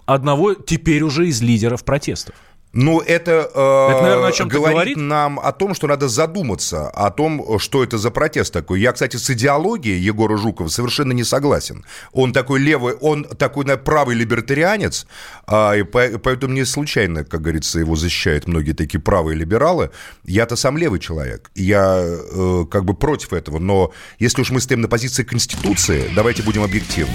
одного 0.06 0.54
теперь 0.54 1.04
уже 1.04 1.28
из 1.28 1.42
лидеров 1.42 1.84
протестов. 1.84 2.36
Ну, 2.74 3.02
это, 3.02 3.52
э, 3.54 3.92
это 3.92 4.02
наверное, 4.02 4.30
о 4.30 4.32
чем 4.32 4.48
говорит, 4.48 4.74
говорит 4.74 4.98
нам 4.98 5.40
о 5.40 5.52
том, 5.52 5.74
что 5.74 5.88
надо 5.88 6.08
задуматься 6.08 6.90
о 6.90 7.12
том, 7.12 7.60
что 7.60 7.84
это 7.84 7.98
за 7.98 8.12
протест 8.12 8.54
такой. 8.54 8.80
Я, 8.80 8.94
кстати, 8.94 9.18
с 9.18 9.30
идеологией 9.30 10.00
Егора 10.00 10.38
Жукова 10.38 10.70
совершенно 10.70 11.12
не 11.12 11.26
согласен. 11.26 11.84
Он 12.14 12.32
такой 12.32 12.62
левый, 12.62 12.94
он 12.94 13.26
такой 13.26 13.66
на 13.66 13.76
правый 13.76 14.16
либертарианец, 14.16 15.06
а, 15.48 15.74
и 15.74 15.84
поэтому 15.84 16.54
не 16.54 16.66
случайно, 16.66 17.26
как 17.26 17.42
говорится, 17.42 17.80
его 17.80 17.98
защищают 17.98 18.48
многие 18.48 18.74
такие 18.74 19.02
правые 19.02 19.36
либералы. 19.36 19.92
Я-то 20.24 20.56
сам 20.56 20.78
левый 20.78 21.00
человек, 21.00 21.52
я 21.56 22.02
э, 22.02 22.66
как 22.72 22.86
бы 22.86 22.94
против 22.94 23.34
этого, 23.34 23.60
но 23.60 23.92
если 24.18 24.42
уж 24.42 24.52
мы 24.52 24.62
стоим 24.62 24.80
на 24.80 24.88
позиции 24.88 25.24
Конституции, 25.24 26.10
давайте 26.16 26.42
будем 26.42 26.64
объективны. 26.64 27.12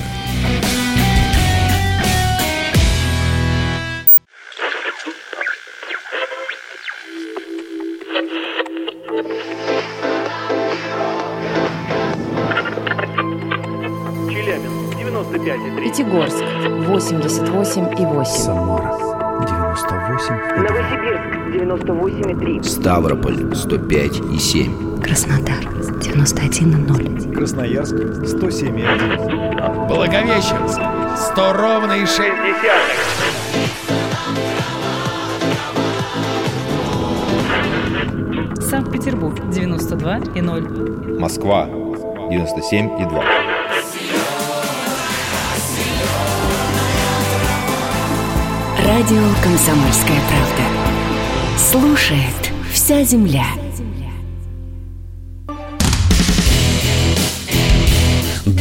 Пятигорск 15.46 16.42
88,8. 16.42 18.24
Самара 18.24 18.90
98. 19.46 20.34
Новосибирск 20.56 21.22
98,3. 21.54 22.64
Ставрополь 22.64 23.52
105,7. 23.52 25.00
Краснодар 25.00 25.64
91,0. 26.00 27.32
Красноярск 27.32 27.94
107,1. 27.94 29.86
Благовещенск 29.86 30.80
100 31.16 31.52
ровно 31.52 31.92
и 31.92 32.06
6 32.06 32.18
Санкт-Петербург 38.68 39.38
92,0. 39.52 41.20
Москва 41.20 41.68
97,2. 41.68 43.55
Радио 48.86 49.20
«Комсомольская 49.42 50.20
правда». 50.28 50.62
Слушает 51.58 52.52
вся 52.72 53.02
земля. 53.02 53.46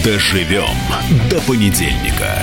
Доживем 0.04 0.76
до 1.30 1.40
понедельника. 1.42 2.40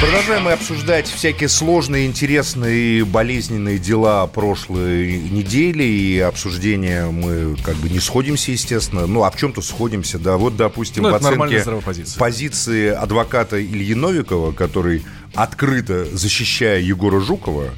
Продолжаем 0.00 0.42
мы 0.42 0.52
обсуждать 0.52 1.08
всякие 1.08 1.48
сложные, 1.48 2.06
интересные 2.06 2.98
и 2.98 3.02
болезненные 3.02 3.78
дела 3.78 4.26
прошлой 4.26 5.18
недели. 5.18 5.84
И 5.84 6.18
обсуждения 6.20 7.06
мы 7.06 7.56
как 7.64 7.76
бы 7.76 7.88
не 7.88 7.98
сходимся, 7.98 8.52
естественно. 8.52 9.06
Ну, 9.06 9.24
а 9.24 9.30
в 9.30 9.36
чем-то 9.36 9.62
сходимся, 9.62 10.18
да. 10.18 10.36
Вот, 10.36 10.54
допустим, 10.56 11.04
Ну, 11.04 11.10
в 11.10 11.14
оценке 11.14 11.64
позиции 12.18 12.88
адвоката 12.88 13.62
Ильи 13.62 13.94
Новикова, 13.94 14.52
который 14.52 15.02
открыто 15.34 16.04
защищая 16.04 16.80
Егора 16.80 17.20
Жукова, 17.20 17.70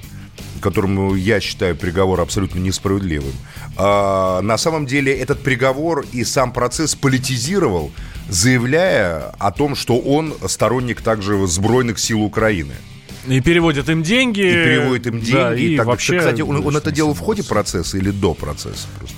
которому 0.61 1.15
я 1.15 1.39
считаю 1.39 1.77
приговор 1.77 2.21
абсолютно 2.21 2.59
несправедливым. 2.59 3.33
А, 3.77 4.41
на 4.41 4.59
самом 4.59 4.87
деле 4.87 5.17
этот 5.17 5.43
приговор 5.43 6.05
и 6.13 6.25
сам 6.25 6.53
процесс 6.53 6.97
политизировал, 6.97 7.93
заявляя 8.29 9.33
о 9.39 9.51
том, 9.51 9.75
что 9.75 9.99
он 9.99 10.35
сторонник 10.47 11.01
также 11.01 11.47
сбройных 11.47 11.99
сил 11.99 12.23
Украины. 12.23 12.75
И 13.27 13.41
переводят 13.41 13.89
им 13.89 14.03
деньги. 14.03 14.41
И 14.41 14.53
переводит 14.53 15.07
им 15.07 15.21
деньги. 15.21 15.33
Да, 15.33 15.55
и 15.55 15.75
и 15.75 15.77
так, 15.77 15.87
вообще... 15.87 16.19
Кстати, 16.19 16.41
он, 16.41 16.67
он 16.67 16.77
это 16.77 16.91
делал 16.91 17.13
в 17.13 17.19
ходе 17.19 17.43
процесса 17.43 17.99
или 17.99 18.11
до 18.11 18.33
процесса? 18.33 18.87
Просто? 18.99 19.17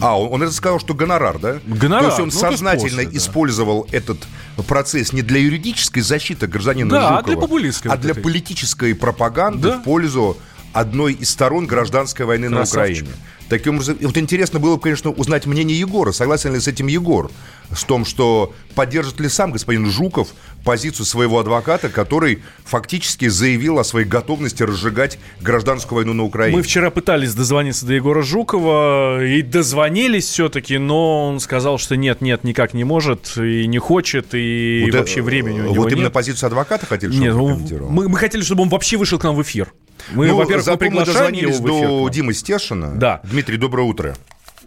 А, 0.00 0.18
он, 0.18 0.34
он 0.34 0.42
это 0.42 0.52
сказал, 0.52 0.78
что 0.80 0.92
гонорар, 0.94 1.38
да? 1.38 1.58
Гонорар, 1.66 2.04
То 2.04 2.08
есть 2.08 2.20
он 2.20 2.26
ну, 2.26 2.50
сознательно 2.50 2.90
после, 2.90 3.06
да. 3.06 3.16
использовал 3.16 3.86
этот 3.90 4.18
процесс 4.66 5.12
не 5.12 5.22
для 5.22 5.40
юридической 5.40 6.00
защиты 6.00 6.46
гражданина 6.46 6.90
Да, 6.90 7.08
а 7.08 7.16
Жукова, 7.18 7.22
для 7.26 7.36
популистской 7.36 7.90
а 7.90 7.94
вот 7.94 8.02
для 8.02 8.12
этой. 8.12 8.22
политической 8.22 8.94
пропаганды 8.94 9.68
Да. 9.68 9.78
в 9.78 9.82
пользу 9.82 10.36
одной 10.72 11.14
из 11.14 11.30
сторон 11.30 11.66
гражданской 11.66 12.26
войны 12.26 12.48
Красавчик. 12.48 13.04
на 13.04 13.10
Украине. 13.10 13.22
Таким 13.48 13.74
образом, 13.74 13.96
вот 14.00 14.16
интересно 14.18 14.58
было 14.58 14.76
бы, 14.76 14.82
конечно, 14.82 15.10
узнать 15.10 15.46
мнение 15.46 15.78
Егора. 15.78 16.12
Согласен 16.12 16.52
ли 16.52 16.60
с 16.60 16.68
этим 16.68 16.86
Егор? 16.86 17.30
С 17.74 17.84
том, 17.84 18.04
что 18.04 18.52
поддержит 18.74 19.20
ли 19.20 19.28
сам 19.28 19.52
господин 19.52 19.90
Жуков 19.90 20.28
позицию 20.64 21.06
своего 21.06 21.38
адвоката, 21.38 21.88
который 21.88 22.42
фактически 22.64 23.28
заявил 23.28 23.78
о 23.78 23.84
своей 23.84 24.06
готовности 24.06 24.62
разжигать 24.62 25.18
гражданскую 25.40 25.96
войну 25.96 26.12
на 26.12 26.24
Украине. 26.24 26.56
Мы 26.58 26.62
вчера 26.62 26.90
пытались 26.90 27.34
дозвониться 27.34 27.86
до 27.86 27.94
Егора 27.94 28.22
Жукова 28.22 29.24
и 29.24 29.42
дозвонились 29.42 30.26
все-таки, 30.26 30.78
но 30.78 31.28
он 31.28 31.40
сказал, 31.40 31.78
что 31.78 31.96
нет, 31.96 32.20
нет, 32.20 32.44
никак 32.44 32.74
не 32.74 32.84
может 32.84 33.36
и 33.36 33.66
не 33.66 33.78
хочет, 33.78 34.34
и 34.34 34.82
Вот, 34.86 34.94
э, 34.94 34.98
вообще 34.98 35.22
времени 35.22 35.60
у 35.60 35.64
него 35.64 35.74
Вот 35.74 35.92
именно 35.92 36.04
нет. 36.04 36.12
позицию 36.12 36.48
адвоката 36.48 36.86
хотели, 36.86 37.12
чтобы 37.12 37.24
Нет, 37.24 37.34
он 37.34 37.92
мы, 37.92 38.08
мы 38.08 38.18
хотели, 38.18 38.42
чтобы 38.42 38.62
он 38.62 38.68
вообще 38.68 38.96
вышел 38.96 39.18
к 39.18 39.24
нам 39.24 39.36
в 39.36 39.42
эфир. 39.42 39.72
Мы, 40.12 40.28
ну, 40.28 40.36
во-первых, 40.36 40.66
мы 40.66 40.76
приглашаем 40.76 41.32
его 41.34 41.52
в 41.52 41.66
эфир. 41.66 41.88
до. 41.88 42.08
Димы 42.08 42.34
Стешина. 42.34 42.94
Да. 42.94 43.20
Дмитрий, 43.24 43.56
доброе 43.56 43.82
утро. 43.86 44.16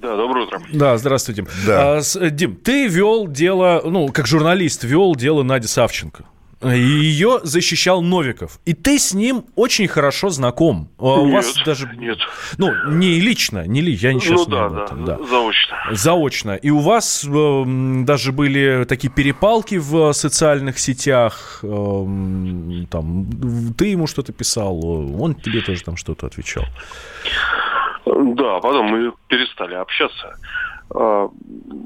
Да, 0.01 0.15
доброе 0.15 0.45
утро. 0.45 0.61
Да, 0.73 0.97
здравствуйте. 0.97 1.45
Да. 1.65 1.97
А, 1.97 2.01
с- 2.01 2.15
э, 2.15 2.29
Дим, 2.31 2.55
ты 2.55 2.87
вел 2.87 3.27
дело, 3.27 3.81
ну, 3.85 4.09
как 4.11 4.25
журналист 4.27 4.83
вел 4.83 5.15
дело 5.15 5.43
Нади 5.43 5.67
Савченко. 5.67 6.23
И 6.63 6.79
ее 6.79 7.39
защищал 7.43 8.01
Новиков. 8.01 8.59
И 8.65 8.73
ты 8.73 8.99
с 8.99 9.13
ним 9.13 9.45
очень 9.55 9.87
хорошо 9.87 10.29
знаком. 10.29 10.89
А 10.97 11.21
У 11.21 11.25
Нет, 11.25 11.33
вас 11.33 11.55
даже... 11.65 11.89
нет. 11.97 12.19
Ну, 12.57 12.71
не 12.87 13.19
лично, 13.19 13.65
не 13.65 13.81
ли, 13.81 13.93
я 13.93 14.13
сейчас 14.13 14.29
ну 14.29 14.45
не 14.45 14.51
да, 14.51 14.65
об 14.65 14.73
этом, 14.73 15.05
да, 15.05 15.17
заочно. 15.27 15.77
Заочно. 15.91 16.51
И 16.55 16.69
у 16.69 16.79
вас 16.79 17.25
эм, 17.25 18.05
даже 18.05 18.31
были 18.31 18.85
такие 18.85 19.11
перепалки 19.11 19.75
в 19.75 20.13
социальных 20.13 20.77
сетях. 20.77 21.59
эм, 21.63 22.87
там, 22.91 23.25
ты 23.77 23.87
ему 23.87 24.07
что-то 24.07 24.31
писал, 24.31 24.85
он 25.19 25.35
тебе 25.35 25.61
тоже 25.61 25.83
там 25.83 25.97
что-то 25.97 26.27
отвечал. 26.27 26.65
Да, 28.05 28.59
потом 28.59 28.87
мы 28.87 29.13
перестали 29.27 29.75
общаться. 29.75 30.35
А, 30.93 31.29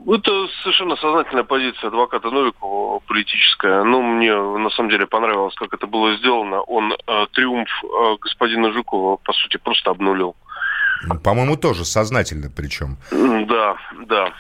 Это 0.07 0.47
совершенно 0.63 0.95
сознательная 0.95 1.43
позиция 1.43 1.87
адвоката 1.87 2.29
Новикова 2.29 2.99
политическая. 3.07 3.83
Ну, 3.83 4.01
мне 4.01 4.35
на 4.35 4.69
самом 4.71 4.89
деле 4.89 5.05
понравилось, 5.07 5.55
как 5.55 5.73
это 5.73 5.87
было 5.87 6.15
сделано. 6.17 6.61
Он 6.61 6.93
э, 6.93 7.25
триумф 7.33 7.69
э, 7.83 8.17
господина 8.21 8.71
Жукова, 8.71 9.17
по 9.17 9.33
сути, 9.33 9.57
просто 9.57 9.91
обнулил. 9.91 10.35
По-моему, 11.23 11.57
тоже 11.57 11.85
сознательно 11.85 12.49
причем. 12.55 12.97
Да, 13.11 13.77
да. 14.07 14.33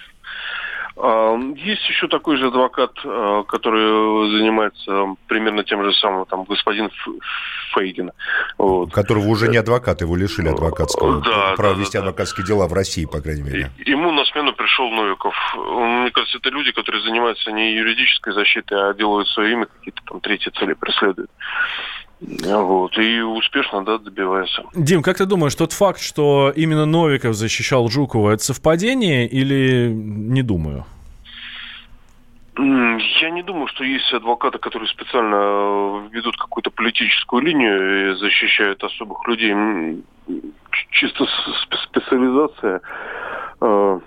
Есть 0.97 1.89
еще 1.89 2.07
такой 2.07 2.37
же 2.37 2.47
адвокат, 2.47 2.91
э, 3.03 3.43
который 3.49 4.31
занимается 4.37 5.15
примерно 5.27 5.65
тем 5.65 5.83
же 5.83 5.93
самым, 5.93 6.25
там, 6.25 6.45
господин 6.45 6.89
Фейгин. 7.73 8.11
Вот. 8.57 8.93
Которого 8.93 9.27
уже 9.27 9.49
не 9.49 9.57
адвокат, 9.57 9.99
его 9.99 10.15
лишили 10.15 10.47
адвокатского. 10.47 11.21
Да, 11.21 11.53
права 11.57 11.75
да, 11.75 11.81
вести 11.81 11.97
да, 11.97 12.03
да. 12.03 12.09
адвокатские 12.09 12.45
дела 12.45 12.67
в 12.67 12.73
России, 12.73 13.05
по 13.05 13.19
крайней 13.19 13.43
мере. 13.43 13.71
Ему 13.85 14.11
на 14.11 14.23
смену 14.23 14.53
пришел 14.53 14.89
Новиков. 14.89 15.35
Мне 15.57 16.11
кажется, 16.11 16.37
это 16.37 16.49
люди, 16.49 16.71
которые 16.71 17.03
занимаются 17.03 17.51
не 17.51 17.73
юридической 17.73 18.33
защитой, 18.33 18.89
а 18.89 18.93
делают 18.93 19.27
свое 19.27 19.51
имя, 19.51 19.65
какие-то 19.65 20.01
там 20.07 20.21
третьи 20.21 20.49
цели 20.51 20.73
преследуют. 20.73 21.29
Вот. 22.21 22.97
И 22.97 23.21
успешно, 23.21 23.83
да, 23.83 23.97
добиваются. 23.97 24.63
Дим, 24.73 25.01
как 25.01 25.17
ты 25.17 25.25
думаешь, 25.25 25.55
тот 25.55 25.73
факт, 25.73 25.99
что 25.99 26.51
именно 26.55 26.85
Новиков 26.85 27.35
защищал 27.35 27.87
Жукова, 27.89 28.31
это 28.31 28.43
совпадение 28.43 29.27
или 29.27 29.91
не 29.93 30.41
думаю? 30.41 30.85
Я 32.57 33.31
не 33.31 33.43
думаю, 33.43 33.67
что 33.67 33.83
есть 33.83 34.13
адвокаты, 34.13 34.59
которые 34.59 34.87
специально 34.87 35.35
э, 35.35 36.09
ведут 36.11 36.37
какую-то 36.37 36.71
политическую 36.71 37.41
линию 37.43 38.13
и 38.13 38.15
защищают 38.15 38.81
особых 38.81 39.27
людей. 39.27 39.53
Чисто 40.91 41.25
специализация 41.83 42.79
э, 43.59 43.99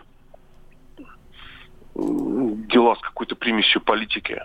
дела 1.94 2.94
с 2.94 3.00
какой-то 3.00 3.36
примесью 3.36 3.82
политики. 3.82 4.40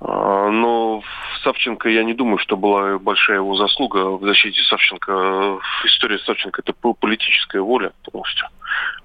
Но 0.00 1.02
Савченко, 1.42 1.88
я 1.88 2.04
не 2.04 2.14
думаю, 2.14 2.38
что 2.38 2.56
была 2.56 2.98
большая 2.98 3.38
его 3.38 3.56
заслуга 3.56 4.16
в 4.16 4.22
защите 4.24 4.62
Савченко. 4.62 5.58
История 5.84 6.18
Савченко– 6.18 6.62
это 6.64 6.72
политическая 6.72 7.60
воля 7.60 7.92
полностью 8.04 8.48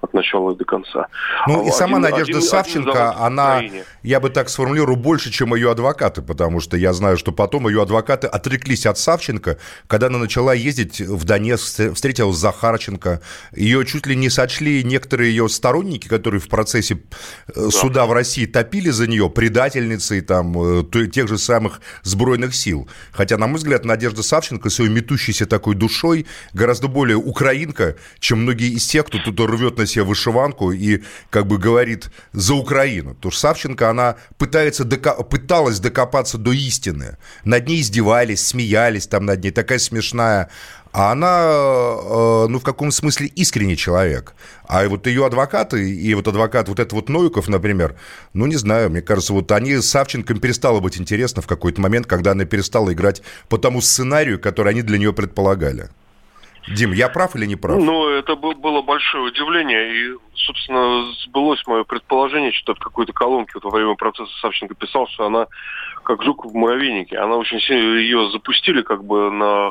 от 0.00 0.14
начала 0.14 0.52
и 0.52 0.56
до 0.56 0.64
конца. 0.64 1.06
Ну 1.46 1.58
и 1.58 1.60
один, 1.62 1.72
сама 1.72 1.98
Надежда 1.98 2.38
один, 2.38 2.42
Савченко, 2.42 3.10
один 3.10 3.22
она, 3.22 3.62
я 4.02 4.20
бы 4.20 4.30
так 4.30 4.48
сформулирую, 4.48 4.96
больше, 4.96 5.30
чем 5.30 5.54
ее 5.54 5.70
адвокаты, 5.70 6.22
потому 6.22 6.60
что 6.60 6.76
я 6.76 6.92
знаю, 6.92 7.16
что 7.16 7.32
потом 7.32 7.68
ее 7.68 7.82
адвокаты 7.82 8.26
отреклись 8.26 8.86
от 8.86 8.98
Савченко, 8.98 9.58
когда 9.86 10.06
она 10.06 10.18
начала 10.18 10.54
ездить 10.54 11.00
в 11.00 11.24
Донецк, 11.24 11.94
встретилась 11.94 12.36
с 12.36 12.40
Захарченко, 12.40 13.20
ее 13.52 13.84
чуть 13.84 14.06
ли 14.06 14.14
не 14.16 14.30
сочли 14.30 14.84
некоторые 14.84 15.30
ее 15.30 15.48
сторонники, 15.48 16.08
которые 16.08 16.40
в 16.40 16.48
процессе 16.48 16.94
э, 16.94 17.52
да. 17.54 17.70
суда 17.70 18.06
в 18.06 18.12
России 18.12 18.46
топили 18.46 18.90
за 18.90 19.06
нее 19.06 19.30
предательницей 19.30 20.20
там, 20.20 20.80
э, 20.80 21.08
тех 21.08 21.28
же 21.28 21.38
самых 21.38 21.80
сбройных 22.02 22.54
сил. 22.54 22.88
Хотя, 23.12 23.38
на 23.38 23.46
мой 23.46 23.56
взгляд, 23.56 23.84
Надежда 23.84 24.22
Савченко 24.22 24.70
своей 24.70 24.90
метущейся 24.90 25.46
такой 25.46 25.74
душой 25.74 26.26
гораздо 26.52 26.88
более 26.88 27.16
украинка, 27.16 27.96
чем 28.18 28.42
многие 28.42 28.70
из 28.70 28.86
тех, 28.86 29.06
кто 29.06 29.18
тут 29.18 29.40
рвет 29.54 29.78
на 29.78 29.86
себе 29.86 30.04
вышиванку 30.04 30.72
и 30.72 31.02
как 31.30 31.46
бы 31.46 31.58
говорит 31.58 32.10
за 32.32 32.54
Украину. 32.54 33.14
Потому 33.14 33.32
что 33.32 33.40
Савченко, 33.40 33.90
она 33.90 34.16
пытается 34.38 34.84
дока- 34.84 35.22
пыталась 35.24 35.80
докопаться 35.80 36.38
до 36.38 36.52
истины. 36.52 37.16
Над 37.44 37.68
ней 37.68 37.80
издевались, 37.80 38.46
смеялись 38.46 39.06
там 39.06 39.26
над 39.26 39.42
ней, 39.42 39.50
такая 39.50 39.78
смешная. 39.78 40.50
А 40.92 41.10
она, 41.10 41.42
э, 41.42 42.46
ну, 42.48 42.60
в 42.60 42.62
каком 42.62 42.92
смысле 42.92 43.26
искренний 43.26 43.76
человек. 43.76 44.34
А 44.68 44.86
вот 44.88 45.08
ее 45.08 45.26
адвокаты, 45.26 45.92
и 45.92 46.14
вот 46.14 46.28
адвокат 46.28 46.68
вот 46.68 46.78
этот 46.78 46.92
вот 46.92 47.08
Новиков, 47.08 47.48
например, 47.48 47.96
ну, 48.32 48.46
не 48.46 48.54
знаю, 48.54 48.90
мне 48.90 49.02
кажется, 49.02 49.32
вот 49.32 49.50
они 49.50 49.74
с 49.74 49.90
Савченко 49.90 50.34
перестало 50.34 50.78
быть 50.78 50.96
интересно 50.96 51.42
в 51.42 51.48
какой-то 51.48 51.80
момент, 51.80 52.06
когда 52.06 52.30
она 52.30 52.44
перестала 52.44 52.92
играть 52.92 53.22
по 53.48 53.58
тому 53.58 53.80
сценарию, 53.80 54.38
который 54.38 54.70
они 54.72 54.82
для 54.82 54.98
нее 54.98 55.12
предполагали. 55.12 55.88
Дим, 56.68 56.92
я 56.92 57.08
прав 57.08 57.36
или 57.36 57.46
не 57.46 57.56
прав? 57.56 57.78
Ну, 57.78 58.08
это 58.08 58.36
было 58.36 58.53
большое 59.14 59.30
удивление, 59.30 59.94
и, 59.94 60.16
собственно, 60.34 61.12
сбылось 61.24 61.62
мое 61.66 61.84
предположение, 61.84 62.52
что 62.52 62.74
в 62.74 62.78
какой-то 62.78 63.12
колонке 63.12 63.52
вот 63.54 63.64
во 63.64 63.70
время 63.70 63.94
процесса 63.94 64.30
Савченко 64.40 64.74
писал, 64.74 65.06
что 65.08 65.26
она 65.26 65.46
как 66.02 66.22
жук 66.22 66.44
в 66.44 66.54
муравейнике. 66.54 67.16
Она 67.18 67.36
очень 67.36 67.60
сильно 67.60 67.98
ее 67.98 68.30
запустили 68.30 68.82
как 68.82 69.04
бы 69.04 69.30
на 69.30 69.70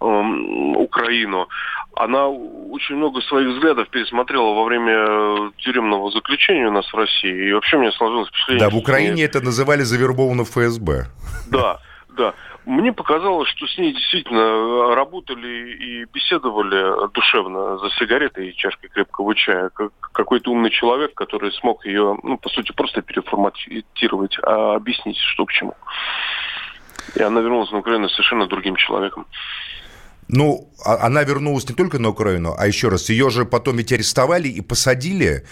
эм, 0.00 0.76
Украину. 0.76 1.48
Она 1.96 2.28
очень 2.28 2.96
много 2.96 3.20
своих 3.22 3.54
взглядов 3.54 3.88
пересмотрела 3.88 4.52
во 4.54 4.64
время 4.64 5.52
тюремного 5.58 6.10
заключения 6.10 6.68
у 6.68 6.72
нас 6.72 6.86
в 6.92 6.96
России. 6.96 7.48
И 7.48 7.52
вообще 7.52 7.78
мне 7.78 7.92
сложилось 7.92 8.28
впечатление... 8.28 8.68
Да, 8.68 8.70
в 8.70 8.76
Украине 8.76 9.12
мне... 9.12 9.24
это 9.24 9.40
называли 9.40 9.82
завербованным 9.82 10.44
ФСБ. 10.44 11.06
Да, 11.50 11.78
да. 12.16 12.34
Мне 12.66 12.94
показалось, 12.94 13.48
что 13.50 13.66
с 13.66 13.76
ней 13.76 13.92
действительно 13.92 14.94
работали 14.94 15.74
и 15.74 16.04
беседовали 16.06 17.12
душевно 17.12 17.76
за 17.78 17.90
сигаретой 17.90 18.48
и 18.48 18.56
чашкой 18.56 18.88
крепкого 18.88 19.34
чая. 19.34 19.68
Как 19.68 19.92
какой-то 20.12 20.50
умный 20.50 20.70
человек, 20.70 21.14
который 21.14 21.52
смог 21.52 21.84
ее, 21.84 22.16
ну, 22.22 22.38
по 22.38 22.48
сути, 22.48 22.72
просто 22.72 23.02
переформатировать, 23.02 24.38
а 24.42 24.76
объяснить, 24.76 25.18
что 25.18 25.44
к 25.44 25.52
чему. 25.52 25.74
И 27.16 27.22
она 27.22 27.40
вернулась 27.40 27.70
на 27.70 27.78
Украину 27.78 28.08
совершенно 28.08 28.46
другим 28.46 28.76
человеком. 28.76 29.26
Ну, 30.28 30.68
она 30.84 31.22
вернулась 31.22 31.68
не 31.68 31.74
только 31.74 31.98
на 31.98 32.10
Украину, 32.10 32.54
а 32.56 32.66
еще 32.66 32.88
раз, 32.88 33.08
ее 33.08 33.30
же 33.30 33.44
потом 33.44 33.76
ведь 33.76 33.92
арестовали 33.92 34.48
и 34.48 34.60
посадили 34.60 35.44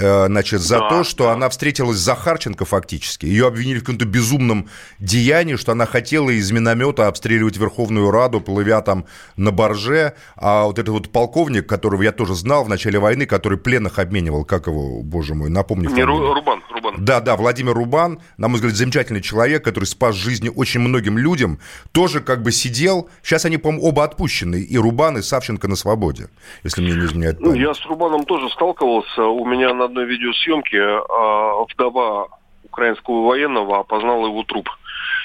Э, 0.00 0.26
значит, 0.26 0.60
за 0.60 0.78
да, 0.78 0.88
то, 0.88 1.04
что 1.04 1.24
да. 1.24 1.32
она 1.32 1.48
встретилась 1.48 1.96
с 1.98 2.00
Захарченко 2.00 2.64
фактически. 2.64 3.26
Ее 3.26 3.48
обвинили 3.48 3.78
в 3.78 3.80
каком-то 3.80 4.04
безумном 4.04 4.68
деянии, 5.00 5.56
что 5.56 5.72
она 5.72 5.86
хотела 5.86 6.30
из 6.30 6.50
миномета 6.52 7.08
обстреливать 7.08 7.56
Верховную 7.56 8.10
Раду, 8.10 8.40
плывя 8.40 8.80
там 8.80 9.06
на 9.36 9.50
барже. 9.50 10.14
А 10.36 10.64
вот 10.64 10.78
этот 10.78 10.90
вот 10.90 11.10
полковник, 11.10 11.66
которого 11.66 12.02
я 12.02 12.12
тоже 12.12 12.34
знал 12.34 12.64
в 12.64 12.68
начале 12.68 12.98
войны, 12.98 13.26
который 13.26 13.58
пленных 13.58 13.98
обменивал, 13.98 14.44
как 14.44 14.68
его, 14.68 15.02
боже 15.02 15.34
мой, 15.34 15.50
напомню. 15.50 15.90
Не, 15.90 16.04
Рубан, 16.04 16.62
Рубан. 16.78 17.04
Да, 17.04 17.20
да, 17.20 17.36
Владимир 17.36 17.74
Рубан, 17.74 18.20
на 18.36 18.48
мой 18.48 18.56
взгляд, 18.56 18.74
замечательный 18.74 19.20
человек, 19.20 19.64
который 19.64 19.84
спас 19.84 20.14
жизни 20.14 20.50
очень 20.54 20.80
многим 20.80 21.18
людям, 21.18 21.58
тоже 21.92 22.20
как 22.20 22.42
бы 22.42 22.52
сидел. 22.52 23.08
Сейчас 23.22 23.44
они, 23.44 23.56
по-моему, 23.56 23.86
оба 23.86 24.04
отпущены, 24.04 24.60
и 24.60 24.78
Рубан, 24.78 25.18
и 25.18 25.22
Савченко 25.22 25.68
на 25.68 25.76
свободе, 25.76 26.28
если 26.64 26.82
мне 26.82 26.92
не 26.92 27.06
изменяет 27.06 27.40
память. 27.40 27.60
Я 27.60 27.74
с 27.74 27.84
Рубаном 27.86 28.24
тоже 28.24 28.48
сталкивался. 28.50 29.24
У 29.24 29.44
меня 29.44 29.74
на 29.74 29.84
одной 29.84 30.06
видеосъемке 30.06 30.80
а, 30.80 31.64
вдова 31.72 32.28
украинского 32.64 33.26
военного 33.26 33.80
опознала 33.80 34.26
его 34.26 34.42
труп 34.44 34.68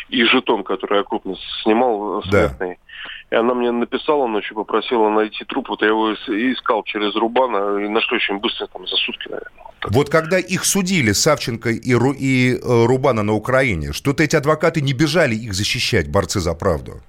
и 0.09 0.23
жетон, 0.25 0.63
который 0.63 0.99
я 0.99 1.03
крупно 1.03 1.35
снимал, 1.63 2.19
э, 2.19 2.29
смертный. 2.29 2.69
Да. 2.69 2.82
И 3.33 3.35
она 3.35 3.55
мне 3.55 3.71
написала 3.71 4.27
ночью, 4.27 4.55
попросила 4.55 5.09
найти 5.09 5.43
труп. 5.45 5.69
Вот 5.69 5.81
я 5.81 5.87
его 5.87 6.13
искал 6.13 6.83
через 6.83 7.15
Рубана 7.15 7.83
и 7.83 7.89
нашли 7.89 8.17
очень 8.17 8.37
быстро, 8.37 8.67
там, 8.67 8.85
за 8.87 8.95
сутки, 8.95 9.27
наверное. 9.27 9.51
Вот 9.89 10.09
когда 10.11 10.37
их 10.37 10.63
судили, 10.63 11.13
Савченко 11.13 11.71
и, 11.71 11.95
Ру, 11.95 12.13
и 12.13 12.53
э, 12.53 12.85
Рубана 12.85 13.23
на 13.23 13.33
Украине, 13.33 13.91
что-то 13.91 14.21
эти 14.21 14.35
адвокаты 14.35 14.81
не 14.81 14.93
бежали 14.93 15.33
их 15.33 15.55
защищать, 15.55 16.11
борцы 16.11 16.41
за 16.41 16.53
правду. 16.53 17.01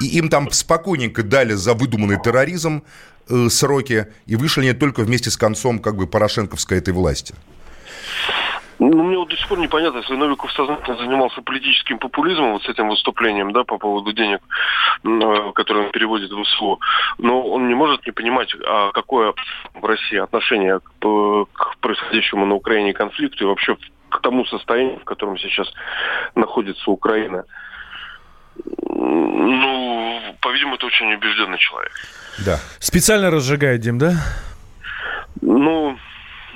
И 0.00 0.18
им 0.18 0.30
там 0.30 0.50
спокойненько 0.50 1.22
дали 1.22 1.52
за 1.52 1.74
выдуманный 1.74 2.20
терроризм 2.20 2.82
э, 3.30 3.48
сроки, 3.48 4.08
и 4.26 4.34
вышли 4.34 4.62
они 4.62 4.72
только 4.72 5.02
вместе 5.02 5.30
с 5.30 5.36
концом 5.36 5.78
как 5.78 5.94
бы 5.94 6.08
порошенковской 6.08 6.78
этой 6.78 6.92
власти. 6.92 7.34
Ну, 8.78 9.02
мне 9.02 9.16
вот 9.16 9.28
до 9.28 9.36
сих 9.36 9.48
пор 9.48 9.58
непонятно, 9.58 9.98
если 9.98 10.14
Новиков 10.14 10.52
сознательно 10.52 10.98
занимался 10.98 11.40
политическим 11.40 11.98
популизмом, 11.98 12.52
вот 12.52 12.62
с 12.62 12.68
этим 12.68 12.88
выступлением, 12.88 13.52
да, 13.52 13.64
по 13.64 13.78
поводу 13.78 14.12
денег, 14.12 14.40
э, 15.02 15.52
которые 15.54 15.86
он 15.86 15.92
переводит 15.92 16.30
в 16.30 16.44
СВО, 16.44 16.78
но 17.18 17.42
он 17.42 17.68
не 17.68 17.74
может 17.74 18.04
не 18.04 18.12
понимать, 18.12 18.54
а 18.66 18.92
какое 18.92 19.32
в 19.74 19.84
России 19.84 20.18
отношение 20.18 20.80
к, 20.80 21.46
к 21.52 21.78
происходящему 21.80 22.44
на 22.44 22.54
Украине 22.54 22.92
конфликту 22.92 23.44
и 23.44 23.46
вообще 23.46 23.76
к 24.10 24.20
тому 24.20 24.44
состоянию, 24.44 24.98
в 25.00 25.04
котором 25.04 25.38
сейчас 25.38 25.68
находится 26.34 26.90
Украина. 26.90 27.44
Ну, 28.64 30.20
по-видимому, 30.40 30.76
это 30.76 30.86
очень 30.86 31.12
убежденный 31.14 31.58
человек. 31.58 31.92
Да. 32.44 32.58
Специально 32.78 33.30
разжигает, 33.30 33.80
Дим, 33.80 33.98
да? 33.98 34.12
Ну, 35.40 35.98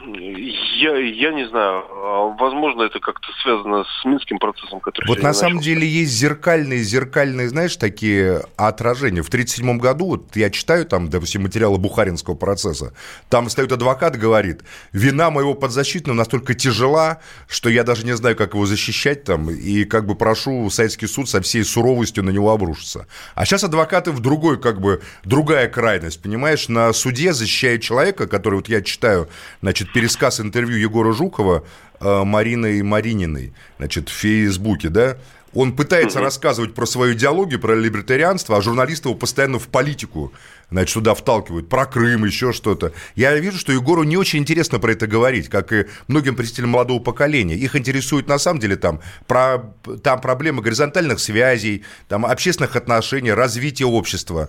я, 0.06 0.96
я 0.96 1.32
не 1.32 1.46
знаю. 1.48 1.84
А, 2.10 2.34
возможно, 2.38 2.82
это 2.82 2.98
как-то 2.98 3.28
связано 3.42 3.84
с 3.84 4.04
Минским 4.04 4.38
процессом, 4.38 4.80
который... 4.80 5.06
Вот 5.06 5.22
на 5.22 5.32
самом 5.32 5.60
деле 5.60 5.86
есть 5.86 6.12
зеркальные, 6.12 6.82
зеркальные, 6.82 7.48
знаешь, 7.48 7.76
такие 7.76 8.42
отражения. 8.56 9.22
В 9.22 9.28
1937 9.28 9.78
году, 9.78 10.06
вот 10.06 10.36
я 10.36 10.50
читаю 10.50 10.86
там, 10.86 11.08
допустим, 11.08 11.42
материалы 11.42 11.78
Бухаринского 11.78 12.34
процесса, 12.34 12.94
там 13.28 13.48
стоит 13.48 13.70
адвокат, 13.70 14.16
говорит, 14.16 14.62
вина 14.92 15.30
моего 15.30 15.54
подзащитного 15.54 16.16
настолько 16.16 16.54
тяжела, 16.54 17.20
что 17.46 17.70
я 17.70 17.84
даже 17.84 18.04
не 18.04 18.16
знаю, 18.16 18.34
как 18.34 18.54
его 18.54 18.66
защищать 18.66 19.22
там, 19.22 19.48
и 19.48 19.84
как 19.84 20.06
бы 20.06 20.16
прошу 20.16 20.68
Советский 20.70 21.06
суд 21.06 21.28
со 21.28 21.40
всей 21.40 21.62
суровостью 21.62 22.24
на 22.24 22.30
него 22.30 22.50
обрушиться. 22.50 23.06
А 23.36 23.44
сейчас 23.44 23.62
адвокаты 23.62 24.10
в 24.10 24.18
другой, 24.18 24.60
как 24.60 24.80
бы, 24.80 25.00
другая 25.22 25.68
крайность, 25.68 26.20
понимаешь, 26.20 26.68
на 26.68 26.92
суде 26.92 27.32
защищают 27.32 27.82
человека, 27.82 28.26
который, 28.26 28.56
вот 28.56 28.68
я 28.68 28.82
читаю, 28.82 29.28
значит, 29.62 29.92
пересказ 29.92 30.40
интервью 30.40 30.76
Егора 30.76 31.12
Жукова 31.12 31.62
Мариной 32.00 32.82
Марининой, 32.82 33.52
значит, 33.78 34.08
в 34.08 34.12
Фейсбуке, 34.12 34.88
да, 34.88 35.16
он 35.52 35.74
пытается 35.74 36.20
рассказывать 36.20 36.74
про 36.74 36.86
свою 36.86 37.14
идеологию, 37.14 37.60
про 37.60 37.74
либертарианство, 37.74 38.56
а 38.56 38.62
журналисты 38.62 39.08
его 39.08 39.18
постоянно 39.18 39.58
в 39.58 39.68
политику, 39.68 40.32
значит, 40.70 40.94
туда 40.94 41.14
вталкивают, 41.14 41.68
про 41.68 41.86
Крым, 41.86 42.24
еще 42.24 42.52
что-то. 42.52 42.92
Я 43.14 43.34
вижу, 43.38 43.58
что 43.58 43.72
Егору 43.72 44.02
не 44.04 44.16
очень 44.16 44.40
интересно 44.40 44.78
про 44.78 44.92
это 44.92 45.06
говорить, 45.06 45.48
как 45.48 45.72
и 45.72 45.86
многим 46.08 46.36
представителям 46.36 46.70
молодого 46.70 47.00
поколения. 47.00 47.56
Их 47.56 47.76
интересует, 47.76 48.28
на 48.28 48.38
самом 48.38 48.60
деле, 48.60 48.76
там, 48.76 49.00
про, 49.26 49.74
там 50.02 50.20
проблемы 50.20 50.62
горизонтальных 50.62 51.20
связей, 51.20 51.84
там, 52.08 52.24
общественных 52.26 52.76
отношений, 52.76 53.32
развития 53.32 53.86
общества. 53.86 54.48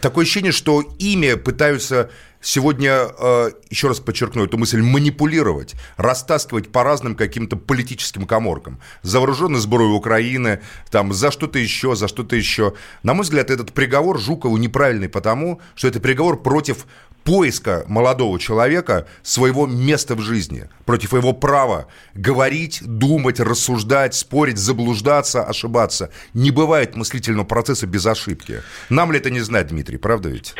Такое 0.00 0.24
ощущение, 0.24 0.52
что 0.52 0.82
ими 0.98 1.34
пытаются 1.34 2.10
сегодня, 2.40 3.08
э, 3.18 3.50
еще 3.70 3.88
раз 3.88 4.00
подчеркну 4.00 4.44
эту 4.44 4.56
мысль, 4.56 4.80
манипулировать, 4.80 5.74
растаскивать 5.96 6.70
по 6.70 6.84
разным 6.84 7.16
каким-то 7.16 7.56
политическим 7.56 8.26
коморкам. 8.26 8.80
За 9.02 9.18
вооруженные 9.18 9.60
сборы 9.60 9.84
Украины, 9.84 10.60
там, 10.90 11.12
за 11.12 11.30
что-то 11.30 11.58
еще, 11.58 11.96
за 11.96 12.08
что-то 12.08 12.36
еще. 12.36 12.74
На 13.02 13.14
мой 13.14 13.24
взгляд, 13.24 13.50
этот 13.50 13.72
приговор 13.72 14.20
Жукову 14.20 14.56
неправильный 14.58 15.08
потому, 15.08 15.55
что 15.74 15.88
это 15.88 16.00
приговор 16.00 16.42
против 16.42 16.86
поиска 17.24 17.84
молодого 17.88 18.38
человека 18.38 19.06
своего 19.22 19.66
места 19.66 20.14
в 20.14 20.20
жизни, 20.20 20.68
против 20.84 21.12
его 21.12 21.32
права 21.32 21.88
говорить, 22.14 22.80
думать, 22.84 23.40
рассуждать, 23.40 24.14
спорить, 24.14 24.58
заблуждаться, 24.58 25.44
ошибаться. 25.44 26.10
Не 26.34 26.52
бывает 26.52 26.94
мыслительного 26.94 27.44
процесса 27.44 27.86
без 27.86 28.06
ошибки. 28.06 28.62
Нам 28.88 29.10
ли 29.10 29.18
это 29.18 29.30
не 29.30 29.40
знать, 29.40 29.66
Дмитрий, 29.66 29.98
правда 29.98 30.28
ведь? 30.28 30.54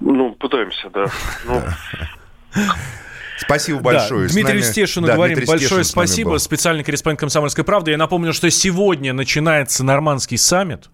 Ну, 0.00 0.34
пытаемся, 0.34 0.90
да. 0.90 1.06
Ну, 1.46 1.62
Спасибо 3.38 3.80
большое. 3.80 4.28
Да, 4.28 4.32
Дмитрию 4.34 4.60
нами- 4.60 4.70
Стешину 4.70 5.06
Да, 5.06 5.14
говорим 5.14 5.36
Дмитрий 5.36 5.50
большое 5.50 5.84
Стешин 5.84 5.84
спасибо. 5.84 6.38
Специальный 6.38 6.84
корреспондент 6.84 7.20
«Комсомольской 7.20 7.64
правды». 7.64 7.90
Я 7.90 7.96
напомню, 7.96 8.32
что 8.32 8.50
сегодня 8.50 9.12
начинается 9.12 9.84
нормандский 9.84 10.38
саммит, 10.38 10.90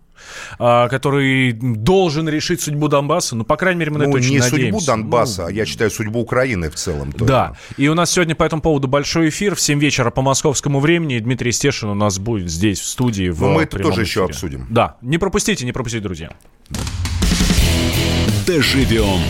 который 0.58 1.52
должен 1.52 2.28
решить 2.28 2.60
судьбу 2.60 2.88
Донбасса. 2.88 3.36
Ну, 3.36 3.44
по 3.44 3.56
крайней 3.56 3.80
мере, 3.80 3.90
мы 3.92 3.98
на 3.98 4.04
Ну, 4.04 4.10
это 4.10 4.18
очень 4.18 4.30
не 4.32 4.38
надеемся. 4.38 4.80
судьбу 4.80 4.86
Донбасса, 4.86 5.46
а 5.46 5.50
я 5.50 5.64
считаю 5.66 5.90
судьбу 5.90 6.20
Украины 6.20 6.70
в 6.70 6.74
целом. 6.74 7.12
тоже. 7.12 7.28
Да. 7.28 7.52
И 7.76 7.88
у 7.88 7.94
нас 7.94 8.10
сегодня 8.10 8.34
по 8.34 8.44
этому 8.44 8.62
поводу 8.62 8.88
большой 8.88 9.28
эфир 9.28 9.54
в 9.54 9.60
7 9.60 9.78
вечера 9.80 10.10
по 10.10 10.22
московскому 10.22 10.80
времени. 10.80 11.16
И 11.16 11.20
Дмитрий 11.20 11.52
Стешин 11.52 11.88
у 11.88 11.94
нас 11.94 12.18
будет 12.18 12.50
здесь, 12.50 12.80
в 12.80 12.84
студии. 12.86 13.28
В 13.30 13.40
Ну, 13.40 13.52
мы 13.52 13.62
это 13.62 13.78
тоже 13.78 14.02
еще 14.02 14.20
эфире. 14.20 14.24
обсудим. 14.26 14.66
Да. 14.70 14.96
Не 15.02 15.18
пропустите, 15.18 15.64
не 15.64 15.72
пропустите, 15.72 16.02
друзья. 16.02 16.30
Доживем 18.46 19.20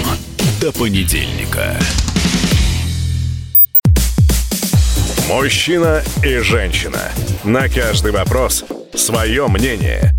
до 0.61 0.72
понедельника. 0.72 1.76
Мужчина 5.28 6.03
и 6.24 6.38
женщина. 6.38 7.01
На 7.44 7.68
каждый 7.68 8.12
вопрос 8.12 8.64
свое 8.94 9.46
мнение. 9.49 10.18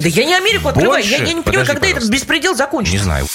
Да 0.00 0.08
я 0.08 0.24
не 0.24 0.34
Америку 0.34 0.68
открываю. 0.68 1.04
Я, 1.04 1.24
я 1.24 1.32
не 1.32 1.42
понимаю, 1.42 1.66
когда 1.66 1.88
этот 1.88 2.08
беспредел 2.08 2.54
закончится. 2.54 2.96
Не 2.96 3.02
знаю. 3.02 3.26